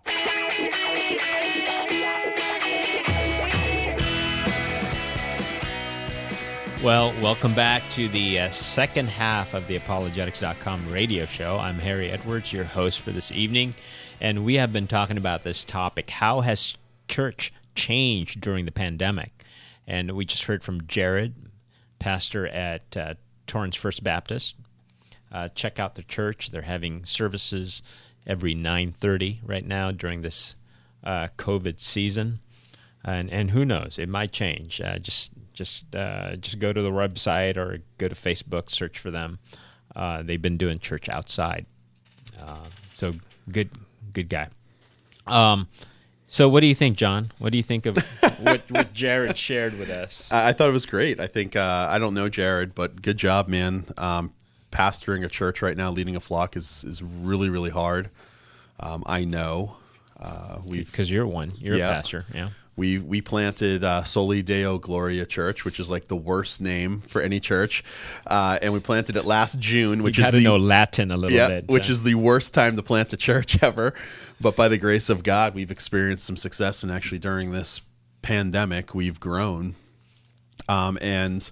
Well, 6.85 7.15
welcome 7.23 7.55
back 7.55 7.89
to 7.93 8.07
the 8.07 8.39
uh, 8.39 8.51
second 8.51 9.09
half 9.09 9.55
of 9.55 9.67
the 9.67 9.77
apologetics.com 9.77 10.93
radio 10.93 11.25
show. 11.25 11.57
I'm 11.57 11.79
Harry 11.79 12.11
Edwards, 12.11 12.53
your 12.53 12.65
host 12.65 13.01
for 13.01 13.13
this 13.13 13.33
evening, 13.33 13.75
and 14.21 14.45
we 14.45 14.55
have 14.57 14.75
been 14.75 14.87
talking 14.87 15.17
about 15.17 15.43
this 15.43 15.65
topic 15.65 16.11
how 16.11 16.43
has 16.43 16.77
church 17.09 17.53
changed 17.75 18.43
during 18.43 18.67
the 18.67 18.73
pandemic? 18.73 19.33
And 19.87 20.13
we 20.13 20.27
just 20.27 20.45
heard 20.45 20.63
from 20.63 20.87
Jared, 20.87 21.35
pastor 21.99 22.47
at 22.47 22.95
uh, 22.95 23.15
Torrance 23.47 23.77
First 23.77 24.05
Baptist. 24.05 24.55
Uh, 25.33 25.49
check 25.49 25.81
out 25.81 25.95
the 25.95 26.03
church. 26.03 26.51
They're 26.51 26.63
having 26.63 27.07
services 27.07 27.83
every 28.27 28.55
9:30 28.55 29.39
right 29.45 29.67
now 29.67 29.93
during 29.93 30.21
this 30.21 30.57
uh, 31.03 31.29
COVID 31.39 31.81
season. 31.81 32.41
And, 33.03 33.31
and 33.31 33.53
who 33.53 33.65
knows? 33.65 33.99
It 33.99 34.09
might 34.09 34.33
change. 34.33 34.81
Uh, 34.81 34.99
just 34.99 35.33
just 35.57 35.97
uh, 35.97 36.37
just 36.37 36.61
go 36.61 36.73
to 36.73 36.81
the 36.83 36.91
website 36.93 37.57
or 37.57 37.79
go 37.99 38.07
to 38.07 38.15
Facebook, 38.15 38.71
search 38.71 39.01
for 39.01 39.11
them. 39.11 39.41
Uh, 39.97 40.23
they've 40.23 40.41
been 40.43 40.57
doing 40.59 40.79
church 40.79 41.09
outside, 41.09 41.67
uh, 42.41 42.67
so 42.95 43.13
good 43.51 43.71
good 44.13 44.29
guy. 44.29 44.49
Um, 45.27 45.67
so 46.29 46.49
what 46.49 46.61
do 46.61 46.67
you 46.67 46.75
think, 46.75 46.97
John? 46.97 47.33
What 47.39 47.51
do 47.51 47.57
you 47.57 47.63
think 47.65 47.87
of 47.87 47.97
what, 48.41 48.63
what 48.71 48.93
Jared 48.93 49.37
shared 49.39 49.79
with 49.79 49.91
us? 49.91 50.31
I, 50.31 50.49
I 50.49 50.53
thought 50.53 50.69
it 50.69 50.73
was 50.73 50.87
great. 50.87 51.19
I 51.19 51.27
think 51.27 51.57
uh, 51.57 51.89
I 51.91 51.99
don't 51.99 52.15
know 52.15 52.29
Jared, 52.29 52.75
but 52.75 53.01
good 53.03 53.17
job, 53.17 53.49
man. 53.49 53.87
Um, 53.97 54.33
pastoring 54.71 55.25
a 55.25 55.29
church 55.29 55.63
right 55.63 55.77
now, 55.77 55.91
leading 55.91 56.15
a 56.17 56.21
flock 56.21 56.57
is 56.57 56.85
is 56.85 57.03
really 57.03 57.49
really 57.49 57.71
hard. 57.71 58.11
Um, 58.79 59.03
I 59.07 59.25
know. 59.25 59.77
Uh, 60.21 60.59
we 60.65 60.83
because 60.85 61.11
you're 61.11 61.27
one, 61.27 61.53
you're 61.59 61.77
Yeah. 61.77 61.89
a 61.91 61.93
pastor, 61.95 62.25
yeah. 62.35 62.51
We 62.77 62.99
we 62.99 63.23
planted 63.23 63.83
uh, 63.83 64.05
Soli 64.05 64.43
Deo 64.43 64.79
Gloria 64.79 65.25
Church, 65.25 65.65
which 65.65 65.81
is 65.81 65.91
like 65.91 66.09
the 66.09 66.17
worst 66.17 66.61
name 66.61 67.01
for 67.01 67.23
any 67.23 67.41
church, 67.41 67.83
uh, 68.27 68.59
and 68.61 68.73
we 68.73 68.81
planted 68.81 69.17
it 69.17 69.25
last 69.25 69.59
June, 69.59 70.03
which 70.03 70.19
you 70.19 70.25
is 70.25 70.33
the 70.33 70.43
know 70.43 70.57
Latin 70.57 71.11
a 71.11 71.17
little 71.17 71.37
yeah, 71.37 71.49
bit, 71.49 71.69
which 71.69 71.87
so- 71.87 71.93
is 71.93 72.03
the 72.03 72.15
worst 72.15 72.53
time 72.53 72.77
to 72.77 72.83
plant 72.83 73.13
a 73.13 73.17
church 73.17 73.63
ever. 73.63 73.95
But 74.41 74.55
by 74.55 74.69
the 74.69 74.77
grace 74.77 75.09
of 75.09 75.23
God, 75.23 75.55
we've 75.55 75.71
experienced 75.71 76.27
some 76.27 76.37
success, 76.37 76.83
and 76.83 76.93
actually 76.93 77.19
during 77.19 77.51
this 77.51 77.81
pandemic, 78.21 78.95
we've 78.95 79.19
grown, 79.19 79.75
um, 80.69 80.99
and 81.01 81.51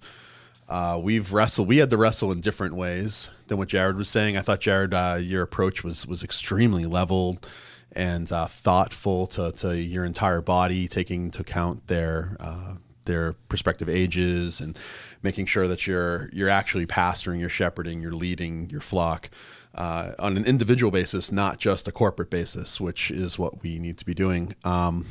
uh, 0.69 1.01
we've 1.03 1.33
wrestled. 1.33 1.69
We 1.69 1.79
had 1.79 1.89
to 1.89 1.97
wrestle 1.97 2.33
in 2.33 2.43
different 2.43 2.75
ways 2.75 3.31
than 3.47 3.57
what 3.57 3.69
Jared 3.69 3.97
was 3.97 4.11
saying. 4.11 4.37
I 4.37 4.43
thought 4.43 4.61
Jared, 4.61 4.93
uh, 4.93 5.17
your 5.19 5.43
approach 5.43 5.83
was 5.83 6.07
was 6.07 6.23
extremely 6.23 6.85
leveled 6.85 7.47
and 7.95 8.31
uh, 8.31 8.47
thoughtful 8.47 9.27
to, 9.29 9.53
to 9.53 9.81
your 9.81 10.05
entire 10.05 10.41
body, 10.41 10.89
taking 10.89 11.25
into 11.25 11.41
account 11.41 11.87
their 11.87 12.37
uh, 12.41 12.75
their 13.05 13.35
prospective 13.49 13.89
ages 13.89 14.61
and 14.61 14.79
making 15.23 15.47
sure 15.47 15.69
that 15.69 15.87
you're 15.87 16.31
you're 16.33 16.49
actually 16.49 16.87
pastoring, 16.87 17.41
you're 17.41 17.49
shepherding, 17.49 18.01
you're 18.01 18.13
leading 18.13 18.69
your 18.71 18.81
flock 18.81 19.31
uh, 19.75 20.13
on 20.19 20.37
an 20.37 20.45
individual 20.45 20.91
basis, 20.91 21.33
not 21.33 21.59
just 21.59 21.89
a 21.89 21.93
corporate 21.93 22.31
basis, 22.31 22.81
which 22.81 23.11
is 23.11 23.39
what 23.39 23.63
we 23.63 23.79
need 23.79 23.99
to 23.99 24.05
be 24.05 24.15
doing. 24.15 24.55
Um, 24.65 25.07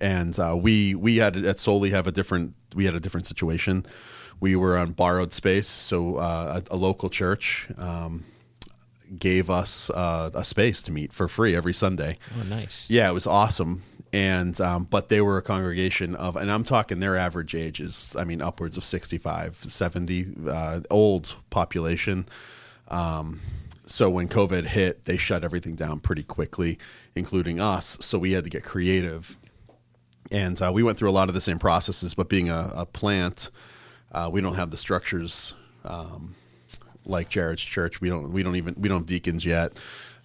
and 0.00 0.38
uh, 0.38 0.56
we 0.58 0.94
we 0.94 1.16
had 1.16 1.36
at 1.36 1.58
Soli 1.58 1.90
have 1.90 2.06
a 2.06 2.12
different 2.12 2.54
we 2.74 2.84
had 2.84 2.94
a 2.94 3.00
different 3.00 3.26
situation. 3.26 3.86
We 4.38 4.54
were 4.54 4.76
on 4.76 4.92
borrowed 4.92 5.32
space, 5.32 5.66
so 5.66 6.16
uh, 6.16 6.60
a, 6.70 6.74
a 6.74 6.76
local 6.76 7.08
church 7.08 7.68
um, 7.78 8.24
gave 9.18 9.50
us 9.50 9.90
uh, 9.90 10.30
a 10.34 10.44
space 10.44 10.82
to 10.82 10.92
meet 10.92 11.12
for 11.12 11.28
free 11.28 11.54
every 11.54 11.74
Sunday. 11.74 12.18
oh, 12.38 12.44
nice. 12.44 12.90
Yeah, 12.90 13.08
it 13.08 13.12
was 13.12 13.26
awesome. 13.26 13.82
And 14.12 14.58
um, 14.60 14.84
but 14.84 15.08
they 15.08 15.20
were 15.20 15.36
a 15.36 15.42
congregation 15.42 16.14
of, 16.14 16.36
and 16.36 16.50
I'm 16.50 16.64
talking 16.64 17.00
their 17.00 17.16
average 17.16 17.54
age 17.54 17.80
is, 17.80 18.14
I 18.18 18.24
mean, 18.24 18.40
upwards 18.40 18.76
of 18.76 18.84
65, 18.84 19.56
70, 19.56 20.26
uh, 20.48 20.80
old 20.90 21.34
population. 21.50 22.26
Um, 22.88 23.40
so 23.84 24.10
when 24.10 24.28
COVID 24.28 24.64
hit, 24.64 25.04
they 25.04 25.16
shut 25.16 25.44
everything 25.44 25.74
down 25.74 26.00
pretty 26.00 26.22
quickly, 26.22 26.78
including 27.14 27.60
us. 27.60 27.98
So 28.00 28.18
we 28.18 28.32
had 28.32 28.44
to 28.44 28.50
get 28.50 28.64
creative, 28.64 29.36
and 30.30 30.60
uh, 30.60 30.72
we 30.72 30.82
went 30.82 30.98
through 30.98 31.10
a 31.10 31.12
lot 31.12 31.28
of 31.28 31.34
the 31.34 31.40
same 31.40 31.58
processes. 31.58 32.14
But 32.14 32.28
being 32.28 32.48
a, 32.48 32.72
a 32.74 32.86
plant, 32.86 33.50
uh, 34.12 34.30
we 34.32 34.40
don't 34.40 34.54
have 34.54 34.70
the 34.70 34.76
structures 34.76 35.54
um, 35.84 36.34
like 37.06 37.28
Jared's 37.28 37.62
church. 37.62 38.00
We 38.00 38.08
don't 38.08 38.32
we 38.32 38.42
don't 38.42 38.56
even 38.56 38.74
we 38.78 38.88
don't 38.88 39.00
have 39.00 39.06
deacons 39.06 39.44
yet. 39.44 39.72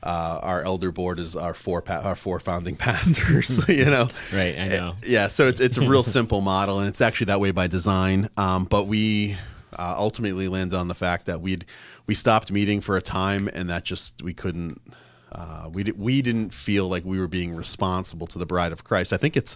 Uh, 0.03 0.39
our 0.41 0.63
elder 0.63 0.91
board 0.91 1.19
is 1.19 1.35
our 1.35 1.53
four 1.53 1.81
pa- 1.81 2.01
our 2.03 2.15
four 2.15 2.39
founding 2.39 2.75
pastors. 2.77 3.65
you 3.69 3.85
know, 3.85 4.07
Right, 4.33 4.57
I 4.57 4.67
know. 4.67 4.93
Yeah, 5.05 5.27
so 5.27 5.47
it's 5.47 5.59
it's 5.59 5.77
a 5.77 5.87
real 5.87 6.03
simple 6.03 6.41
model, 6.41 6.79
and 6.79 6.87
it's 6.87 7.01
actually 7.01 7.25
that 7.25 7.39
way 7.39 7.51
by 7.51 7.67
design. 7.67 8.29
Um, 8.35 8.65
but 8.65 8.85
we 8.85 9.35
uh, 9.77 9.95
ultimately 9.97 10.47
landed 10.47 10.75
on 10.75 10.87
the 10.87 10.95
fact 10.95 11.27
that 11.27 11.41
we'd 11.41 11.65
we 12.07 12.15
stopped 12.15 12.51
meeting 12.51 12.81
for 12.81 12.97
a 12.97 13.01
time, 13.01 13.49
and 13.53 13.69
that 13.69 13.83
just 13.83 14.21
we 14.23 14.33
couldn't. 14.33 14.81
Uh, 15.31 15.69
we 15.71 15.83
we 15.91 16.21
didn't 16.21 16.53
feel 16.53 16.89
like 16.89 17.05
we 17.05 17.19
were 17.19 17.27
being 17.27 17.53
responsible 17.55 18.27
to 18.27 18.39
the 18.39 18.45
bride 18.45 18.71
of 18.71 18.83
Christ. 18.83 19.13
I 19.13 19.17
think 19.17 19.37
it's 19.37 19.55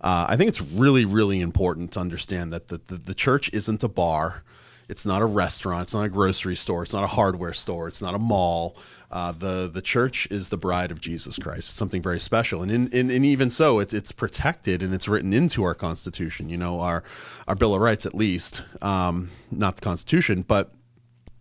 uh, 0.00 0.26
I 0.28 0.36
think 0.36 0.48
it's 0.48 0.62
really 0.62 1.04
really 1.04 1.40
important 1.40 1.92
to 1.92 2.00
understand 2.00 2.52
that 2.52 2.68
the, 2.68 2.80
the 2.86 2.96
the 2.96 3.14
church 3.14 3.50
isn't 3.52 3.84
a 3.84 3.88
bar. 3.88 4.42
It's 4.88 5.06
not 5.06 5.22
a 5.22 5.26
restaurant. 5.26 5.84
It's 5.84 5.94
not 5.94 6.04
a 6.04 6.08
grocery 6.08 6.56
store. 6.56 6.82
It's 6.82 6.92
not 6.92 7.04
a 7.04 7.08
hardware 7.08 7.52
store. 7.52 7.88
It's 7.88 8.02
not 8.02 8.14
a 8.14 8.18
mall. 8.18 8.76
Uh, 9.10 9.32
the 9.32 9.70
the 9.72 9.80
church 9.82 10.26
is 10.30 10.48
the 10.48 10.56
bride 10.56 10.90
of 10.90 11.00
Jesus 11.00 11.38
Christ. 11.38 11.68
It's 11.68 11.70
something 11.70 12.02
very 12.02 12.18
special, 12.18 12.62
and 12.62 12.70
in, 12.70 12.88
in, 12.88 13.10
and 13.10 13.24
even 13.24 13.48
so, 13.48 13.78
it's 13.78 13.94
it's 13.94 14.10
protected 14.10 14.82
and 14.82 14.92
it's 14.92 15.06
written 15.06 15.32
into 15.32 15.62
our 15.62 15.74
Constitution. 15.74 16.48
You 16.48 16.56
know, 16.56 16.80
our 16.80 17.04
our 17.46 17.54
Bill 17.54 17.74
of 17.74 17.80
Rights, 17.80 18.06
at 18.06 18.14
least, 18.14 18.64
um, 18.82 19.30
not 19.52 19.76
the 19.76 19.82
Constitution, 19.82 20.42
but 20.42 20.72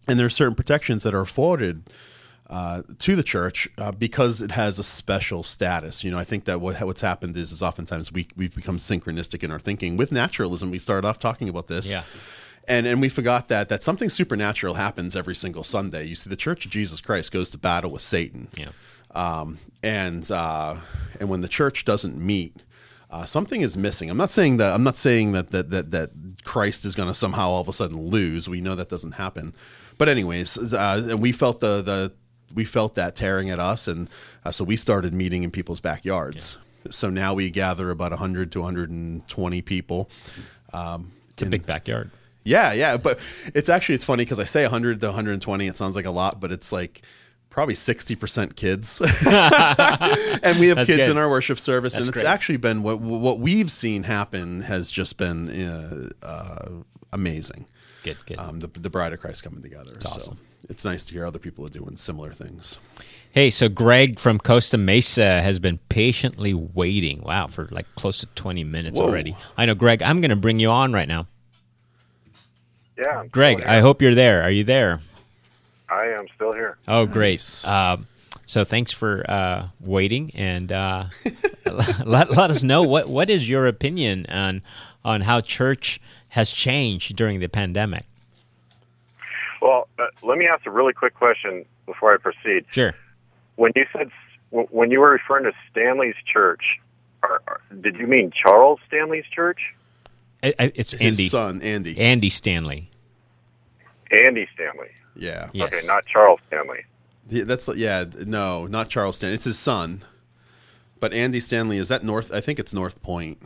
and 0.08 0.20
there 0.20 0.26
are 0.28 0.30
certain 0.30 0.54
protections 0.56 1.02
that 1.04 1.16
are 1.16 1.22
afforded 1.22 1.90
uh, 2.48 2.84
to 3.00 3.16
the 3.16 3.24
church 3.24 3.68
uh, 3.80 3.92
because 3.92 4.42
it 4.42 4.52
has 4.52 4.78
a 4.78 4.84
special 4.84 5.42
status. 5.42 6.04
You 6.04 6.12
know, 6.12 6.20
I 6.20 6.26
think 6.26 6.46
that 6.46 6.62
what, 6.62 6.80
what's 6.82 7.02
happened 7.02 7.36
is, 7.38 7.52
is 7.52 7.64
oftentimes 7.64 8.12
we 8.12 8.28
we've 8.36 8.54
become 8.54 8.78
synchronistic 8.78 9.44
in 9.44 9.50
our 9.50 9.60
thinking 9.60 9.98
with 9.98 10.12
naturalism. 10.12 10.70
We 10.70 10.78
started 10.78 11.08
off 11.08 11.18
talking 11.18 11.50
about 11.50 11.68
this, 11.68 11.90
Yeah. 11.90 12.04
And 12.68 12.86
and 12.88 13.02
we 13.02 13.10
forgot 13.10 13.48
that 13.50 13.70
that 13.70 13.84
something 13.84 14.10
supernatural 14.10 14.76
happens 14.76 15.16
every 15.16 15.36
single 15.36 15.64
Sunday. 15.64 16.06
You 16.06 16.16
see, 16.16 16.30
the 16.30 16.36
Church 16.36 16.66
of 16.66 16.72
Jesus 16.72 17.02
Christ 17.02 17.32
goes 17.32 17.52
to 17.52 17.58
battle 17.58 17.92
with 17.92 18.02
Satan, 18.02 18.48
Yeah. 18.58 18.70
um, 19.12 19.60
and 19.82 20.30
uh, 20.32 20.78
and 21.20 21.30
when 21.30 21.42
the 21.42 21.48
church 21.48 21.86
doesn't 21.86 22.18
meet. 22.18 22.64
Uh, 23.12 23.26
something 23.26 23.62
is 23.62 23.78
missing. 23.78 24.10
I'm 24.10 24.18
not 24.18 24.32
saying 24.32 24.58
that. 24.58 24.74
I'm 24.74 24.84
not 24.84 24.96
saying 24.96 25.34
that 25.34 25.52
that 25.52 25.70
that, 25.70 25.92
that 25.92 26.10
Christ 26.44 26.84
is 26.84 26.96
going 26.96 27.10
to 27.10 27.14
somehow 27.14 27.50
all 27.50 27.62
of 27.62 27.68
a 27.68 27.74
sudden 27.74 28.08
lose. 28.10 28.50
We 28.50 28.60
know 28.60 28.74
that 28.74 28.90
doesn't 28.90 29.12
happen. 29.14 29.54
But 30.00 30.10
anyways, 30.10 30.58
uh, 30.74 31.06
and 31.12 31.22
we 31.22 31.32
felt 31.32 31.60
the 31.60 31.84
the 31.84 32.12
we 32.56 32.66
felt 32.66 32.96
that 32.96 33.16
tearing 33.16 33.52
at 33.52 33.60
us, 33.60 33.88
and 33.88 34.10
uh, 34.46 34.50
so 34.52 34.64
we 34.64 34.76
started 34.76 35.14
meeting 35.14 35.44
in 35.44 35.52
people's 35.52 35.80
backyards. 35.80 36.58
So 36.90 37.10
now 37.12 37.36
we 37.36 37.52
gather 37.52 37.92
about 37.92 38.12
100 38.12 38.52
to 38.54 38.60
120 38.62 39.62
people. 39.62 40.10
Um, 40.74 41.12
It's 41.32 41.44
a 41.44 41.46
big 41.46 41.66
backyard. 41.68 42.10
Yeah, 42.44 42.74
yeah, 42.74 42.98
but 42.98 43.20
it's 43.54 43.70
actually 43.70 43.96
it's 43.96 44.04
funny 44.04 44.24
because 44.24 44.40
I 44.40 44.44
say 44.46 44.64
100 44.64 45.00
to 45.02 45.08
120. 45.08 45.68
It 45.68 45.78
sounds 45.78 45.96
like 45.96 46.06
a 46.06 46.12
lot, 46.12 46.40
but 46.40 46.52
it's 46.52 46.72
like 46.72 47.02
probably 47.50 47.76
60 47.76 48.16
percent 48.16 48.56
kids, 48.56 49.00
and 49.02 50.60
we 50.60 50.68
have 50.68 50.78
That's 50.78 50.88
kids 50.88 51.02
good. 51.02 51.10
in 51.12 51.18
our 51.18 51.30
worship 51.30 51.60
service, 51.60 51.94
That's 51.94 52.08
and 52.08 52.16
it's 52.16 52.24
great. 52.24 52.30
actually 52.30 52.58
been 52.58 52.84
what 52.84 53.00
what 53.00 53.40
we've 53.40 53.72
seen 53.72 54.04
happen 54.04 54.62
has 54.62 54.90
just 54.92 55.18
been 55.18 55.50
uh, 55.50 56.10
uh, 56.26 56.70
amazing. 57.12 57.68
Good, 58.04 58.18
good. 58.26 58.40
Um, 58.40 58.60
the 58.60 58.68
the 58.68 58.90
bride 58.90 59.14
of 59.14 59.20
Christ 59.20 59.44
coming 59.44 59.62
together. 59.62 59.94
so 60.00 60.10
awesome. 60.10 60.38
it's 60.70 60.84
nice 60.84 61.06
to 61.06 61.14
hear 61.14 61.26
other 61.26 61.40
people 61.40 61.66
are 61.66 61.70
doing 61.70 61.96
similar 61.96 62.34
things. 62.34 62.78
Hey, 63.32 63.50
so 63.50 63.68
Greg 63.70 64.20
from 64.20 64.38
Costa 64.38 64.78
Mesa 64.78 65.42
has 65.42 65.58
been 65.58 65.80
patiently 65.90 66.54
waiting. 66.54 67.22
Wow, 67.22 67.48
for 67.48 67.68
like 67.72 67.88
close 67.96 68.20
to 68.20 68.28
20 68.28 68.64
minutes 68.64 68.98
Whoa. 68.98 69.06
already. 69.06 69.36
I 69.58 69.66
know, 69.66 69.74
Greg, 69.74 70.04
I'm 70.04 70.22
going 70.22 70.30
to 70.30 70.36
bring 70.36 70.60
you 70.60 70.70
on 70.70 70.92
right 70.94 71.08
now. 71.08 71.28
Yeah. 72.98 73.20
I'm 73.20 73.28
Greg, 73.28 73.64
I 73.64 73.80
hope 73.80 74.02
you're 74.02 74.16
there. 74.16 74.44
Are 74.44 74.52
you 74.52 74.64
there? 74.64 75.02
I 75.90 76.08
am 76.08 76.26
still 76.36 76.54
here. 76.54 76.78
Oh, 76.88 77.06
great. 77.06 77.40
Nice. 77.40 77.66
Um, 77.66 78.08
so 78.46 78.64
thanks 78.64 78.92
for 78.92 79.30
uh, 79.30 79.68
waiting 79.80 80.32
and 80.36 80.72
uh, 80.72 81.06
let, 82.06 82.32
let 82.32 82.52
us 82.52 82.64
know 82.64 82.84
what, 82.84 83.08
what 83.08 83.30
is 83.30 83.48
your 83.48 83.68
opinion 83.68 84.26
on 84.28 84.62
on 85.06 85.22
how 85.22 85.42
church 85.42 86.00
has 86.30 86.50
changed 86.50 87.16
during 87.16 87.40
the 87.40 87.48
pandemic. 87.48 88.06
Well, 89.62 89.88
uh, 90.00 90.06
let 90.22 90.38
me 90.38 90.48
ask 90.48 90.66
a 90.66 90.72
really 90.72 90.94
quick 90.94 91.14
question 91.14 91.66
before 91.86 92.14
I 92.14 92.18
proceed. 92.18 92.66
Sure. 92.72 92.94
When 93.56 93.72
you 93.76 93.86
said 93.96 94.12
when 94.50 94.92
you 94.92 95.00
were 95.00 95.10
referring 95.10 95.46
to 95.46 95.52
Stanley's 95.72 96.16
church, 96.32 96.80
are, 97.24 97.42
are, 97.48 97.62
did 97.82 97.96
you 97.96 98.06
mean 98.06 98.32
Charles 98.32 98.80
Stanley's 98.88 99.26
church? 99.34 99.60
I, 100.44 100.54
I, 100.60 100.72
it's 100.76 100.92
His 100.92 101.02
Andy. 101.02 101.30
son 101.30 101.62
Andy. 101.62 101.98
Andy 102.00 102.30
Stanley. 102.30 102.90
Andy 104.12 104.48
Stanley. 104.54 104.90
yeah. 105.16 105.50
Yes. 105.54 105.74
Okay, 105.74 105.88
not 105.88 106.06
Charles 106.06 106.40
Stanley. 106.48 106.86
Yeah, 107.30 107.46
that's 107.46 107.68
yeah. 107.76 108.06
No, 108.26 108.68
not 108.68 108.90
Charles 108.90 109.16
Stanley. 109.16 109.36
It's 109.36 109.46
his 109.46 109.58
son. 109.58 110.02
But 111.00 111.14
Andy 111.14 111.40
Stanley 111.40 111.78
is 111.78 111.88
that 111.90 112.04
North? 112.04 112.32
I 112.32 112.42
think 112.42 112.60
it's 112.60 112.74
North 112.74 113.02
Point. 113.02 113.42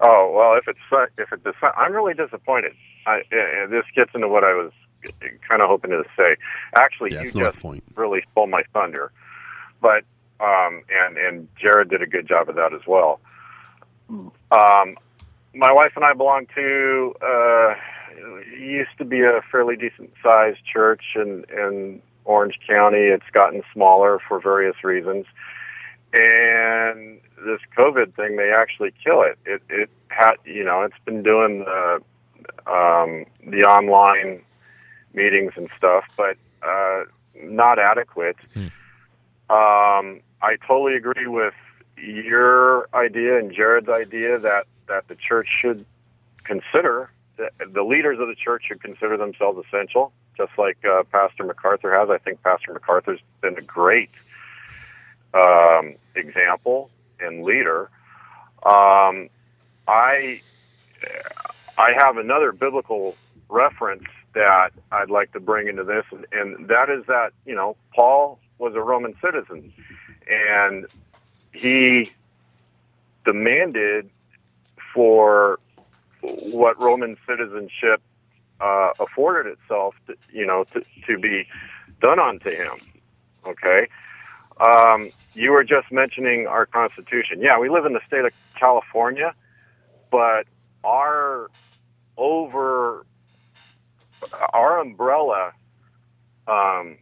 Oh 0.00 0.32
well, 0.34 0.56
if 0.56 0.66
it's 0.68 0.78
son- 0.88 1.08
if 1.18 1.32
it's 1.32 1.56
I'm 1.76 1.92
really 1.92 2.14
disappointed. 2.14 2.72
I, 3.06 3.18
uh, 3.32 3.66
this 3.68 3.84
gets 3.96 4.12
into 4.14 4.28
what 4.28 4.44
I 4.44 4.52
was 4.54 4.70
kind 5.48 5.60
of 5.60 5.68
hoping 5.68 5.90
to 5.90 6.04
say. 6.16 6.36
Actually, 6.76 7.12
Yeah, 7.12 7.20
you 7.20 7.26
it's 7.26 7.34
North 7.34 7.54
just 7.54 7.62
Point. 7.62 7.82
really 7.96 8.22
stole 8.30 8.46
my 8.46 8.62
thunder. 8.72 9.10
But 9.80 10.04
um, 10.40 10.82
and 10.90 11.16
and 11.18 11.48
Jared 11.60 11.90
did 11.90 12.00
a 12.02 12.06
good 12.06 12.26
job 12.28 12.48
of 12.48 12.54
that 12.56 12.72
as 12.72 12.82
well. 12.86 13.20
Um, 14.08 14.96
my 15.54 15.72
wife 15.72 15.92
and 15.96 16.04
I 16.04 16.12
belong 16.14 16.46
to 16.54 17.14
uh, 17.22 17.74
used 18.58 18.96
to 18.98 19.04
be 19.04 19.20
a 19.20 19.40
fairly 19.50 19.76
decent 19.76 20.12
sized 20.22 20.64
church 20.64 21.02
in 21.14 21.44
in 21.52 22.02
Orange 22.24 22.58
County. 22.66 22.98
It's 22.98 23.28
gotten 23.32 23.62
smaller 23.72 24.18
for 24.26 24.40
various 24.40 24.82
reasons, 24.82 25.26
and 26.12 27.20
this 27.44 27.60
COVID 27.76 28.14
thing 28.14 28.36
may 28.36 28.50
actually 28.50 28.92
kill 29.04 29.22
it. 29.22 29.38
It 29.44 29.62
it 29.68 29.90
had 30.08 30.34
you 30.44 30.64
know 30.64 30.82
it's 30.82 30.98
been 31.04 31.22
doing 31.22 31.64
the 31.64 32.00
um, 32.66 33.26
the 33.46 33.64
online 33.64 34.42
meetings 35.14 35.52
and 35.56 35.68
stuff, 35.76 36.04
but 36.16 36.36
uh, 36.62 37.04
not 37.36 37.78
adequate. 37.78 38.36
Um, 39.50 40.20
I 40.40 40.56
totally 40.66 40.94
agree 40.94 41.26
with 41.26 41.54
your 41.96 42.88
idea 42.94 43.38
and 43.38 43.52
Jared's 43.54 43.88
idea 43.88 44.38
that 44.38 44.66
that 44.92 45.08
the 45.08 45.14
church 45.14 45.48
should 45.60 45.86
consider 46.44 47.10
the, 47.36 47.82
leaders 47.82 48.18
of 48.20 48.28
the 48.28 48.34
church 48.34 48.64
should 48.68 48.82
consider 48.82 49.16
themselves 49.16 49.64
essential, 49.66 50.12
just 50.36 50.52
like 50.58 50.76
uh, 50.84 51.02
Pastor 51.04 51.44
MacArthur 51.44 51.98
has. 51.98 52.10
I 52.10 52.18
think 52.18 52.42
Pastor 52.42 52.72
MacArthur's 52.72 53.20
been 53.40 53.56
a 53.56 53.62
great 53.62 54.10
um, 55.34 55.94
example 56.14 56.90
and 57.20 57.42
leader. 57.42 57.88
Um, 58.64 59.28
I 59.88 60.40
I 61.78 61.92
have 61.92 62.16
another 62.16 62.52
biblical 62.52 63.16
reference 63.48 64.04
that 64.34 64.72
I'd 64.90 65.10
like 65.10 65.32
to 65.32 65.40
bring 65.40 65.68
into 65.68 65.84
this, 65.84 66.04
and, 66.10 66.26
and 66.32 66.68
that 66.68 66.90
is 66.90 67.06
that 67.06 67.32
you 67.46 67.54
know 67.54 67.76
Paul 67.94 68.38
was 68.58 68.74
a 68.74 68.80
Roman 68.80 69.14
citizen, 69.20 69.72
and 70.28 70.86
he 71.52 72.12
demanded 73.24 74.10
for 74.94 75.58
what 76.20 76.80
Roman 76.80 77.16
citizenship 77.26 78.00
uh, 78.60 78.92
afforded 79.00 79.52
itself, 79.52 79.94
to, 80.06 80.16
you 80.32 80.46
know, 80.46 80.64
to, 80.72 80.82
to 81.06 81.18
be 81.18 81.46
done 82.00 82.18
unto 82.18 82.50
him. 82.50 82.78
Okay. 83.46 83.88
Um, 84.60 85.10
you 85.34 85.50
were 85.50 85.64
just 85.64 85.90
mentioning 85.90 86.46
our 86.46 86.66
Constitution. 86.66 87.40
Yeah, 87.40 87.58
we 87.58 87.68
live 87.68 87.86
in 87.86 87.94
the 87.94 88.00
state 88.06 88.24
of 88.24 88.32
California, 88.54 89.34
but 90.10 90.46
our 90.84 91.50
over 92.16 93.04
our 94.52 94.78
umbrella 94.78 95.52
um, 96.46 96.98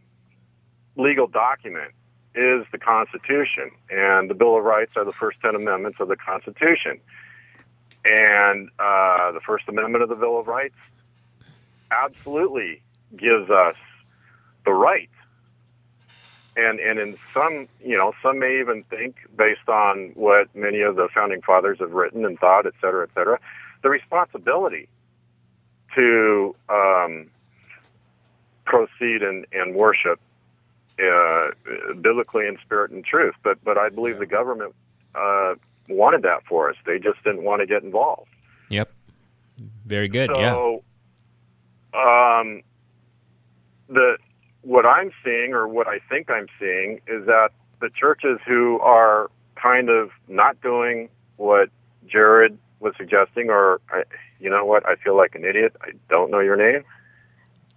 legal 0.95 1.27
document 1.27 1.91
is 2.33 2.65
the 2.71 2.79
Constitution, 2.79 3.69
and 3.89 4.29
the 4.29 4.33
Bill 4.33 4.57
of 4.57 4.63
Rights 4.63 4.93
are 4.95 5.05
the 5.05 5.11
first 5.11 5.39
ten 5.41 5.53
amendments 5.53 5.99
of 5.99 6.07
the 6.07 6.15
Constitution. 6.15 6.99
And 8.03 8.69
uh, 8.79 9.31
the 9.31 9.41
First 9.45 9.65
Amendment 9.67 10.03
of 10.03 10.09
the 10.09 10.15
Bill 10.15 10.39
of 10.39 10.47
Rights 10.47 10.75
absolutely 11.91 12.81
gives 13.15 13.49
us 13.49 13.75
the 14.65 14.71
right. 14.71 15.09
And 16.55 16.79
and 16.79 16.99
in 16.99 17.17
some, 17.33 17.67
you 17.83 17.97
know, 17.97 18.13
some 18.21 18.39
may 18.39 18.59
even 18.59 18.83
think, 18.89 19.15
based 19.37 19.69
on 19.69 20.11
what 20.15 20.53
many 20.55 20.81
of 20.81 20.95
the 20.95 21.07
founding 21.13 21.41
fathers 21.41 21.79
have 21.79 21.91
written 21.91 22.25
and 22.25 22.37
thought, 22.39 22.65
et 22.65 22.73
cetera, 22.81 23.03
et 23.03 23.13
cetera, 23.13 23.39
the 23.83 23.89
responsibility 23.89 24.89
to 25.95 26.55
um, 26.69 27.29
proceed 28.65 29.23
and, 29.23 29.45
and 29.51 29.75
worship 29.75 30.19
uh, 30.99 31.49
biblically 32.01 32.47
in 32.47 32.57
spirit 32.65 32.91
and 32.91 33.05
truth. 33.05 33.35
But 33.43 33.63
but 33.63 33.77
I 33.77 33.89
believe 33.89 34.19
the 34.19 34.25
government 34.25 34.75
uh, 35.15 35.55
wanted 35.95 36.21
that 36.23 36.43
for 36.47 36.69
us. 36.69 36.75
They 36.85 36.99
just 36.99 37.23
didn't 37.23 37.43
want 37.43 37.61
to 37.61 37.65
get 37.67 37.83
involved. 37.83 38.29
Yep. 38.69 38.91
Very 39.85 40.07
good. 40.07 40.31
yeah. 40.35 40.51
So, 40.53 40.83
um, 41.93 42.61
the 43.89 44.17
what 44.61 44.85
I'm 44.85 45.11
seeing, 45.23 45.53
or 45.53 45.67
what 45.67 45.87
I 45.87 45.99
think 46.09 46.29
I'm 46.29 46.47
seeing, 46.59 47.01
is 47.07 47.25
that 47.25 47.49
the 47.81 47.89
churches 47.89 48.39
who 48.45 48.79
are 48.79 49.29
kind 49.55 49.89
of 49.89 50.11
not 50.27 50.61
doing 50.61 51.09
what 51.37 51.69
Jared 52.07 52.57
was 52.79 52.93
suggesting, 52.97 53.49
or 53.49 53.81
I, 53.89 54.03
you 54.39 54.49
know 54.49 54.65
what, 54.65 54.85
I 54.87 54.95
feel 54.95 55.17
like 55.17 55.35
an 55.35 55.43
idiot. 55.45 55.75
I 55.81 55.91
don't 56.09 56.31
know 56.31 56.39
your 56.39 56.55
name. 56.55 56.83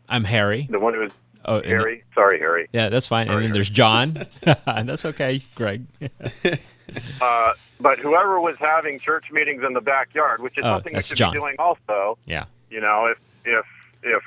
I'm 0.09 0.25
Harry. 0.25 0.69
The 0.71 0.79
one 0.79 0.95
who 0.95 1.01
was 1.01 1.13
Oh, 1.47 1.57
and- 1.59 1.67
Harry. 1.67 2.05
Sorry, 2.15 2.39
Harry. 2.39 2.69
Yeah, 2.73 2.89
that's 2.89 3.07
fine. 3.07 3.29
And 3.29 3.43
then 3.45 3.53
there's 3.53 3.69
John. 3.69 4.27
And 4.67 4.89
that's 4.89 5.05
okay, 5.05 5.43
Greg. 5.55 5.85
Uh, 7.21 7.53
but 7.81 7.99
whoever 7.99 8.41
was 8.41 8.57
having 8.59 8.99
church 9.01 9.31
meetings 9.33 9.63
in 9.67 9.73
the 9.73 9.81
backyard, 9.81 10.41
which 10.43 10.59
is 10.59 10.65
Oh, 10.65 10.75
something 10.75 10.93
we 10.93 10.97
that's 10.97 11.09
should 11.09 11.17
John. 11.19 11.33
be 11.33 11.39
doing 11.41 11.57
also. 11.59 12.19
yeah. 12.27 12.45
you 12.71 12.81
know 12.81 13.07
if 13.07 13.19
if 13.45 13.65
if 14.03 14.23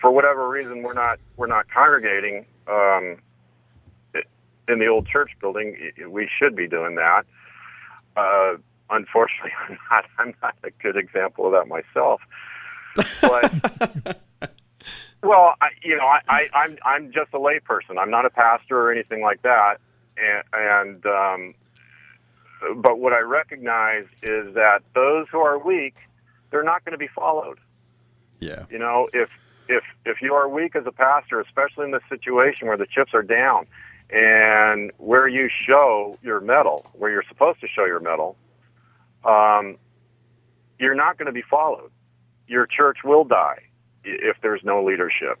for 0.00 0.10
whatever 0.10 0.48
reason 0.48 0.82
we're 0.82 0.92
not 0.94 1.18
we're 1.36 1.46
not 1.46 1.68
congregating 1.70 2.44
um, 2.68 3.16
in 4.68 4.78
the 4.78 4.86
old 4.86 5.06
church 5.08 5.30
building, 5.40 5.76
we 6.08 6.28
should 6.38 6.54
be 6.54 6.68
doing 6.68 6.94
that. 6.96 7.24
Uh, 8.16 8.54
unfortunately, 8.90 9.52
I'm 9.68 9.78
not. 9.90 10.04
I'm 10.18 10.34
not 10.42 10.54
a 10.64 10.70
good 10.82 10.96
example 10.96 11.46
of 11.46 11.52
that 11.52 11.66
myself. 11.68 12.20
But 13.22 14.20
well, 15.22 15.54
I, 15.60 15.68
you 15.82 15.96
know, 15.96 16.04
I, 16.06 16.20
I, 16.28 16.48
I'm 16.54 16.78
I'm 16.84 17.12
just 17.12 17.30
a 17.32 17.38
layperson. 17.38 17.98
I'm 17.98 18.10
not 18.10 18.26
a 18.26 18.30
pastor 18.30 18.78
or 18.80 18.92
anything 18.92 19.22
like 19.22 19.42
that. 19.42 19.76
And, 20.18 20.44
and 20.52 21.06
um, 21.06 21.54
but 22.76 22.98
what 22.98 23.12
I 23.12 23.20
recognize 23.20 24.06
is 24.22 24.54
that 24.54 24.82
those 24.94 25.26
who 25.30 25.38
are 25.38 25.58
weak, 25.58 25.94
they're 26.50 26.62
not 26.62 26.84
going 26.84 26.92
to 26.92 26.98
be 26.98 27.08
followed. 27.08 27.58
Yeah. 28.40 28.64
You 28.70 28.78
know, 28.78 29.08
if 29.12 29.30
if 29.68 29.84
if 30.04 30.22
you 30.22 30.34
are 30.34 30.48
weak 30.48 30.74
as 30.76 30.84
a 30.86 30.92
pastor, 30.92 31.40
especially 31.40 31.84
in 31.84 31.90
this 31.92 32.02
situation 32.08 32.66
where 32.66 32.76
the 32.76 32.86
chips 32.86 33.12
are 33.14 33.22
down, 33.22 33.66
and 34.10 34.90
where 34.98 35.28
you 35.28 35.48
show 35.48 36.18
your 36.22 36.40
mettle, 36.40 36.86
where 36.94 37.10
you're 37.10 37.24
supposed 37.28 37.60
to 37.60 37.68
show 37.68 37.84
your 37.84 38.00
mettle, 38.00 38.36
um, 39.24 39.76
you're 40.78 40.94
not 40.94 41.18
going 41.18 41.26
to 41.26 41.32
be 41.32 41.42
followed. 41.42 41.90
Your 42.46 42.66
church 42.66 42.98
will 43.04 43.24
die 43.24 43.62
if 44.04 44.36
there's 44.42 44.62
no 44.64 44.82
leadership. 44.82 45.38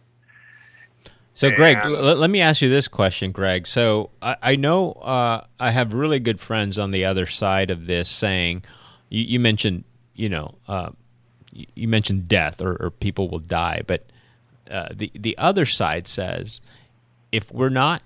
So, 1.40 1.50
Greg, 1.50 1.78
l- 1.82 2.16
let 2.16 2.28
me 2.28 2.42
ask 2.42 2.60
you 2.60 2.68
this 2.68 2.86
question, 2.86 3.32
Greg. 3.32 3.66
So, 3.66 4.10
I, 4.20 4.36
I 4.42 4.56
know 4.56 4.92
uh, 4.92 5.46
I 5.58 5.70
have 5.70 5.94
really 5.94 6.20
good 6.20 6.38
friends 6.38 6.78
on 6.78 6.90
the 6.90 7.06
other 7.06 7.24
side 7.24 7.70
of 7.70 7.86
this 7.86 8.10
saying, 8.10 8.62
you, 9.08 9.24
you 9.24 9.40
mentioned, 9.40 9.84
you 10.14 10.28
know, 10.28 10.56
uh, 10.68 10.90
you, 11.50 11.64
you 11.74 11.88
mentioned 11.88 12.28
death 12.28 12.60
or, 12.60 12.76
or, 12.76 12.90
people 12.90 13.30
will 13.30 13.38
die, 13.38 13.80
but 13.86 14.04
uh, 14.70 14.88
the 14.92 15.10
the 15.14 15.36
other 15.38 15.64
side 15.64 16.06
says, 16.06 16.60
if 17.32 17.50
we're 17.50 17.70
not 17.70 18.02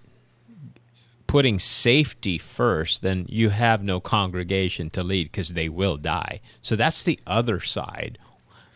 putting 1.26 1.58
safety 1.58 2.38
first, 2.38 3.02
then 3.02 3.26
you 3.28 3.50
have 3.50 3.82
no 3.82 3.98
congregation 3.98 4.90
to 4.90 5.02
lead 5.02 5.24
because 5.24 5.48
they 5.48 5.68
will 5.68 5.96
die. 5.96 6.38
So 6.62 6.76
that's 6.76 7.02
the 7.02 7.18
other 7.26 7.58
side, 7.58 8.16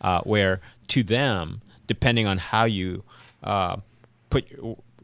uh, 0.01 0.19
where 0.23 0.59
to 0.89 1.01
them, 1.01 1.61
depending 1.87 2.27
on 2.27 2.39
how 2.39 2.65
you 2.65 3.05
uh, 3.41 3.77
put 4.29 4.45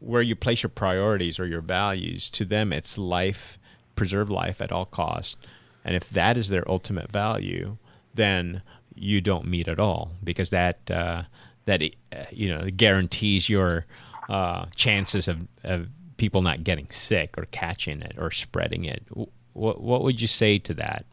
where 0.00 0.22
you 0.22 0.36
place 0.36 0.62
your 0.62 0.70
priorities 0.70 1.38
or 1.38 1.46
your 1.46 1.60
values, 1.60 2.30
to 2.30 2.44
them 2.44 2.72
it's 2.72 2.98
life, 2.98 3.58
preserve 3.94 4.30
life 4.30 4.60
at 4.60 4.72
all 4.72 4.86
costs. 4.86 5.36
And 5.84 5.94
if 5.94 6.08
that 6.10 6.36
is 6.36 6.48
their 6.48 6.68
ultimate 6.68 7.10
value, 7.10 7.76
then 8.14 8.62
you 8.94 9.20
don't 9.20 9.46
meet 9.46 9.68
at 9.68 9.78
all 9.78 10.12
because 10.24 10.50
that 10.50 10.90
uh, 10.90 11.22
that 11.66 11.82
uh, 11.82 12.24
you 12.30 12.48
know 12.48 12.68
guarantees 12.74 13.48
your 13.48 13.86
uh, 14.28 14.66
chances 14.74 15.28
of, 15.28 15.46
of 15.64 15.88
people 16.16 16.42
not 16.42 16.64
getting 16.64 16.88
sick 16.90 17.36
or 17.38 17.46
catching 17.46 18.00
it 18.00 18.14
or 18.18 18.30
spreading 18.30 18.84
it. 18.84 19.04
What 19.52 19.80
what 19.80 20.02
would 20.02 20.20
you 20.20 20.28
say 20.28 20.58
to 20.58 20.74
that? 20.74 21.04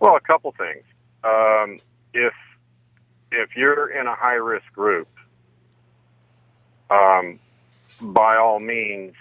Well, 0.00 0.16
a 0.16 0.20
couple 0.20 0.52
things. 0.58 0.84
Um, 1.22 1.78
if 2.12 2.34
if 3.32 3.56
you're 3.56 3.88
in 3.90 4.06
a 4.06 4.14
high 4.14 4.34
risk 4.34 4.70
group, 4.72 5.08
um, 6.94 7.38
by 8.00 8.36
all 8.36 8.60
means, 8.60 9.14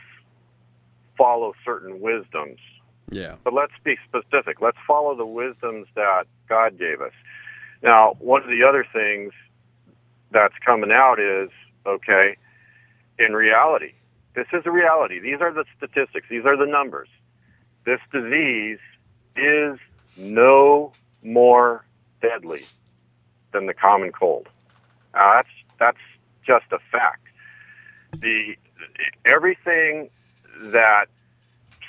follow 1.17 1.53
certain 1.63 2.01
wisdoms. 2.01 2.59
Yeah. 3.09 3.35
But 3.43 3.53
let's 3.53 3.73
be 3.83 3.97
specific. 4.07 4.61
Let's 4.61 4.77
follow 4.87 5.15
the 5.15 5.25
wisdoms 5.25 5.87
that 5.95 6.25
God 6.47 6.77
gave 6.77 7.01
us. 7.01 7.11
Now, 7.81 8.15
one 8.19 8.41
of 8.41 8.49
the 8.49 8.63
other 8.67 8.85
things 8.91 9.33
that's 10.31 10.55
coming 10.65 10.91
out 10.91 11.19
is 11.19 11.49
okay, 11.85 12.37
in 13.19 13.33
reality. 13.33 13.93
This 14.35 14.47
is 14.51 14.63
a 14.65 14.71
reality. 14.71 15.19
These 15.19 15.41
are 15.41 15.53
the 15.53 15.65
statistics. 15.77 16.27
These 16.29 16.45
are 16.45 16.57
the 16.57 16.65
numbers. 16.65 17.09
This 17.85 17.99
disease 18.11 18.79
is 19.35 19.77
no 20.17 20.91
more 21.21 21.85
deadly 22.21 22.65
than 23.51 23.67
the 23.67 23.73
common 23.73 24.11
cold. 24.11 24.47
Uh, 25.13 25.35
that's 25.35 25.49
that's 25.79 25.97
just 26.45 26.65
a 26.71 26.79
fact. 26.91 27.22
The 28.19 28.55
everything 29.25 30.09
that 30.61 31.05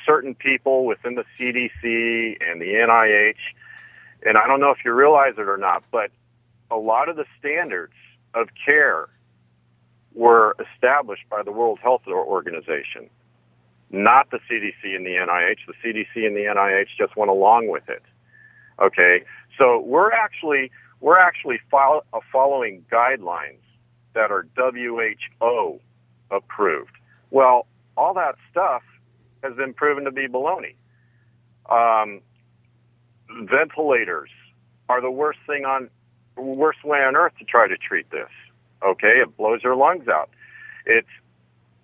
certain 0.06 0.34
people 0.34 0.84
within 0.84 1.14
the 1.14 1.24
CDC 1.38 2.36
and 2.40 2.60
the 2.60 2.74
NIH, 2.74 3.34
and 4.26 4.38
I 4.38 4.46
don't 4.46 4.60
know 4.60 4.70
if 4.70 4.78
you 4.84 4.92
realize 4.92 5.34
it 5.38 5.48
or 5.48 5.56
not, 5.56 5.84
but 5.90 6.10
a 6.70 6.76
lot 6.76 7.08
of 7.08 7.16
the 7.16 7.24
standards 7.38 7.94
of 8.34 8.48
care 8.64 9.08
were 10.14 10.56
established 10.58 11.24
by 11.28 11.42
the 11.42 11.52
World 11.52 11.78
Health 11.82 12.02
Organization, 12.06 13.10
not 13.90 14.30
the 14.30 14.38
CDC 14.50 14.94
and 14.94 15.04
the 15.04 15.10
NIH. 15.10 15.58
The 15.66 15.74
CDC 15.84 16.26
and 16.26 16.36
the 16.36 16.42
NIH 16.42 16.88
just 16.96 17.16
went 17.16 17.30
along 17.30 17.68
with 17.68 17.88
it. 17.88 18.02
Okay, 18.80 19.24
so 19.58 19.80
we're 19.80 20.12
actually 20.12 20.70
we're 21.00 21.18
actually 21.18 21.60
uh, 21.72 22.00
following 22.32 22.84
guidelines 22.90 23.58
that 24.14 24.30
are 24.30 24.46
WHO 24.56 25.80
approved. 26.34 26.92
Well, 27.30 27.66
all 27.96 28.14
that 28.14 28.36
stuff 28.50 28.82
has 29.42 29.54
been 29.56 29.74
proven 29.74 30.04
to 30.04 30.10
be 30.10 30.26
baloney. 30.26 30.74
Um, 31.70 32.20
ventilators 33.42 34.30
are 34.88 35.00
the 35.00 35.10
worst 35.10 35.38
thing 35.46 35.64
on 35.64 35.88
worst 36.36 36.84
way 36.84 36.98
on 36.98 37.16
earth 37.16 37.32
to 37.38 37.44
try 37.44 37.68
to 37.68 37.76
treat 37.76 38.10
this. 38.10 38.28
Okay, 38.84 39.20
it 39.22 39.36
blows 39.36 39.62
your 39.62 39.76
lungs 39.76 40.08
out. 40.08 40.30
It's 40.86 41.08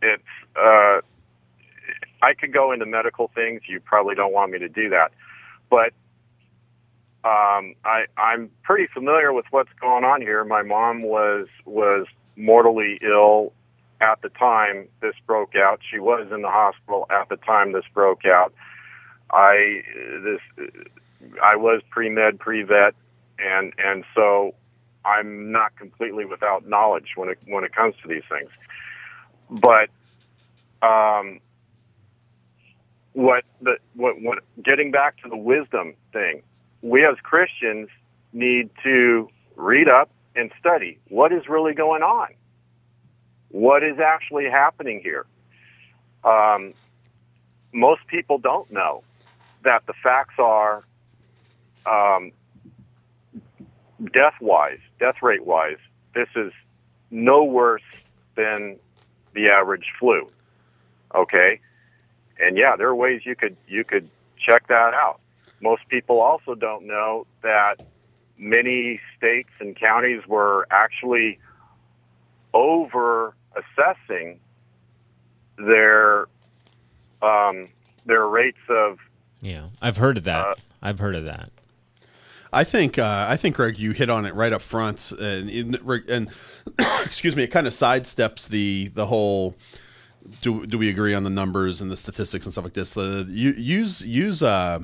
it's. 0.03 0.22
Uh, 0.57 1.01
I 2.22 2.34
could 2.34 2.53
go 2.53 2.72
into 2.72 2.86
medical 2.86 3.30
things. 3.34 3.62
You 3.66 3.80
probably 3.80 4.14
don't 4.14 4.32
want 4.32 4.53
me 4.53 4.59
to 4.59 4.68
do 4.68 4.90
that, 4.90 5.12
but 5.70 5.92
um, 7.24 7.74
I 7.84 8.05
I'm 8.16 8.51
pretty 8.62 8.86
familiar 8.92 9.32
with 9.32 9.46
what's 9.51 9.70
going 9.80 10.05
on 10.05 10.20
here. 10.20 10.44
My 10.44 10.62
mom 10.62 11.03
was 11.03 11.46
was 11.64 12.07
mortally 12.36 12.98
ill 13.03 13.53
at 14.01 14.22
the 14.22 14.28
time 14.30 14.88
this 15.01 15.14
broke 15.26 15.55
out. 15.55 15.80
She 15.88 15.98
was 15.98 16.28
in 16.32 16.42
the 16.42 16.51
hospital 16.51 17.07
at 17.11 17.28
the 17.28 17.36
time 17.36 17.72
this 17.72 17.84
broke 17.92 18.24
out. 18.24 18.53
I 19.30 19.82
this 20.24 20.68
I 21.42 21.57
was 21.57 21.82
pre 21.90 22.09
med 22.09 22.38
pre 22.38 22.62
vet, 22.62 22.94
and 23.38 23.72
and 23.78 24.05
so 24.14 24.55
I'm 25.05 25.53
not 25.53 25.76
completely 25.76 26.24
without 26.24 26.66
knowledge 26.66 27.12
when 27.16 27.28
it 27.28 27.38
when 27.46 27.64
it 27.64 27.74
comes 27.74 27.94
to 28.03 28.09
these 28.09 28.24
things. 28.28 28.51
But 29.51 29.90
um, 30.86 31.40
what 33.12 33.44
the 33.61 33.76
what, 33.94 34.20
what 34.20 34.38
getting 34.62 34.90
back 34.90 35.20
to 35.22 35.28
the 35.28 35.36
wisdom 35.36 35.94
thing, 36.12 36.42
we 36.82 37.05
as 37.05 37.16
Christians 37.22 37.88
need 38.32 38.70
to 38.82 39.28
read 39.57 39.88
up 39.88 40.11
and 40.36 40.51
study 40.59 40.98
what 41.09 41.32
is 41.32 41.48
really 41.48 41.74
going 41.74 42.03
on. 42.03 42.28
What 43.51 43.82
is 43.82 43.98
actually 43.98 44.48
happening 44.48 45.01
here? 45.03 45.26
Um, 46.24 46.74
most 47.72 48.07
people 48.07 48.38
don't 48.38 48.70
know 48.70 49.03
that 49.62 49.86
the 49.86 49.92
facts 50.03 50.34
are 50.38 50.84
um, 51.86 52.32
death 54.12 54.34
wise, 54.40 54.78
death 54.98 55.16
rate 55.22 55.44
wise, 55.44 55.78
this 56.14 56.28
is 56.36 56.53
no 57.11 57.44
worse 57.44 57.82
than 58.36 58.76
the 59.34 59.48
average 59.48 59.86
flu. 59.98 60.28
Okay? 61.14 61.61
And 62.38 62.57
yeah, 62.57 62.76
there 62.76 62.88
are 62.88 62.94
ways 62.94 63.22
you 63.24 63.36
could 63.36 63.57
you 63.68 63.84
could 63.84 64.09
check 64.38 64.68
that 64.68 64.94
out. 64.94 65.20
Most 65.61 65.82
people 65.88 66.20
also 66.20 66.55
don't 66.55 66.86
know 66.86 67.26
that 67.42 67.80
many 68.38 69.01
states 69.16 69.51
and 69.61 69.76
counties 69.76 70.26
were 70.26 70.66
actually 70.70 71.38
over 72.55 73.34
assessing 73.61 74.40
their 75.56 76.26
um, 77.22 77.68
their 78.06 78.26
rates 78.26 78.58
of 78.68 78.98
yeah 79.40 79.66
i've 79.82 79.96
heard 79.96 80.16
of 80.16 80.24
that 80.24 80.46
uh, 80.46 80.54
i've 80.82 80.98
heard 80.98 81.14
of 81.14 81.24
that 81.24 81.50
I 82.52 82.64
think 82.64 82.98
uh, 82.98 83.26
I 83.28 83.36
think 83.36 83.56
Greg, 83.56 83.78
you 83.78 83.92
hit 83.92 84.11
on 84.11 84.26
it 84.26 84.34
right 84.34 84.52
up 84.52 84.61
front, 84.61 85.12
and 85.12 85.48
and 85.48 86.30
excuse 87.04 87.36
me, 87.36 87.44
it 87.44 87.48
kind 87.48 87.66
of 87.66 87.72
sidesteps 87.72 88.48
the 88.48 88.88
the 88.88 89.06
whole. 89.06 89.54
Do, 90.42 90.66
do 90.66 90.76
we 90.76 90.90
agree 90.90 91.14
on 91.14 91.24
the 91.24 91.30
numbers 91.30 91.80
and 91.80 91.90
the 91.90 91.96
statistics 91.96 92.44
and 92.44 92.52
stuff 92.52 92.64
like 92.64 92.74
this? 92.74 92.96
Uh, 92.96 93.24
you, 93.28 93.52
use 93.52 94.02
use 94.02 94.42
uh, 94.42 94.80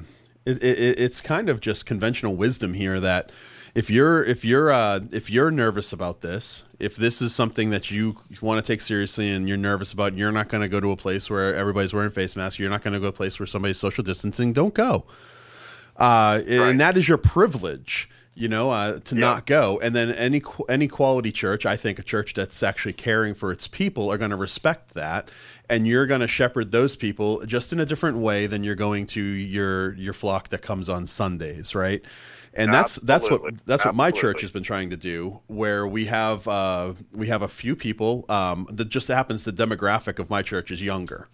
it, 0.46 0.62
it, 0.62 0.98
it's 0.98 1.20
kind 1.20 1.48
of 1.48 1.60
just 1.60 1.86
conventional 1.86 2.36
wisdom 2.36 2.74
here 2.74 3.00
that 3.00 3.32
if 3.76 3.90
you're 3.90 4.24
if 4.24 4.44
you're 4.44 4.72
uh, 4.72 5.00
if 5.12 5.30
you're 5.30 5.50
nervous 5.52 5.92
about 5.92 6.22
this, 6.22 6.64
if 6.80 6.96
this 6.96 7.22
is 7.22 7.34
something 7.34 7.70
that 7.70 7.90
you 7.90 8.16
want 8.40 8.64
to 8.64 8.72
take 8.72 8.80
seriously 8.80 9.30
and 9.30 9.48
you're 9.48 9.56
nervous 9.56 9.92
about, 9.92 10.14
you're 10.14 10.32
not 10.32 10.48
going 10.48 10.62
to 10.62 10.68
go 10.68 10.80
to 10.80 10.90
a 10.90 10.96
place 10.96 11.30
where 11.30 11.54
everybody's 11.54 11.94
wearing 11.94 12.10
face 12.10 12.36
masks. 12.36 12.58
You're 12.58 12.70
not 12.70 12.82
going 12.82 12.94
to 12.94 12.98
go 13.00 13.04
to 13.04 13.08
a 13.08 13.12
place 13.12 13.38
where 13.38 13.46
somebody's 13.46 13.78
social 13.78 14.02
distancing. 14.02 14.52
Don't 14.52 14.74
go 14.74 15.04
uh, 15.98 16.40
right. 16.44 16.48
and 16.48 16.80
that 16.80 16.96
is 16.96 17.08
your 17.08 17.18
privilege. 17.18 18.08
you 18.38 18.48
know, 18.48 18.70
uh, 18.70 19.00
to 19.00 19.14
not 19.14 19.46
go. 19.46 19.80
And 19.80 19.94
then 19.94 20.10
any 20.12 20.42
any 20.68 20.88
quality 20.88 21.32
church, 21.32 21.64
I 21.64 21.76
think 21.76 21.98
a 21.98 22.02
church 22.02 22.34
that's 22.34 22.62
actually 22.62 22.92
caring 22.92 23.32
for 23.32 23.50
its 23.50 23.66
people 23.66 24.12
are 24.12 24.18
going 24.18 24.30
to 24.30 24.36
respect 24.36 24.92
that, 24.92 25.30
and 25.70 25.86
you're 25.86 26.06
going 26.06 26.20
to 26.20 26.28
shepherd 26.28 26.70
those 26.70 26.96
people 26.96 27.46
just 27.46 27.72
in 27.72 27.80
a 27.80 27.86
different 27.86 28.18
way 28.18 28.46
than 28.46 28.62
you're 28.62 28.74
going 28.74 29.06
to 29.06 29.22
your 29.22 29.94
your 29.94 30.12
flock 30.12 30.48
that 30.50 30.60
comes 30.60 30.90
on 30.90 31.06
Sundays, 31.06 31.74
right? 31.74 32.04
And 32.57 32.72
that's 32.72 32.96
that's 32.96 33.30
what 33.30 33.64
that's 33.66 33.84
what 33.84 33.94
my 33.94 34.11
church 34.11 34.40
has 34.40 34.50
been 34.50 34.62
trying 34.62 34.90
to 34.90 34.96
do. 34.96 35.40
Where 35.46 35.86
we 35.86 36.07
have 36.07 36.48
uh, 36.48 36.94
we 37.12 37.28
have 37.28 37.42
a 37.42 37.48
few 37.48 37.76
people 37.76 38.24
um, 38.28 38.66
that 38.70 38.88
just 38.88 39.09
happens 39.09 39.44
the 39.44 39.52
demographic 39.52 40.18
of 40.18 40.30
my 40.30 40.42
church 40.42 40.70
is 40.70 40.82
younger 40.82 41.28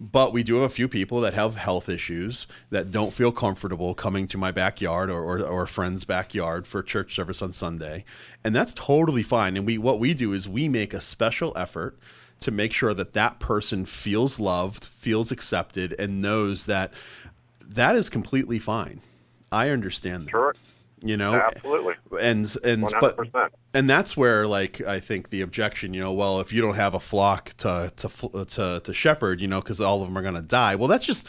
but 0.00 0.32
we 0.32 0.42
do 0.42 0.56
have 0.56 0.64
a 0.64 0.68
few 0.68 0.88
people 0.88 1.20
that 1.20 1.34
have 1.34 1.56
health 1.56 1.88
issues 1.88 2.46
that 2.70 2.90
don't 2.90 3.12
feel 3.12 3.32
comfortable 3.32 3.94
coming 3.94 4.28
to 4.28 4.38
my 4.38 4.52
backyard 4.52 5.10
or, 5.10 5.22
or, 5.22 5.40
or 5.40 5.62
a 5.64 5.68
friend's 5.68 6.04
backyard 6.04 6.66
for 6.66 6.82
church 6.82 7.14
service 7.14 7.42
on 7.42 7.52
Sunday. 7.52 8.04
And 8.44 8.54
that's 8.54 8.74
totally 8.74 9.24
fine. 9.24 9.56
And 9.56 9.66
we 9.66 9.76
what 9.76 9.98
we 9.98 10.14
do 10.14 10.32
is 10.32 10.48
we 10.48 10.68
make 10.68 10.94
a 10.94 11.00
special 11.00 11.52
effort 11.56 11.98
to 12.40 12.52
make 12.52 12.72
sure 12.72 12.94
that 12.94 13.14
that 13.14 13.40
person 13.40 13.84
feels 13.84 14.38
loved, 14.38 14.84
feels 14.84 15.32
accepted, 15.32 15.94
and 15.98 16.22
knows 16.22 16.66
that 16.66 16.92
that 17.66 17.96
is 17.96 18.08
completely 18.08 18.60
fine. 18.60 19.00
I 19.52 19.70
understand 19.70 20.26
that. 20.26 20.30
Sure. 20.30 20.54
You 21.00 21.16
know, 21.16 21.34
Absolutely. 21.34 21.94
and 22.20 22.56
and 22.64 22.82
but 22.82 22.92
hundred 22.92 23.16
percent. 23.16 23.52
and 23.72 23.88
that's 23.88 24.16
where 24.16 24.48
like 24.48 24.80
I 24.80 24.98
think 24.98 25.30
the 25.30 25.42
objection, 25.42 25.94
you 25.94 26.00
know, 26.00 26.12
well, 26.12 26.40
if 26.40 26.52
you 26.52 26.60
don't 26.60 26.74
have 26.74 26.94
a 26.94 27.00
flock 27.00 27.54
to 27.58 27.92
to 27.96 28.44
to, 28.44 28.80
to 28.82 28.92
shepherd, 28.92 29.40
you 29.40 29.46
know, 29.46 29.60
because 29.60 29.80
all 29.80 30.02
of 30.02 30.08
them 30.08 30.18
are 30.18 30.22
going 30.22 30.34
to 30.34 30.42
die. 30.42 30.74
Well, 30.74 30.88
that's 30.88 31.04
just 31.04 31.24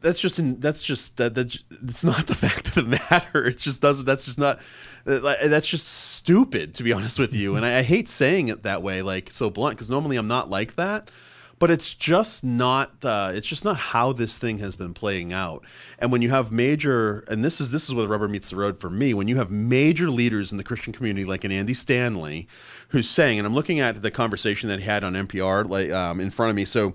that's 0.00 0.18
just 0.20 0.38
in, 0.38 0.60
that's 0.60 0.82
just 0.82 1.16
that 1.16 1.34
that 1.34 1.56
it's 1.70 2.04
not 2.04 2.26
the 2.26 2.34
fact 2.46 2.68
of 2.68 2.74
the 2.74 2.98
matter. 3.10 3.46
It 3.46 3.58
just 3.58 3.80
doesn't. 3.80 4.04
That's 4.04 4.24
just 4.24 4.38
not. 4.38 4.58
Uh, 5.06 5.18
that's 5.48 5.66
just 5.66 5.88
stupid, 5.88 6.74
to 6.74 6.82
be 6.82 6.92
honest 6.92 7.18
with 7.18 7.34
you. 7.34 7.56
And 7.56 7.64
I, 7.64 7.78
I 7.78 7.82
hate 7.82 8.08
saying 8.08 8.48
it 8.48 8.62
that 8.62 8.82
way, 8.82 9.02
like 9.02 9.30
so 9.30 9.50
blunt, 9.50 9.76
because 9.76 9.90
normally 9.90 10.16
I'm 10.16 10.28
not 10.28 10.50
like 10.50 10.76
that. 10.76 11.10
But 11.62 11.70
it's 11.70 11.94
just 11.94 12.42
not. 12.42 13.04
Uh, 13.04 13.30
it's 13.32 13.46
just 13.46 13.64
not 13.64 13.76
how 13.76 14.12
this 14.12 14.36
thing 14.36 14.58
has 14.58 14.74
been 14.74 14.92
playing 14.94 15.32
out. 15.32 15.64
And 16.00 16.10
when 16.10 16.20
you 16.20 16.28
have 16.30 16.50
major, 16.50 17.20
and 17.28 17.44
this 17.44 17.60
is 17.60 17.70
this 17.70 17.84
is 17.84 17.94
where 17.94 18.02
the 18.02 18.08
rubber 18.08 18.26
meets 18.26 18.50
the 18.50 18.56
road 18.56 18.80
for 18.80 18.90
me. 18.90 19.14
When 19.14 19.28
you 19.28 19.36
have 19.36 19.48
major 19.48 20.10
leaders 20.10 20.50
in 20.50 20.58
the 20.58 20.64
Christian 20.64 20.92
community, 20.92 21.24
like 21.24 21.44
an 21.44 21.52
Andy 21.52 21.72
Stanley, 21.72 22.48
who's 22.88 23.08
saying, 23.08 23.38
and 23.38 23.46
I'm 23.46 23.54
looking 23.54 23.78
at 23.78 24.02
the 24.02 24.10
conversation 24.10 24.68
that 24.70 24.80
he 24.80 24.84
had 24.86 25.04
on 25.04 25.12
NPR, 25.12 25.68
like 25.68 25.92
um, 25.92 26.18
in 26.18 26.30
front 26.30 26.50
of 26.50 26.56
me. 26.56 26.64
So 26.64 26.94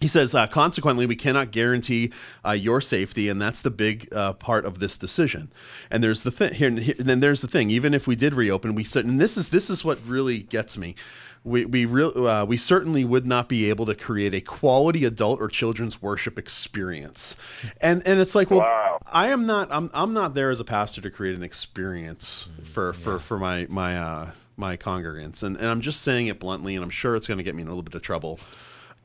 he 0.00 0.08
says, 0.08 0.34
uh, 0.34 0.48
consequently, 0.48 1.06
we 1.06 1.14
cannot 1.14 1.52
guarantee 1.52 2.12
uh, 2.44 2.50
your 2.50 2.80
safety, 2.80 3.28
and 3.28 3.40
that's 3.40 3.62
the 3.62 3.70
big 3.70 4.12
uh, 4.12 4.32
part 4.32 4.64
of 4.64 4.80
this 4.80 4.98
decision. 4.98 5.52
And 5.88 6.02
there's 6.02 6.24
the 6.24 6.32
thing 6.32 6.54
here. 6.54 6.66
And 6.66 6.78
then 6.78 7.20
there's 7.20 7.42
the 7.42 7.48
thing. 7.48 7.70
Even 7.70 7.94
if 7.94 8.08
we 8.08 8.16
did 8.16 8.34
reopen, 8.34 8.74
we 8.74 8.82
cer- 8.82 9.00
and 9.00 9.20
this 9.20 9.36
is 9.36 9.50
this 9.50 9.70
is 9.70 9.84
what 9.84 10.04
really 10.04 10.40
gets 10.40 10.76
me. 10.76 10.96
We 11.44 11.66
we 11.66 11.84
real 11.84 12.26
uh, 12.26 12.44
we 12.46 12.56
certainly 12.56 13.04
would 13.04 13.26
not 13.26 13.48
be 13.48 13.68
able 13.68 13.84
to 13.86 13.94
create 13.94 14.32
a 14.32 14.40
quality 14.40 15.04
adult 15.04 15.40
or 15.40 15.48
children's 15.48 16.00
worship 16.00 16.38
experience. 16.38 17.36
And 17.80 18.02
and 18.06 18.18
it's 18.18 18.34
like, 18.34 18.50
well, 18.50 18.60
Wow. 18.60 18.98
I 19.12 19.28
am 19.28 19.44
not. 19.46 19.68
I'm 19.70 19.90
I'm 19.92 20.14
not 20.14 20.34
there 20.34 20.50
as 20.50 20.58
a 20.58 20.64
pastor 20.64 21.00
to 21.02 21.10
create 21.10 21.36
an 21.36 21.42
experience 21.42 22.48
for 22.64 22.92
for 22.94 23.18
for 23.18 23.38
my 23.38 23.66
my 23.68 23.98
uh, 23.98 24.30
my 24.56 24.76
congregants. 24.78 25.42
And 25.42 25.56
and 25.56 25.66
I'm 25.66 25.82
just 25.82 26.00
saying 26.00 26.28
it 26.28 26.40
bluntly, 26.40 26.74
and 26.74 26.82
I'm 26.82 26.90
sure 26.90 27.14
it's 27.14 27.26
going 27.26 27.38
to 27.38 27.44
get 27.44 27.54
me 27.54 27.60
in 27.62 27.68
a 27.68 27.70
little 27.70 27.82
bit 27.82 27.94
of 27.94 28.02
trouble 28.02 28.40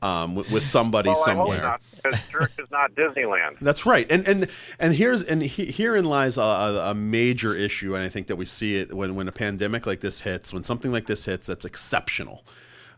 um, 0.02 0.34
with, 0.34 0.50
with 0.50 0.64
somebody 0.64 1.10
Well, 1.10 1.24
somewhere. 1.24 1.78
because 2.02 2.20
church 2.28 2.52
is 2.58 2.70
not 2.70 2.94
Disneyland. 2.94 3.58
That's 3.60 3.84
right, 3.84 4.06
and 4.10 4.26
and 4.26 4.48
and 4.78 4.94
here's 4.94 5.22
and 5.22 5.42
he, 5.42 5.66
herein 5.66 6.04
lies 6.04 6.36
a, 6.36 6.40
a, 6.40 6.94
major 6.94 7.54
issue, 7.54 7.94
and 7.94 8.04
I 8.04 8.08
think 8.08 8.26
that 8.28 8.36
we 8.36 8.44
see 8.44 8.76
it 8.76 8.92
when 8.92 9.14
when 9.14 9.28
a 9.28 9.32
pandemic 9.32 9.86
like 9.86 10.00
this 10.00 10.20
hits, 10.20 10.52
when 10.52 10.64
something 10.64 10.92
like 10.92 11.06
this 11.06 11.24
hits, 11.24 11.46
that's 11.46 11.64
exceptional. 11.64 12.44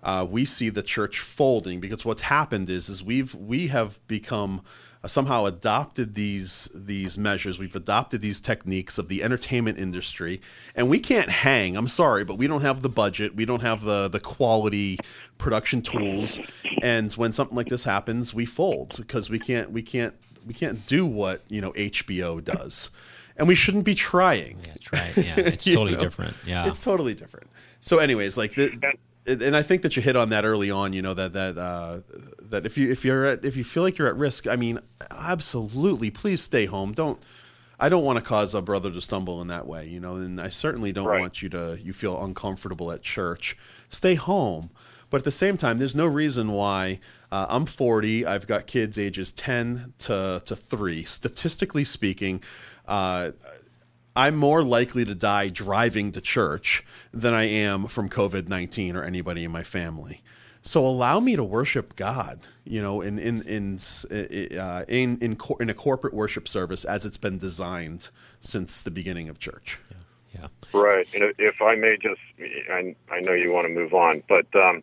Uh, 0.03 0.27
we 0.29 0.45
see 0.45 0.69
the 0.69 0.83
church 0.83 1.21
folding 1.21 1.79
because 1.81 2.05
what's 2.05 2.23
happened 2.23 2.69
is 2.69 2.89
is 2.89 3.03
we've 3.03 3.35
we 3.35 3.69
have 3.69 4.05
become 4.09 4.63
somehow 5.07 5.47
adopted 5.47 6.15
these 6.15 6.69
these 6.75 7.19
measures. 7.19 7.59
We've 7.59 7.75
adopted 7.75 8.21
these 8.21 8.41
techniques 8.41 8.99
of 8.99 9.09
the 9.09 9.23
entertainment 9.23 9.79
industry, 9.79 10.41
and 10.75 10.89
we 10.89 11.01
can't 11.01 11.31
hang. 11.31 11.77
I'm 11.77 11.89
sorry, 11.89 12.25
but 12.25 12.37
we 12.37 12.47
don't 12.47 12.63
have 12.63 12.83
the 12.83 12.89
budget. 12.89 13.35
We 13.35 13.45
don't 13.45 13.63
have 13.63 13.83
the 13.83 14.09
the 14.09 14.21
quality 14.21 14.99
production 15.39 15.83
tools, 15.83 16.39
and 16.83 17.13
when 17.13 17.33
something 17.33 17.57
like 17.57 17.69
this 17.69 17.85
happens, 17.85 18.33
we 18.33 18.47
fold 18.47 18.95
because 18.97 19.29
we 19.31 19.39
can't 19.39 19.73
we 19.73 19.83
can't 19.83 20.15
we 20.47 20.55
can't 20.55 20.85
do 20.87 21.05
what 21.05 21.43
you 21.49 21.61
know 21.61 21.73
HBO 21.73 22.43
does, 22.43 22.91
and 23.37 23.49
we 23.49 23.55
shouldn't 23.55 23.85
be 23.85 23.95
trying. 23.95 24.61
That's 24.65 24.93
right. 24.93 25.17
Yeah, 25.17 25.35
it's 25.39 25.65
totally 25.73 25.93
know? 25.93 26.01
different. 26.01 26.37
Yeah. 26.47 26.67
It's 26.67 26.83
totally 26.83 27.15
different. 27.15 27.49
So, 27.81 27.99
anyways, 27.99 28.37
like 28.37 28.55
the, 28.55 28.95
and 29.27 29.57
I 29.57 29.63
think 29.63 29.83
that 29.83 29.97
you 29.97 30.03
hit 30.03 30.17
on 30.17 30.31
that 30.31 30.45
early 30.45 30.71
on. 30.71 30.93
You 30.93 31.03
know 31.03 31.15
that 31.15 31.33
that 31.33 31.57
uh, 31.59 32.01
that 32.43 32.67
if 32.67 32.77
you 32.77 32.91
if 32.91 33.05
you're 33.05 33.25
at 33.25 33.45
if 33.45 33.57
you 33.57 33.65
feel 33.65 33.83
like 33.83 33.99
you're 33.99 34.09
at 34.09 34.17
risk, 34.17 34.47
I 34.47 34.57
mean, 34.57 34.81
absolutely, 35.11 36.11
please 36.11 36.43
stay 36.43 36.67
home. 36.67 36.93
Don't. 36.93 37.23
I 37.81 37.89
don't 37.89 38.05
want 38.05 38.17
to 38.19 38.25
cause 38.25 38.55
a 38.55 38.63
brother 38.63 38.93
to 38.93 39.01
stumble 39.01 39.41
in 39.43 39.49
that 39.49 39.67
way, 39.67 39.89
you 39.89 39.99
know, 39.99 40.15
and 40.15 40.41
I 40.41 40.51
certainly 40.51 40.93
don't 40.93 41.07
Right. 41.07 41.21
want 41.21 41.43
you 41.43 41.49
to 41.49 41.79
you 41.83 41.93
feel 41.93 42.23
uncomfortable 42.23 42.93
at 42.93 43.03
church. 43.03 43.57
Stay 43.89 44.15
home. 44.15 44.71
But 45.11 45.19
at 45.19 45.25
the 45.25 45.31
same 45.31 45.57
time, 45.59 45.79
there's 45.79 45.97
no 45.97 46.07
reason 46.07 46.53
why 46.53 47.01
uh, 47.31 47.47
I'm 47.51 47.67
40. 47.67 48.25
I've 48.25 48.47
got 48.47 48.67
kids 48.67 48.99
ages 48.99 49.33
10 49.33 49.95
to 49.99 50.43
to 50.45 50.55
three. 50.57 51.03
Statistically 51.05 51.85
speaking, 51.85 52.43
uh, 52.87 53.33
I'm 54.15 54.37
more 54.37 54.63
likely 54.63 55.05
to 55.05 55.15
die 55.15 55.49
driving 55.49 56.13
to 56.13 56.21
church 56.21 56.85
than 57.13 57.33
I 57.33 57.45
am 57.45 57.87
from 57.87 58.09
COVID 58.11 58.49
19 58.49 58.97
or 58.97 59.05
anybody 59.05 59.45
in 59.45 59.51
my 59.51 59.63
family. 59.63 60.21
So 60.65 60.87
allow 60.87 61.19
me 61.19 61.35
to 61.35 61.43
worship 61.43 61.97
God, 61.97 62.41
you 62.65 62.81
know, 62.81 63.01
in 63.01 63.19
in 63.19 63.43
in 63.43 63.79
uh, 64.59 64.85
in 64.87 65.19
in, 65.19 65.37
cor- 65.37 65.61
in 65.61 65.69
a 65.71 65.75
corporate 65.75 66.15
worship 66.15 66.47
service 66.47 66.85
as 66.85 67.05
it's 67.05 67.17
been 67.17 67.39
designed 67.39 68.11
since 68.41 68.83
the 68.83 68.91
beginning 68.91 69.29
of 69.29 69.39
church. 69.41 69.81
yeah. 70.35 70.47
Right. 70.73 71.09
And 71.15 71.25
if- 71.25 71.41
if 71.41 71.61
I 71.63 71.75
may 71.75 71.97
just, 71.97 72.21
I, 72.71 72.95
I 73.11 73.21
know 73.21 73.33
you 73.33 73.53
want 73.53 73.67
to 73.67 73.73
move 73.73 73.93
on, 73.93 74.23
but 74.29 74.47
um, 74.55 74.83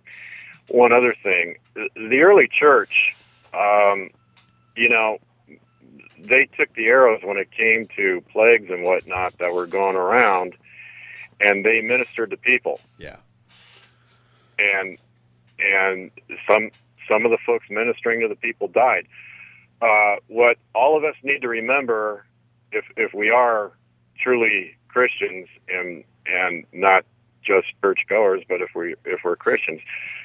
one 0.67 0.91
other 0.91 1.13
thing. 1.23 1.55
The 1.75 2.19
early 2.21 2.47
church, 2.51 3.15
um, 3.53 4.09
you 4.75 4.89
know, 4.89 5.19
they 6.21 6.45
took 6.57 6.73
the 6.73 6.85
arrows 6.87 7.21
when 7.23 7.37
it 7.37 7.51
came 7.51 7.87
to 7.95 8.21
plagues 8.31 8.69
and 8.69 8.83
whatnot 8.83 9.37
that 9.39 9.53
were 9.53 9.67
going 9.67 9.95
around, 9.95 10.55
and 11.39 11.65
they 11.65 11.81
ministered 11.81 12.31
to 12.31 12.37
people. 12.37 12.79
Yeah. 12.97 13.17
and 14.57 14.97
and 15.59 16.11
some 16.49 16.71
some 17.07 17.25
of 17.25 17.31
the 17.31 17.37
folks 17.45 17.65
ministering 17.69 18.21
to 18.21 18.27
the 18.27 18.35
people 18.35 18.67
died. 18.67 19.07
Uh, 19.81 20.17
what 20.27 20.57
all 20.75 20.97
of 20.97 21.03
us 21.03 21.15
need 21.23 21.41
to 21.41 21.47
remember, 21.47 22.25
if 22.71 22.85
if 22.97 23.13
we 23.13 23.29
are 23.29 23.71
truly 24.17 24.75
Christians 24.87 25.47
and 25.69 26.03
and 26.25 26.65
not 26.73 27.05
just 27.41 27.67
churchgoers, 27.81 28.43
but 28.47 28.61
if 28.61 28.69
we 28.75 28.95
if 29.05 29.21
we're 29.23 29.35
Christians, 29.35 29.81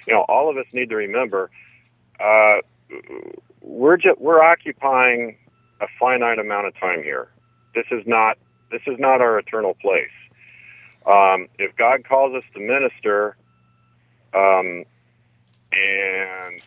you 0.06 0.12
know, 0.12 0.22
all 0.22 0.50
of 0.50 0.56
us 0.56 0.66
need 0.72 0.90
to 0.90 0.96
remember 0.96 1.50
uh, 2.20 2.56
we're 3.60 3.96
just 3.96 4.20
we're 4.20 4.42
occupying 4.42 5.36
a 5.84 5.88
finite 5.98 6.38
amount 6.38 6.66
of 6.66 6.78
time 6.78 7.02
here. 7.02 7.28
This 7.74 7.86
is 7.90 8.06
not 8.06 8.38
this 8.70 8.82
is 8.86 8.98
not 8.98 9.20
our 9.20 9.38
eternal 9.38 9.74
place. 9.74 10.08
Um, 11.06 11.48
if 11.58 11.76
God 11.76 12.04
calls 12.08 12.34
us 12.34 12.44
to 12.54 12.60
minister, 12.60 13.36
um, 14.32 14.84
and 15.72 16.60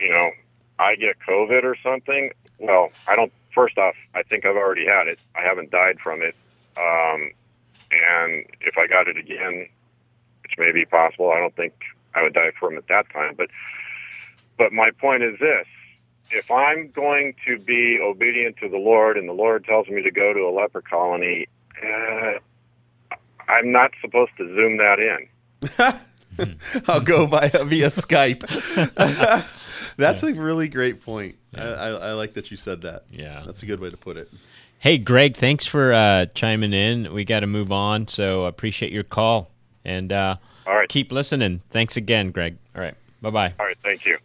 you 0.00 0.10
know, 0.10 0.30
I 0.78 0.96
get 0.96 1.16
COVID 1.26 1.62
or 1.62 1.76
something, 1.82 2.32
well, 2.58 2.90
I 3.06 3.16
don't. 3.16 3.32
First 3.54 3.78
off, 3.78 3.94
I 4.14 4.22
think 4.22 4.44
I've 4.44 4.56
already 4.56 4.86
had 4.86 5.08
it. 5.08 5.18
I 5.34 5.42
haven't 5.42 5.70
died 5.70 5.98
from 6.00 6.22
it. 6.22 6.36
Um, 6.76 7.32
and 7.90 8.44
if 8.60 8.78
I 8.78 8.86
got 8.86 9.08
it 9.08 9.16
again, 9.16 9.68
which 10.42 10.52
may 10.56 10.70
be 10.70 10.84
possible, 10.84 11.32
I 11.32 11.40
don't 11.40 11.54
think 11.56 11.72
I 12.14 12.22
would 12.22 12.32
die 12.32 12.52
from 12.58 12.76
it 12.76 12.86
that 12.88 13.10
time. 13.12 13.34
But, 13.36 13.48
but 14.56 14.72
my 14.72 14.90
point 14.92 15.24
is 15.24 15.36
this: 15.40 15.66
if 16.30 16.50
I'm 16.50 16.90
going 16.90 17.34
to 17.46 17.58
be 17.58 17.98
obedient 18.02 18.56
to 18.58 18.68
the 18.68 18.78
Lord, 18.78 19.16
and 19.16 19.28
the 19.28 19.32
Lord 19.32 19.64
tells 19.64 19.88
me 19.88 20.02
to 20.02 20.10
go 20.10 20.32
to 20.32 20.40
a 20.40 20.52
leper 20.52 20.82
colony, 20.82 21.48
uh, 21.82 22.38
I'm 23.48 23.72
not 23.72 23.90
supposed 24.00 24.32
to 24.38 24.46
zoom 24.54 24.78
that 24.78 24.98
in. 24.98 26.00
I'll 26.88 27.00
go 27.00 27.26
via 27.26 27.64
via 27.64 27.88
Skype. 27.88 29.46
That's 29.96 30.22
a 30.22 30.32
really 30.32 30.68
great 30.68 31.02
point. 31.02 31.36
I, 31.54 31.62
I, 31.62 31.88
I 31.88 32.12
like 32.12 32.34
that 32.34 32.50
you 32.50 32.56
said 32.56 32.82
that. 32.82 33.04
Yeah. 33.10 33.42
That's 33.44 33.62
a 33.62 33.66
good 33.66 33.80
way 33.80 33.90
to 33.90 33.96
put 33.96 34.16
it. 34.16 34.30
Hey, 34.78 34.96
Greg, 34.96 35.36
thanks 35.36 35.66
for 35.66 35.92
uh, 35.92 36.26
chiming 36.26 36.72
in. 36.72 37.12
We 37.12 37.24
got 37.24 37.40
to 37.40 37.46
move 37.46 37.70
on, 37.70 38.08
so 38.08 38.46
appreciate 38.46 38.92
your 38.92 39.02
call. 39.02 39.50
And 39.84 40.10
uh, 40.12 40.36
All 40.66 40.74
right. 40.74 40.88
keep 40.88 41.12
listening. 41.12 41.60
Thanks 41.70 41.96
again, 41.98 42.30
Greg. 42.30 42.56
All 42.74 42.80
right. 42.80 42.94
Bye 43.20 43.30
bye. 43.30 43.54
All 43.58 43.66
right. 43.66 43.76
Thank 43.82 44.06
you. 44.06 44.16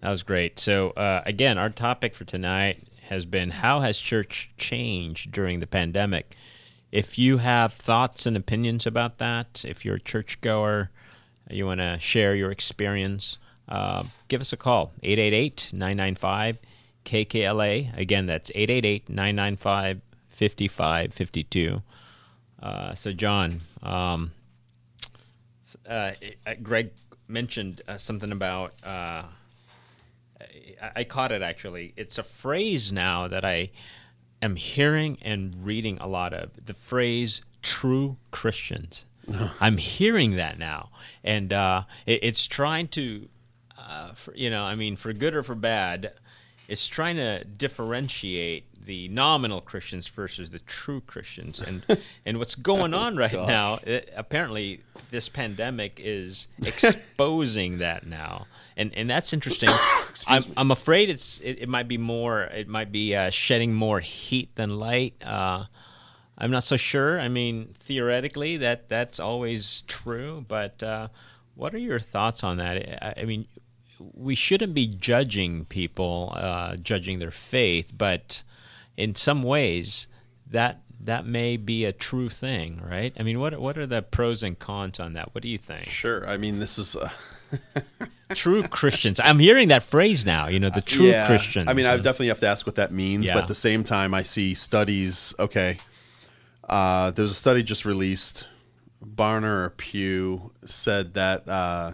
That 0.00 0.10
was 0.10 0.22
great. 0.22 0.58
So, 0.60 0.90
uh, 0.90 1.22
again, 1.26 1.58
our 1.58 1.70
topic 1.70 2.14
for 2.14 2.24
tonight 2.24 2.84
has 3.08 3.26
been 3.26 3.50
how 3.50 3.80
has 3.80 3.98
church 3.98 4.50
changed 4.56 5.32
during 5.32 5.58
the 5.58 5.66
pandemic? 5.66 6.36
If 6.92 7.18
you 7.18 7.38
have 7.38 7.72
thoughts 7.72 8.24
and 8.24 8.36
opinions 8.36 8.86
about 8.86 9.18
that, 9.18 9.64
if 9.66 9.84
you're 9.84 9.96
a 9.96 10.00
churchgoer, 10.00 10.90
you 11.50 11.66
want 11.66 11.80
to 11.80 11.98
share 11.98 12.34
your 12.34 12.50
experience, 12.50 13.38
uh, 13.68 14.04
give 14.28 14.40
us 14.40 14.52
a 14.52 14.56
call 14.56 14.92
888 15.02 15.70
995 15.72 16.58
KKLA. 17.04 17.98
Again, 17.98 18.26
that's 18.26 18.50
888 18.54 19.08
995 19.08 20.00
5552. 20.30 21.82
Uh, 22.62 22.94
so, 22.94 23.12
John, 23.12 23.60
um, 23.82 24.32
uh, 25.88 26.12
Greg 26.62 26.92
mentioned 27.26 27.82
uh, 27.88 27.96
something 27.96 28.30
about. 28.30 28.74
I, 30.82 30.90
I 30.96 31.04
caught 31.04 31.32
it 31.32 31.42
actually. 31.42 31.92
It's 31.96 32.18
a 32.18 32.22
phrase 32.22 32.92
now 32.92 33.28
that 33.28 33.44
I 33.44 33.70
am 34.42 34.56
hearing 34.56 35.18
and 35.22 35.54
reading 35.64 35.98
a 35.98 36.06
lot 36.06 36.32
of. 36.32 36.50
The 36.66 36.74
phrase 36.74 37.42
"true 37.62 38.16
Christians." 38.30 39.04
I'm 39.60 39.76
hearing 39.76 40.36
that 40.36 40.58
now, 40.58 40.90
and 41.22 41.52
uh, 41.52 41.82
it, 42.06 42.20
it's 42.22 42.46
trying 42.46 42.88
to, 42.88 43.28
uh, 43.78 44.12
for, 44.14 44.34
you 44.34 44.48
know, 44.48 44.64
I 44.64 44.74
mean, 44.74 44.96
for 44.96 45.12
good 45.12 45.34
or 45.34 45.42
for 45.42 45.54
bad, 45.54 46.12
it's 46.66 46.86
trying 46.86 47.16
to 47.16 47.44
differentiate 47.44 48.64
the 48.88 49.06
nominal 49.08 49.60
Christians 49.60 50.08
versus 50.08 50.48
the 50.48 50.60
true 50.60 51.02
Christians, 51.02 51.60
and 51.60 51.84
and 52.26 52.38
what's 52.38 52.54
going 52.54 52.94
on 52.94 53.16
right 53.16 53.32
now? 53.32 53.78
It, 53.84 54.10
apparently, 54.16 54.80
this 55.10 55.28
pandemic 55.28 56.00
is 56.02 56.48
exposing 56.64 57.78
that 57.78 58.06
now, 58.06 58.46
and 58.78 58.92
and 58.94 59.08
that's 59.08 59.34
interesting. 59.34 59.68
I'm 60.26 60.44
I'm 60.56 60.70
afraid 60.70 61.10
it's 61.10 61.38
it, 61.40 61.58
it 61.60 61.68
might 61.68 61.86
be 61.86 61.98
more. 61.98 62.44
It 62.44 62.66
might 62.66 62.90
be 62.90 63.14
uh, 63.14 63.28
shedding 63.28 63.74
more 63.74 64.00
heat 64.00 64.54
than 64.56 64.70
light. 64.70 65.22
Uh, 65.22 65.64
I'm 66.38 66.50
not 66.50 66.64
so 66.64 66.78
sure. 66.78 67.20
I 67.20 67.28
mean, 67.28 67.74
theoretically, 67.80 68.56
that 68.56 68.88
that's 68.88 69.20
always 69.20 69.82
true, 69.82 70.46
but 70.48 70.82
uh, 70.82 71.08
what 71.56 71.74
are 71.74 71.78
your 71.78 72.00
thoughts 72.00 72.42
on 72.42 72.56
that? 72.56 73.04
I, 73.04 73.20
I 73.20 73.24
mean, 73.26 73.46
we 74.14 74.34
shouldn't 74.34 74.72
be 74.72 74.88
judging 74.88 75.66
people, 75.66 76.32
uh, 76.34 76.76
judging 76.76 77.18
their 77.18 77.30
faith, 77.30 77.92
but 77.94 78.42
in 78.98 79.14
some 79.14 79.42
ways, 79.42 80.08
that 80.50 80.82
that 81.00 81.24
may 81.24 81.56
be 81.56 81.84
a 81.84 81.92
true 81.92 82.28
thing, 82.28 82.82
right? 82.84 83.14
I 83.18 83.22
mean, 83.22 83.38
what 83.38 83.58
what 83.58 83.78
are 83.78 83.86
the 83.86 84.02
pros 84.02 84.42
and 84.42 84.58
cons 84.58 84.98
on 84.98 85.12
that? 85.14 85.34
What 85.34 85.42
do 85.42 85.48
you 85.48 85.56
think? 85.56 85.86
Sure. 85.88 86.28
I 86.28 86.36
mean, 86.36 86.58
this 86.58 86.78
is. 86.78 86.96
Uh, 86.96 87.08
True 88.34 88.62
Christians. 88.64 89.20
I'm 89.24 89.38
hearing 89.38 89.68
that 89.68 89.82
phrase 89.82 90.26
now. 90.26 90.48
You 90.48 90.60
know, 90.60 90.68
the 90.68 90.82
true 90.82 91.06
yeah. 91.06 91.26
Christians. 91.26 91.66
I 91.66 91.72
mean, 91.72 91.86
I 91.86 91.96
definitely 91.96 92.28
have 92.28 92.40
to 92.40 92.46
ask 92.46 92.66
what 92.66 92.74
that 92.74 92.92
means, 92.92 93.24
Yeah. 93.24 93.32
but 93.32 93.44
at 93.44 93.48
the 93.48 93.54
same 93.54 93.84
time, 93.84 94.12
I 94.12 94.20
see 94.20 94.52
studies. 94.52 95.32
Okay, 95.38 95.78
uh, 96.68 97.10
there's 97.12 97.30
a 97.30 97.34
study 97.34 97.62
just 97.62 97.86
released. 97.86 98.46
Barna 99.02 99.44
or 99.44 99.70
Pew 99.70 100.50
said 100.66 101.14
that 101.14 101.48
uh, 101.48 101.92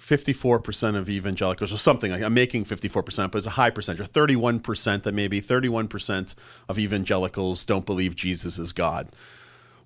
54% 0.00 0.96
of 0.96 1.08
evangelicals, 1.08 1.72
or 1.72 1.76
something 1.76 2.10
like 2.10 2.22
I'm 2.22 2.34
making 2.34 2.64
54%, 2.64 3.30
but 3.30 3.38
it's 3.38 3.46
a 3.46 3.50
high 3.50 3.70
percentage, 3.70 4.00
or 4.00 4.10
31%, 4.10 5.02
that 5.02 5.12
maybe 5.12 5.40
31% 5.40 6.34
of 6.68 6.78
evangelicals 6.78 7.64
don't 7.64 7.86
believe 7.86 8.16
Jesus 8.16 8.58
is 8.58 8.72
God. 8.72 9.08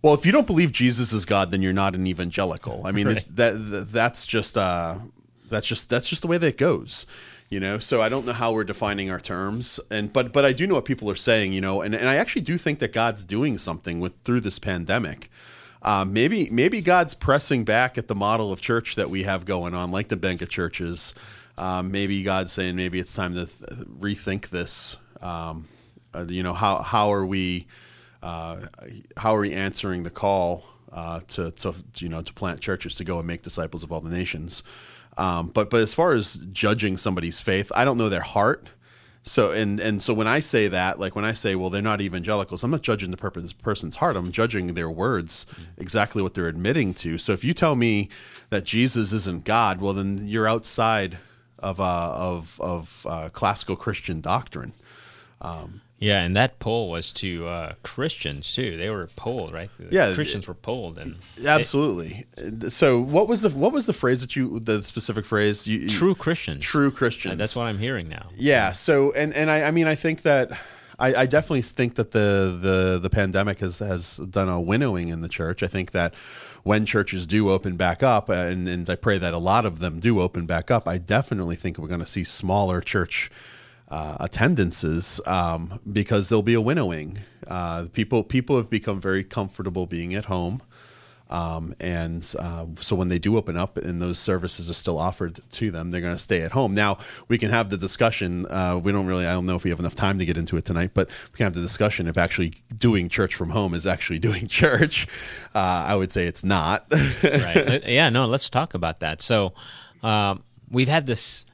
Well, 0.02 0.14
if 0.14 0.24
you 0.26 0.32
don't 0.32 0.46
believe 0.46 0.70
Jesus 0.70 1.12
is 1.12 1.24
God, 1.24 1.50
then 1.50 1.62
you're 1.62 1.72
not 1.72 1.94
an 1.94 2.06
evangelical. 2.06 2.86
I 2.86 2.92
mean, 2.92 3.06
Right. 3.14 3.36
that, 3.36 3.70
that 3.70 3.92
that's 3.92 4.26
just 4.26 4.56
uh, 4.58 4.96
that's 5.48 5.66
just 5.66 5.88
that's 5.88 6.08
just 6.08 6.22
the 6.22 6.28
way 6.28 6.38
that 6.38 6.46
it 6.46 6.58
goes. 6.58 7.06
You 7.50 7.60
know, 7.60 7.78
so 7.78 8.00
I 8.02 8.08
don't 8.08 8.26
know 8.26 8.32
how 8.32 8.52
we're 8.52 8.64
defining 8.64 9.10
our 9.10 9.20
terms, 9.20 9.78
and 9.90 10.12
but 10.12 10.32
but 10.32 10.44
I 10.44 10.52
do 10.52 10.66
know 10.66 10.74
what 10.74 10.84
people 10.84 11.10
are 11.10 11.16
saying. 11.16 11.52
You 11.52 11.60
know, 11.60 11.80
and, 11.82 11.94
and 11.94 12.08
I 12.08 12.16
actually 12.16 12.42
do 12.42 12.58
think 12.58 12.80
that 12.80 12.92
God's 12.92 13.24
doing 13.24 13.58
something 13.58 14.00
with 14.00 14.12
through 14.24 14.40
this 14.40 14.58
pandemic. 14.58 15.30
Um, 15.84 16.14
maybe 16.14 16.48
maybe 16.50 16.80
God's 16.80 17.12
pressing 17.12 17.64
back 17.64 17.98
at 17.98 18.08
the 18.08 18.14
model 18.14 18.52
of 18.52 18.60
church 18.60 18.94
that 18.96 19.10
we 19.10 19.24
have 19.24 19.44
going 19.44 19.74
on, 19.74 19.90
like 19.90 20.08
the 20.08 20.16
mega 20.16 20.46
churches. 20.46 21.14
Um, 21.58 21.92
maybe 21.92 22.22
God's 22.22 22.52
saying 22.52 22.74
maybe 22.74 22.98
it's 22.98 23.14
time 23.14 23.34
to 23.34 23.46
th- 23.46 23.86
rethink 24.00 24.48
this. 24.48 24.96
Um, 25.20 25.68
uh, 26.14 26.24
you 26.28 26.42
know, 26.42 26.54
how 26.54 26.82
how 26.82 27.12
are 27.12 27.26
we 27.26 27.66
uh, 28.22 28.60
how 29.16 29.36
are 29.36 29.40
we 29.40 29.52
answering 29.52 30.02
the 30.02 30.10
call 30.10 30.64
uh, 30.90 31.20
to, 31.28 31.50
to 31.50 31.74
you 31.98 32.08
know 32.08 32.22
to 32.22 32.32
plant 32.32 32.60
churches 32.60 32.94
to 32.96 33.04
go 33.04 33.18
and 33.18 33.26
make 33.26 33.42
disciples 33.42 33.82
of 33.82 33.92
all 33.92 34.00
the 34.00 34.10
nations? 34.10 34.62
Um, 35.18 35.48
but 35.48 35.70
but 35.70 35.80
as 35.80 35.92
far 35.92 36.14
as 36.14 36.40
judging 36.50 36.96
somebody's 36.96 37.38
faith, 37.38 37.70
I 37.74 37.84
don't 37.84 37.98
know 37.98 38.08
their 38.08 38.20
heart. 38.20 38.68
So 39.26 39.52
and 39.52 39.80
and 39.80 40.02
so 40.02 40.12
when 40.12 40.26
I 40.26 40.40
say 40.40 40.68
that, 40.68 41.00
like 41.00 41.16
when 41.16 41.24
I 41.24 41.32
say, 41.32 41.54
well, 41.54 41.70
they're 41.70 41.80
not 41.80 42.02
evangelicals, 42.02 42.62
I'm 42.62 42.70
not 42.70 42.82
judging 42.82 43.10
the 43.10 43.16
purpose, 43.16 43.54
person's 43.54 43.96
heart. 43.96 44.16
I'm 44.16 44.30
judging 44.30 44.74
their 44.74 44.90
words, 44.90 45.46
exactly 45.78 46.22
what 46.22 46.34
they're 46.34 46.46
admitting 46.46 46.92
to. 46.94 47.16
So 47.16 47.32
if 47.32 47.42
you 47.42 47.54
tell 47.54 47.74
me 47.74 48.10
that 48.50 48.64
Jesus 48.64 49.12
isn't 49.12 49.44
God, 49.44 49.80
well, 49.80 49.94
then 49.94 50.28
you're 50.28 50.46
outside 50.46 51.16
of 51.58 51.80
uh, 51.80 52.12
of 52.12 52.60
of 52.60 53.06
uh, 53.08 53.30
classical 53.30 53.76
Christian 53.76 54.20
doctrine. 54.20 54.74
Yeah, 56.04 56.20
and 56.20 56.36
that 56.36 56.58
poll 56.58 56.90
was 56.90 57.12
to 57.12 57.48
uh, 57.48 57.72
Christians 57.82 58.54
too. 58.54 58.76
They 58.76 58.90
were 58.90 59.08
polled, 59.16 59.54
right? 59.54 59.70
The 59.78 59.88
Yeah, 59.90 60.14
Christians 60.14 60.46
were 60.46 60.52
polled, 60.52 60.98
and 60.98 61.16
Absolutely. 61.42 62.26
So 62.68 63.00
what 63.00 63.26
was 63.26 63.40
the 63.40 63.48
what 63.48 63.72
was 63.72 63.86
the 63.86 63.94
phrase 63.94 64.20
that 64.20 64.36
you 64.36 64.60
the 64.60 64.82
specific 64.82 65.24
phrase 65.24 65.66
you, 65.66 65.88
true 65.88 66.14
Christians. 66.14 66.62
true 66.62 66.90
Christians? 66.90 67.32
Uh, 67.32 67.36
that's 67.36 67.56
what 67.56 67.64
I'm 67.64 67.78
hearing 67.78 68.10
now. 68.10 68.26
Yeah. 68.36 68.72
So 68.72 69.12
and 69.12 69.32
and 69.32 69.50
I 69.50 69.62
I 69.64 69.70
mean 69.70 69.86
I 69.86 69.94
think 69.94 70.22
that 70.22 70.50
I, 70.98 71.14
I 71.14 71.26
definitely 71.26 71.62
think 71.62 71.94
that 71.94 72.10
the 72.10 72.58
the 72.60 72.98
the 73.02 73.10
pandemic 73.10 73.60
has 73.60 73.78
has 73.78 74.18
done 74.18 74.50
a 74.50 74.60
winnowing 74.60 75.08
in 75.08 75.22
the 75.22 75.28
church. 75.28 75.62
I 75.62 75.68
think 75.68 75.92
that 75.92 76.12
when 76.64 76.84
churches 76.84 77.26
do 77.26 77.50
open 77.50 77.76
back 77.76 78.02
up, 78.02 78.28
and 78.28 78.68
and 78.68 78.90
I 78.90 78.96
pray 78.96 79.16
that 79.16 79.32
a 79.32 79.38
lot 79.38 79.64
of 79.64 79.78
them 79.78 80.00
do 80.00 80.20
open 80.20 80.44
back 80.44 80.70
up, 80.70 80.86
I 80.86 80.98
definitely 80.98 81.56
think 81.56 81.78
we're 81.78 81.88
going 81.88 82.00
to 82.00 82.06
see 82.06 82.24
smaller 82.24 82.82
church. 82.82 83.30
Uh, 83.94 84.16
attendances 84.18 85.20
um, 85.24 85.78
because 85.92 86.28
there'll 86.28 86.42
be 86.42 86.54
a 86.54 86.60
winnowing. 86.60 87.16
Uh, 87.46 87.84
people 87.92 88.24
people 88.24 88.56
have 88.56 88.68
become 88.68 89.00
very 89.00 89.22
comfortable 89.22 89.86
being 89.86 90.16
at 90.16 90.24
home, 90.24 90.60
um, 91.30 91.76
and 91.78 92.34
uh, 92.40 92.66
so 92.80 92.96
when 92.96 93.06
they 93.06 93.20
do 93.20 93.36
open 93.36 93.56
up 93.56 93.76
and 93.76 94.02
those 94.02 94.18
services 94.18 94.68
are 94.68 94.74
still 94.74 94.98
offered 94.98 95.38
to 95.48 95.70
them, 95.70 95.92
they're 95.92 96.00
going 96.00 96.16
to 96.16 96.20
stay 96.20 96.40
at 96.40 96.50
home. 96.50 96.74
Now 96.74 96.98
we 97.28 97.38
can 97.38 97.50
have 97.50 97.70
the 97.70 97.76
discussion. 97.76 98.46
Uh, 98.46 98.80
we 98.82 98.90
don't 98.90 99.06
really. 99.06 99.28
I 99.28 99.32
don't 99.32 99.46
know 99.46 99.54
if 99.54 99.62
we 99.62 99.70
have 99.70 99.78
enough 99.78 99.94
time 99.94 100.18
to 100.18 100.26
get 100.26 100.36
into 100.36 100.56
it 100.56 100.64
tonight, 100.64 100.90
but 100.92 101.08
we 101.30 101.36
can 101.36 101.44
have 101.44 101.54
the 101.54 101.60
discussion 101.60 102.08
if 102.08 102.18
actually 102.18 102.54
doing 102.76 103.08
church 103.08 103.36
from 103.36 103.50
home 103.50 103.74
is 103.74 103.86
actually 103.86 104.18
doing 104.28 104.48
church. 104.48 105.06
Uh, 105.54 105.84
I 105.86 105.94
would 105.94 106.10
say 106.10 106.26
it's 106.26 106.42
not. 106.42 106.84
right. 107.22 107.86
Yeah, 107.86 108.08
no, 108.08 108.26
let's 108.26 108.50
talk 108.50 108.74
about 108.74 108.98
that. 109.00 109.22
So, 109.22 109.54
um, 110.02 110.42
we've 110.68 110.88
had 110.88 111.06
this 111.06 111.46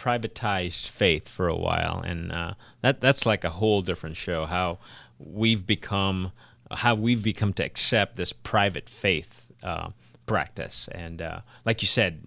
privatized 0.00 0.88
faith 0.88 1.28
for 1.28 1.46
a 1.46 1.56
while, 1.56 2.02
and 2.04 2.32
uh, 2.32 2.54
that 2.80 3.02
that's 3.02 3.26
like 3.26 3.44
a 3.44 3.50
whole 3.50 3.82
different 3.82 4.16
show. 4.16 4.46
How 4.46 4.78
we've 5.18 5.66
become, 5.66 6.32
how 6.70 6.94
we've 6.94 7.22
become 7.22 7.52
to 7.54 7.64
accept 7.64 8.16
this 8.16 8.32
private 8.32 8.88
faith 8.88 9.52
uh, 9.62 9.90
practice, 10.24 10.88
and 10.92 11.20
uh, 11.20 11.40
like 11.66 11.82
you 11.82 11.86
said, 11.86 12.26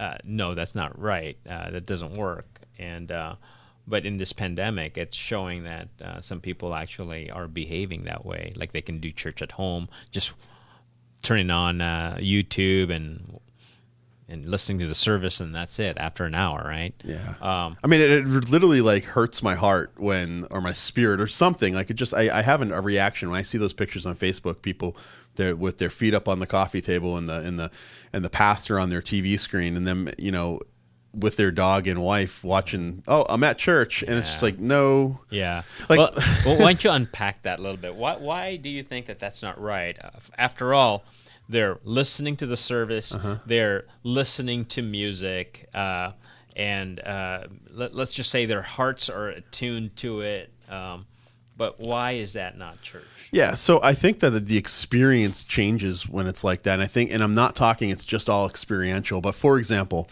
uh, 0.00 0.16
no, 0.24 0.54
that's 0.54 0.74
not 0.74 0.98
right. 0.98 1.38
Uh, 1.48 1.70
that 1.70 1.86
doesn't 1.86 2.12
work, 2.12 2.60
and. 2.78 3.10
Uh, 3.12 3.36
but 3.84 4.06
in 4.06 4.16
this 4.16 4.32
pandemic, 4.32 4.96
it's 4.96 5.16
showing 5.16 5.64
that 5.64 5.88
some 6.20 6.40
people 6.40 6.72
actually 6.72 7.28
are 7.32 7.48
behaving 7.48 8.04
that 8.04 8.24
way. 8.24 8.52
Like 8.54 8.70
they 8.70 8.80
can 8.80 9.00
do 9.00 9.10
church 9.10 9.42
at 9.42 9.50
home, 9.50 9.88
just 10.12 10.34
turning 11.24 11.50
on 11.50 11.78
YouTube 12.20 12.90
and 12.94 13.40
and 14.32 14.46
listening 14.46 14.78
to 14.78 14.86
the 14.86 14.94
service, 14.94 15.40
and 15.40 15.54
that's 15.54 15.78
it 15.78 15.98
after 15.98 16.24
an 16.24 16.34
hour, 16.34 16.62
right? 16.64 16.94
Yeah. 17.04 17.34
Um, 17.40 17.76
I 17.84 17.86
mean, 17.86 18.00
it, 18.00 18.10
it 18.10 18.26
literally 18.50 18.80
like 18.80 19.04
hurts 19.04 19.42
my 19.42 19.54
heart 19.54 19.92
when, 19.98 20.46
or 20.50 20.60
my 20.60 20.72
spirit, 20.72 21.20
or 21.20 21.28
something. 21.28 21.74
Like 21.74 21.90
it 21.90 21.94
just, 21.94 22.14
I, 22.14 22.38
I 22.38 22.42
have 22.42 22.62
an, 22.62 22.72
a 22.72 22.80
reaction 22.80 23.30
when 23.30 23.38
I 23.38 23.42
see 23.42 23.58
those 23.58 23.72
pictures 23.72 24.06
on 24.06 24.16
Facebook. 24.16 24.62
People, 24.62 24.96
they're 25.36 25.54
with 25.54 25.78
their 25.78 25.90
feet 25.90 26.14
up 26.14 26.28
on 26.28 26.40
the 26.40 26.46
coffee 26.46 26.80
table, 26.80 27.16
and 27.16 27.28
the 27.28 27.38
and 27.40 27.58
the 27.58 27.70
and 28.12 28.24
the 28.24 28.30
pastor 28.30 28.80
on 28.80 28.88
their 28.88 29.02
TV 29.02 29.38
screen, 29.38 29.76
and 29.76 29.86
them, 29.86 30.08
you 30.18 30.32
know, 30.32 30.60
with 31.14 31.36
their 31.36 31.50
dog 31.50 31.86
and 31.86 32.02
wife 32.02 32.42
watching. 32.42 33.02
Oh, 33.06 33.26
I'm 33.28 33.44
at 33.44 33.58
church, 33.58 34.02
and 34.02 34.18
it's 34.18 34.28
just 34.28 34.42
like 34.42 34.58
no. 34.58 35.20
yeah. 35.30 35.62
Like- 35.88 35.98
well, 35.98 36.12
well, 36.46 36.58
why 36.58 36.72
don't 36.72 36.84
you 36.84 36.90
unpack 36.90 37.42
that 37.42 37.58
a 37.58 37.62
little 37.62 37.76
bit? 37.76 37.94
Why 37.94 38.16
why 38.16 38.56
do 38.56 38.68
you 38.68 38.82
think 38.82 39.06
that 39.06 39.18
that's 39.18 39.42
not 39.42 39.60
right? 39.60 39.98
After 40.38 40.72
all, 40.72 41.04
they're 41.48 41.78
listening 41.84 42.36
to 42.36 42.46
the 42.46 42.56
service. 42.56 43.12
Uh-huh. 43.12 43.38
They're 43.46 43.84
listening 44.02 44.64
to 44.66 44.82
music, 44.82 45.68
uh, 45.74 46.12
and 46.56 47.00
uh, 47.00 47.44
let, 47.70 47.94
us 47.94 48.10
just 48.10 48.30
say 48.30 48.46
their 48.46 48.62
hearts 48.62 49.08
are 49.08 49.28
attuned 49.28 49.96
to 49.96 50.20
it. 50.20 50.52
Um, 50.68 51.06
But 51.56 51.80
why 51.80 52.12
is 52.12 52.32
that 52.32 52.56
not 52.56 52.80
church? 52.80 53.04
Yeah, 53.30 53.54
so 53.54 53.82
I 53.82 53.94
think 53.94 54.20
that 54.20 54.46
the 54.46 54.56
experience 54.58 55.44
changes 55.44 56.08
when 56.08 56.26
it's 56.26 56.44
like 56.44 56.64
that. 56.64 56.74
And 56.74 56.82
I 56.82 56.86
think, 56.86 57.10
and 57.10 57.22
I'm 57.22 57.34
not 57.34 57.56
talking 57.56 57.90
it's 57.90 58.04
just 58.04 58.28
all 58.28 58.46
experiential, 58.46 59.20
but 59.20 59.34
for 59.34 59.58
example, 59.58 60.08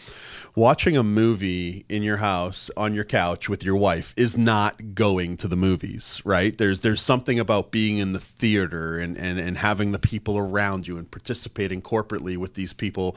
watching 0.55 0.97
a 0.97 1.03
movie 1.03 1.84
in 1.88 2.03
your 2.03 2.18
house 2.18 2.70
on 2.76 2.95
your 2.95 3.05
couch 3.05 3.49
with 3.49 3.62
your 3.62 3.76
wife 3.76 4.14
is 4.16 4.36
not 4.36 4.95
going 4.95 5.36
to 5.38 5.49
the 5.49 5.57
movies, 5.57 6.20
right? 6.24 6.57
There's 6.57 6.80
there's 6.80 7.03
something 7.03 7.38
about 7.38 7.70
being 7.70 7.99
in 7.99 8.12
the 8.12 8.20
theater 8.20 8.99
and, 8.99 9.16
and, 9.16 9.38
and 9.38 9.59
having 9.59 9.93
the 9.93 9.99
people 9.99 10.38
around 10.38 10.86
you 10.86 10.97
and 10.97 11.11
participating 11.11 11.82
corporately 11.82 12.36
with 12.36 12.55
these 12.55 12.72
people 12.72 13.16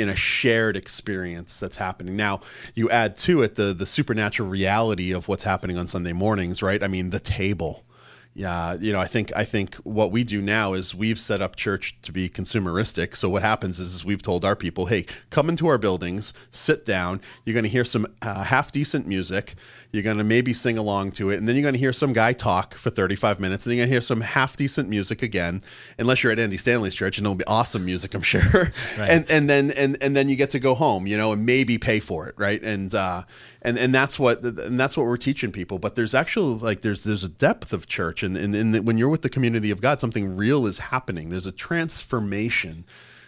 in 0.00 0.08
a 0.08 0.16
shared 0.16 0.76
experience 0.76 1.60
that's 1.60 1.76
happening. 1.76 2.16
Now, 2.16 2.40
you 2.74 2.90
add 2.90 3.16
to 3.18 3.42
it 3.42 3.54
the 3.54 3.72
the 3.74 3.86
supernatural 3.86 4.48
reality 4.48 5.12
of 5.12 5.28
what's 5.28 5.44
happening 5.44 5.76
on 5.76 5.86
Sunday 5.86 6.12
mornings, 6.12 6.62
right? 6.62 6.82
I 6.82 6.88
mean, 6.88 7.10
the 7.10 7.20
table 7.20 7.84
yeah, 8.32 8.74
you 8.74 8.92
know, 8.92 9.00
I 9.00 9.08
think 9.08 9.32
I 9.34 9.44
think 9.44 9.74
what 9.76 10.12
we 10.12 10.22
do 10.22 10.40
now 10.40 10.72
is 10.74 10.94
we've 10.94 11.18
set 11.18 11.42
up 11.42 11.56
church 11.56 11.96
to 12.02 12.12
be 12.12 12.28
consumeristic. 12.28 13.16
So 13.16 13.28
what 13.28 13.42
happens 13.42 13.80
is, 13.80 13.92
is 13.92 14.04
we've 14.04 14.22
told 14.22 14.44
our 14.44 14.54
people, 14.54 14.86
"Hey, 14.86 15.04
come 15.30 15.48
into 15.48 15.66
our 15.66 15.78
buildings, 15.78 16.32
sit 16.52 16.84
down. 16.84 17.20
You're 17.44 17.54
going 17.54 17.64
to 17.64 17.70
hear 17.70 17.84
some 17.84 18.06
uh, 18.22 18.44
half 18.44 18.70
decent 18.70 19.08
music. 19.08 19.56
You're 19.90 20.04
going 20.04 20.18
to 20.18 20.24
maybe 20.24 20.52
sing 20.52 20.78
along 20.78 21.10
to 21.12 21.30
it, 21.30 21.38
and 21.38 21.48
then 21.48 21.56
you're 21.56 21.64
going 21.64 21.74
to 21.74 21.80
hear 21.80 21.92
some 21.92 22.12
guy 22.12 22.32
talk 22.32 22.74
for 22.74 22.90
35 22.90 23.40
minutes, 23.40 23.66
and 23.66 23.72
then 23.72 23.78
you're 23.78 23.86
going 23.86 23.90
to 23.90 23.94
hear 23.94 24.00
some 24.00 24.20
half 24.20 24.56
decent 24.56 24.88
music 24.88 25.24
again. 25.24 25.60
Unless 25.98 26.22
you're 26.22 26.30
at 26.30 26.38
Andy 26.38 26.56
Stanley's 26.56 26.94
church, 26.94 27.18
and 27.18 27.26
it'll 27.26 27.34
be 27.34 27.44
awesome 27.48 27.84
music, 27.84 28.14
I'm 28.14 28.22
sure. 28.22 28.72
Right. 28.96 29.10
And 29.10 29.28
and 29.28 29.50
then 29.50 29.72
and 29.72 30.00
and 30.00 30.14
then 30.14 30.28
you 30.28 30.36
get 30.36 30.50
to 30.50 30.60
go 30.60 30.76
home, 30.76 31.08
you 31.08 31.16
know, 31.16 31.32
and 31.32 31.44
maybe 31.44 31.78
pay 31.78 31.98
for 31.98 32.28
it, 32.28 32.36
right? 32.38 32.62
And 32.62 32.94
uh, 32.94 33.24
and 33.62 33.78
and 33.78 33.94
that's 33.94 34.18
what 34.18 34.42
and 34.42 34.78
that's 34.78 34.96
what 34.96 35.06
we're 35.06 35.16
teaching 35.16 35.52
people. 35.52 35.78
But 35.78 35.94
there's 35.94 36.14
actually 36.14 36.58
like 36.58 36.82
there's 36.82 37.04
there's 37.04 37.24
a 37.24 37.28
depth 37.28 37.72
of 37.72 37.86
church, 37.86 38.22
and 38.22 38.36
and, 38.36 38.54
and 38.54 38.86
when 38.86 38.98
you're 38.98 39.08
with 39.08 39.22
the 39.22 39.28
community 39.28 39.70
of 39.70 39.80
God, 39.80 40.00
something 40.00 40.36
real 40.36 40.66
is 40.66 40.78
happening. 40.78 41.30
There's 41.30 41.46
a 41.46 41.52
transformation 41.52 42.84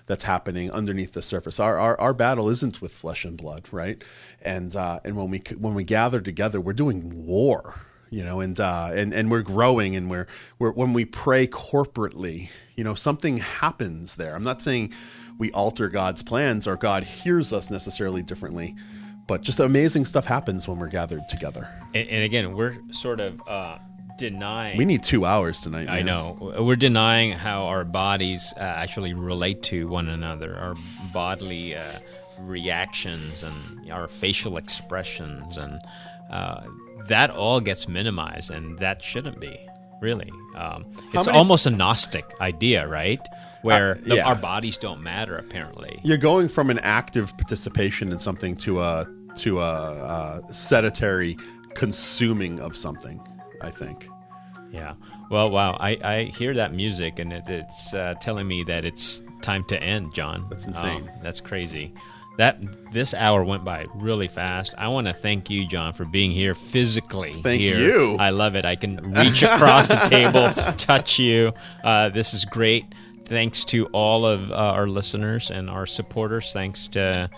that's 0.07 0.25
happening 0.25 0.71
underneath 0.71 1.13
the 1.13 1.23
surface. 1.23 1.61
Our, 1.61 1.79
our 1.79 2.01
our 2.01 2.15
battle 2.15 2.49
isn't 2.49 2.81
with 2.81 2.93
flesh 2.93 3.25
and 3.25 3.37
blood, 3.37 3.69
right? 3.71 4.03
And 4.41 4.75
uh, 4.75 5.01
and 5.05 5.17
when 5.17 5.31
we 5.31 5.43
when 5.59 5.75
we 5.75 5.85
gather 5.85 6.21
together, 6.21 6.61
we're 6.61 6.73
doing 6.73 7.27
war, 7.27 7.81
you 8.11 8.25
know, 8.25 8.41
and 8.41 8.59
uh, 8.59 8.89
and 8.93 9.13
and 9.13 9.31
we're 9.31 9.43
growing, 9.43 9.97
and 9.97 10.09
we're 10.09 10.27
we're 10.59 10.73
when 10.73 10.95
we 10.95 11.05
pray 11.05 11.47
corporately, 11.47 12.49
you 12.75 12.85
know, 12.85 12.95
something 12.95 13.37
happens 13.37 14.17
there. 14.17 14.35
I'm 14.35 14.45
not 14.45 14.63
saying 14.63 14.95
we 15.37 15.51
alter 15.53 15.89
God's 15.89 16.23
plans 16.23 16.67
or 16.67 16.77
God 16.77 17.05
hears 17.05 17.53
us 17.53 17.71
necessarily 17.71 18.23
differently 18.23 18.77
but 19.33 19.41
just 19.41 19.61
amazing 19.61 20.05
stuff 20.05 20.27
happens 20.27 20.69
when 20.69 20.79
we're 20.79 20.89
gathered 20.89 21.27
together. 21.27 21.67
And, 21.95 22.07
and 22.07 22.23
again, 22.23 22.55
we're 22.55 22.77
sort 22.91 23.19
of 23.19 23.41
uh, 23.49 23.79
denying. 24.19 24.77
We 24.77 24.85
need 24.85 25.03
two 25.03 25.25
hours 25.25 25.63
tonight. 25.63 25.87
Man. 25.87 25.95
I 25.95 26.03
know. 26.03 26.53
We're 26.61 26.77
denying 26.77 27.33
how 27.33 27.65
our 27.65 27.83
bodies 27.83 28.53
uh, 28.59 28.61
actually 28.61 29.15
relate 29.15 29.63
to 29.63 29.89
one 29.89 30.11
another, 30.11 30.55
our 30.55 30.75
bodily 31.15 31.75
uh, 31.75 31.83
reactions 32.41 33.43
and 33.43 33.91
our 33.91 34.07
facial 34.07 34.59
expressions, 34.59 35.57
and 35.57 35.81
uh, 36.31 36.65
that 37.09 37.31
all 37.31 37.59
gets 37.59 37.89
minimized, 37.89 38.51
and 38.51 38.79
that 38.81 39.03
shouldn't 39.03 39.41
be 39.41 39.59
really. 40.03 40.31
Um, 40.57 40.85
it's 41.15 41.27
many... 41.27 41.39
almost 41.39 41.65
a 41.65 41.71
Gnostic 41.71 42.35
idea, 42.41 42.87
right? 42.87 43.27
Where 43.63 43.93
uh, 43.93 43.95
the, 44.05 44.21
our 44.21 44.35
bodies 44.35 44.77
don't 44.77 45.03
matter, 45.03 45.37
apparently. 45.39 46.01
You're 46.03 46.19
going 46.19 46.49
from 46.49 46.69
an 46.69 46.81
active 46.81 47.35
participation 47.39 48.13
in 48.13 48.19
something 48.19 48.57
to 48.57 48.81
a 48.81 49.07
to 49.37 49.61
a, 49.61 50.43
a 50.49 50.53
sedentary 50.55 51.37
consuming 51.75 52.61
of 52.61 52.77
something. 52.77 53.21
I 53.63 53.71
think. 53.71 54.09
Yeah. 54.73 54.95
Well, 55.31 55.51
wow. 55.51 55.77
I, 55.79 55.99
I 56.03 56.25
hear 56.25 56.55
that 56.55 56.73
music 56.73 57.19
and 57.19 57.33
it, 57.33 57.49
it's 57.49 57.95
uh, 57.95 58.15
telling 58.21 58.49
me 58.49 58.65
that 58.65 58.85
it's 58.85 59.23
time 59.43 59.65
to 59.65 59.81
end, 59.81 60.15
John. 60.15 60.47
That's 60.51 60.67
insane. 60.67 61.09
Um, 61.09 61.21
that's 61.23 61.41
crazy. 61.41 61.93
That 62.39 62.93
this 62.93 63.13
hour 63.13 63.45
went 63.45 63.65
by 63.65 63.87
really 63.95 64.29
fast. 64.29 64.75
I 64.79 64.89
want 64.89 65.07
to 65.07 65.13
thank 65.13 65.51
you, 65.51 65.67
John, 65.69 65.93
for 65.93 66.07
being 66.07 66.31
here 66.31 66.55
physically. 66.55 67.35
Thank 67.35 67.61
here. 67.61 67.79
you. 67.79 68.17
I 68.19 68.31
love 68.31 68.57
it. 68.57 68.65
I 68.65 68.75
can 68.75 68.97
reach 69.13 69.43
across 69.43 69.89
the 69.89 69.97
table, 69.97 70.51
touch 70.79 71.19
you. 71.19 71.53
Uh, 71.85 72.09
this 72.09 72.33
is 72.33 72.47
great. 72.47 72.87
Thanks 73.27 73.65
to 73.67 73.87
all 73.87 74.25
of 74.25 74.51
uh, 74.51 74.55
our 74.55 74.87
listeners 74.87 75.51
and 75.51 75.69
our 75.69 75.87
supporters. 75.87 76.53
Thanks 76.55 76.89
to 76.89 77.29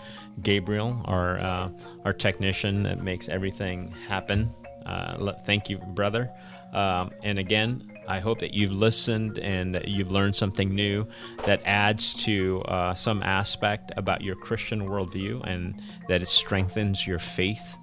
Gabriel, 0.41 1.01
our 1.05 1.39
uh, 1.39 1.69
our 2.03 2.13
technician 2.13 2.83
that 2.83 3.01
makes 3.01 3.29
everything 3.29 3.91
happen. 4.07 4.53
Uh, 4.85 5.33
thank 5.45 5.69
you, 5.69 5.77
brother. 5.77 6.31
Um, 6.73 7.11
and 7.23 7.39
again, 7.39 7.91
I 8.07 8.19
hope 8.19 8.39
that 8.39 8.53
you've 8.53 8.71
listened 8.71 9.39
and 9.39 9.73
that 9.73 9.87
you've 9.87 10.11
learned 10.11 10.35
something 10.35 10.73
new 10.73 11.07
that 11.45 11.61
adds 11.65 12.13
to 12.25 12.61
uh, 12.65 12.93
some 12.93 13.23
aspect 13.23 13.91
about 13.97 14.21
your 14.21 14.35
Christian 14.35 14.81
worldview 14.81 15.41
and 15.47 15.81
that 16.07 16.21
it 16.21 16.27
strengthens 16.27 17.07
your 17.07 17.19
faith 17.19 17.75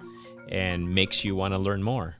and 0.49 0.93
makes 0.93 1.25
you 1.25 1.35
want 1.35 1.53
to 1.53 1.57
learn 1.57 1.83
more. 1.83 2.15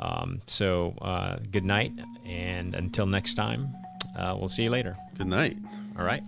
Um, 0.00 0.42
so, 0.46 0.94
uh, 1.00 1.36
good 1.50 1.64
night, 1.64 1.92
and 2.24 2.74
until 2.74 3.06
next 3.06 3.34
time, 3.34 3.74
uh, 4.18 4.34
we'll 4.38 4.48
see 4.48 4.64
you 4.64 4.70
later. 4.70 4.96
Good 5.16 5.26
night. 5.26 5.56
All 5.98 6.04
right. 6.04 6.22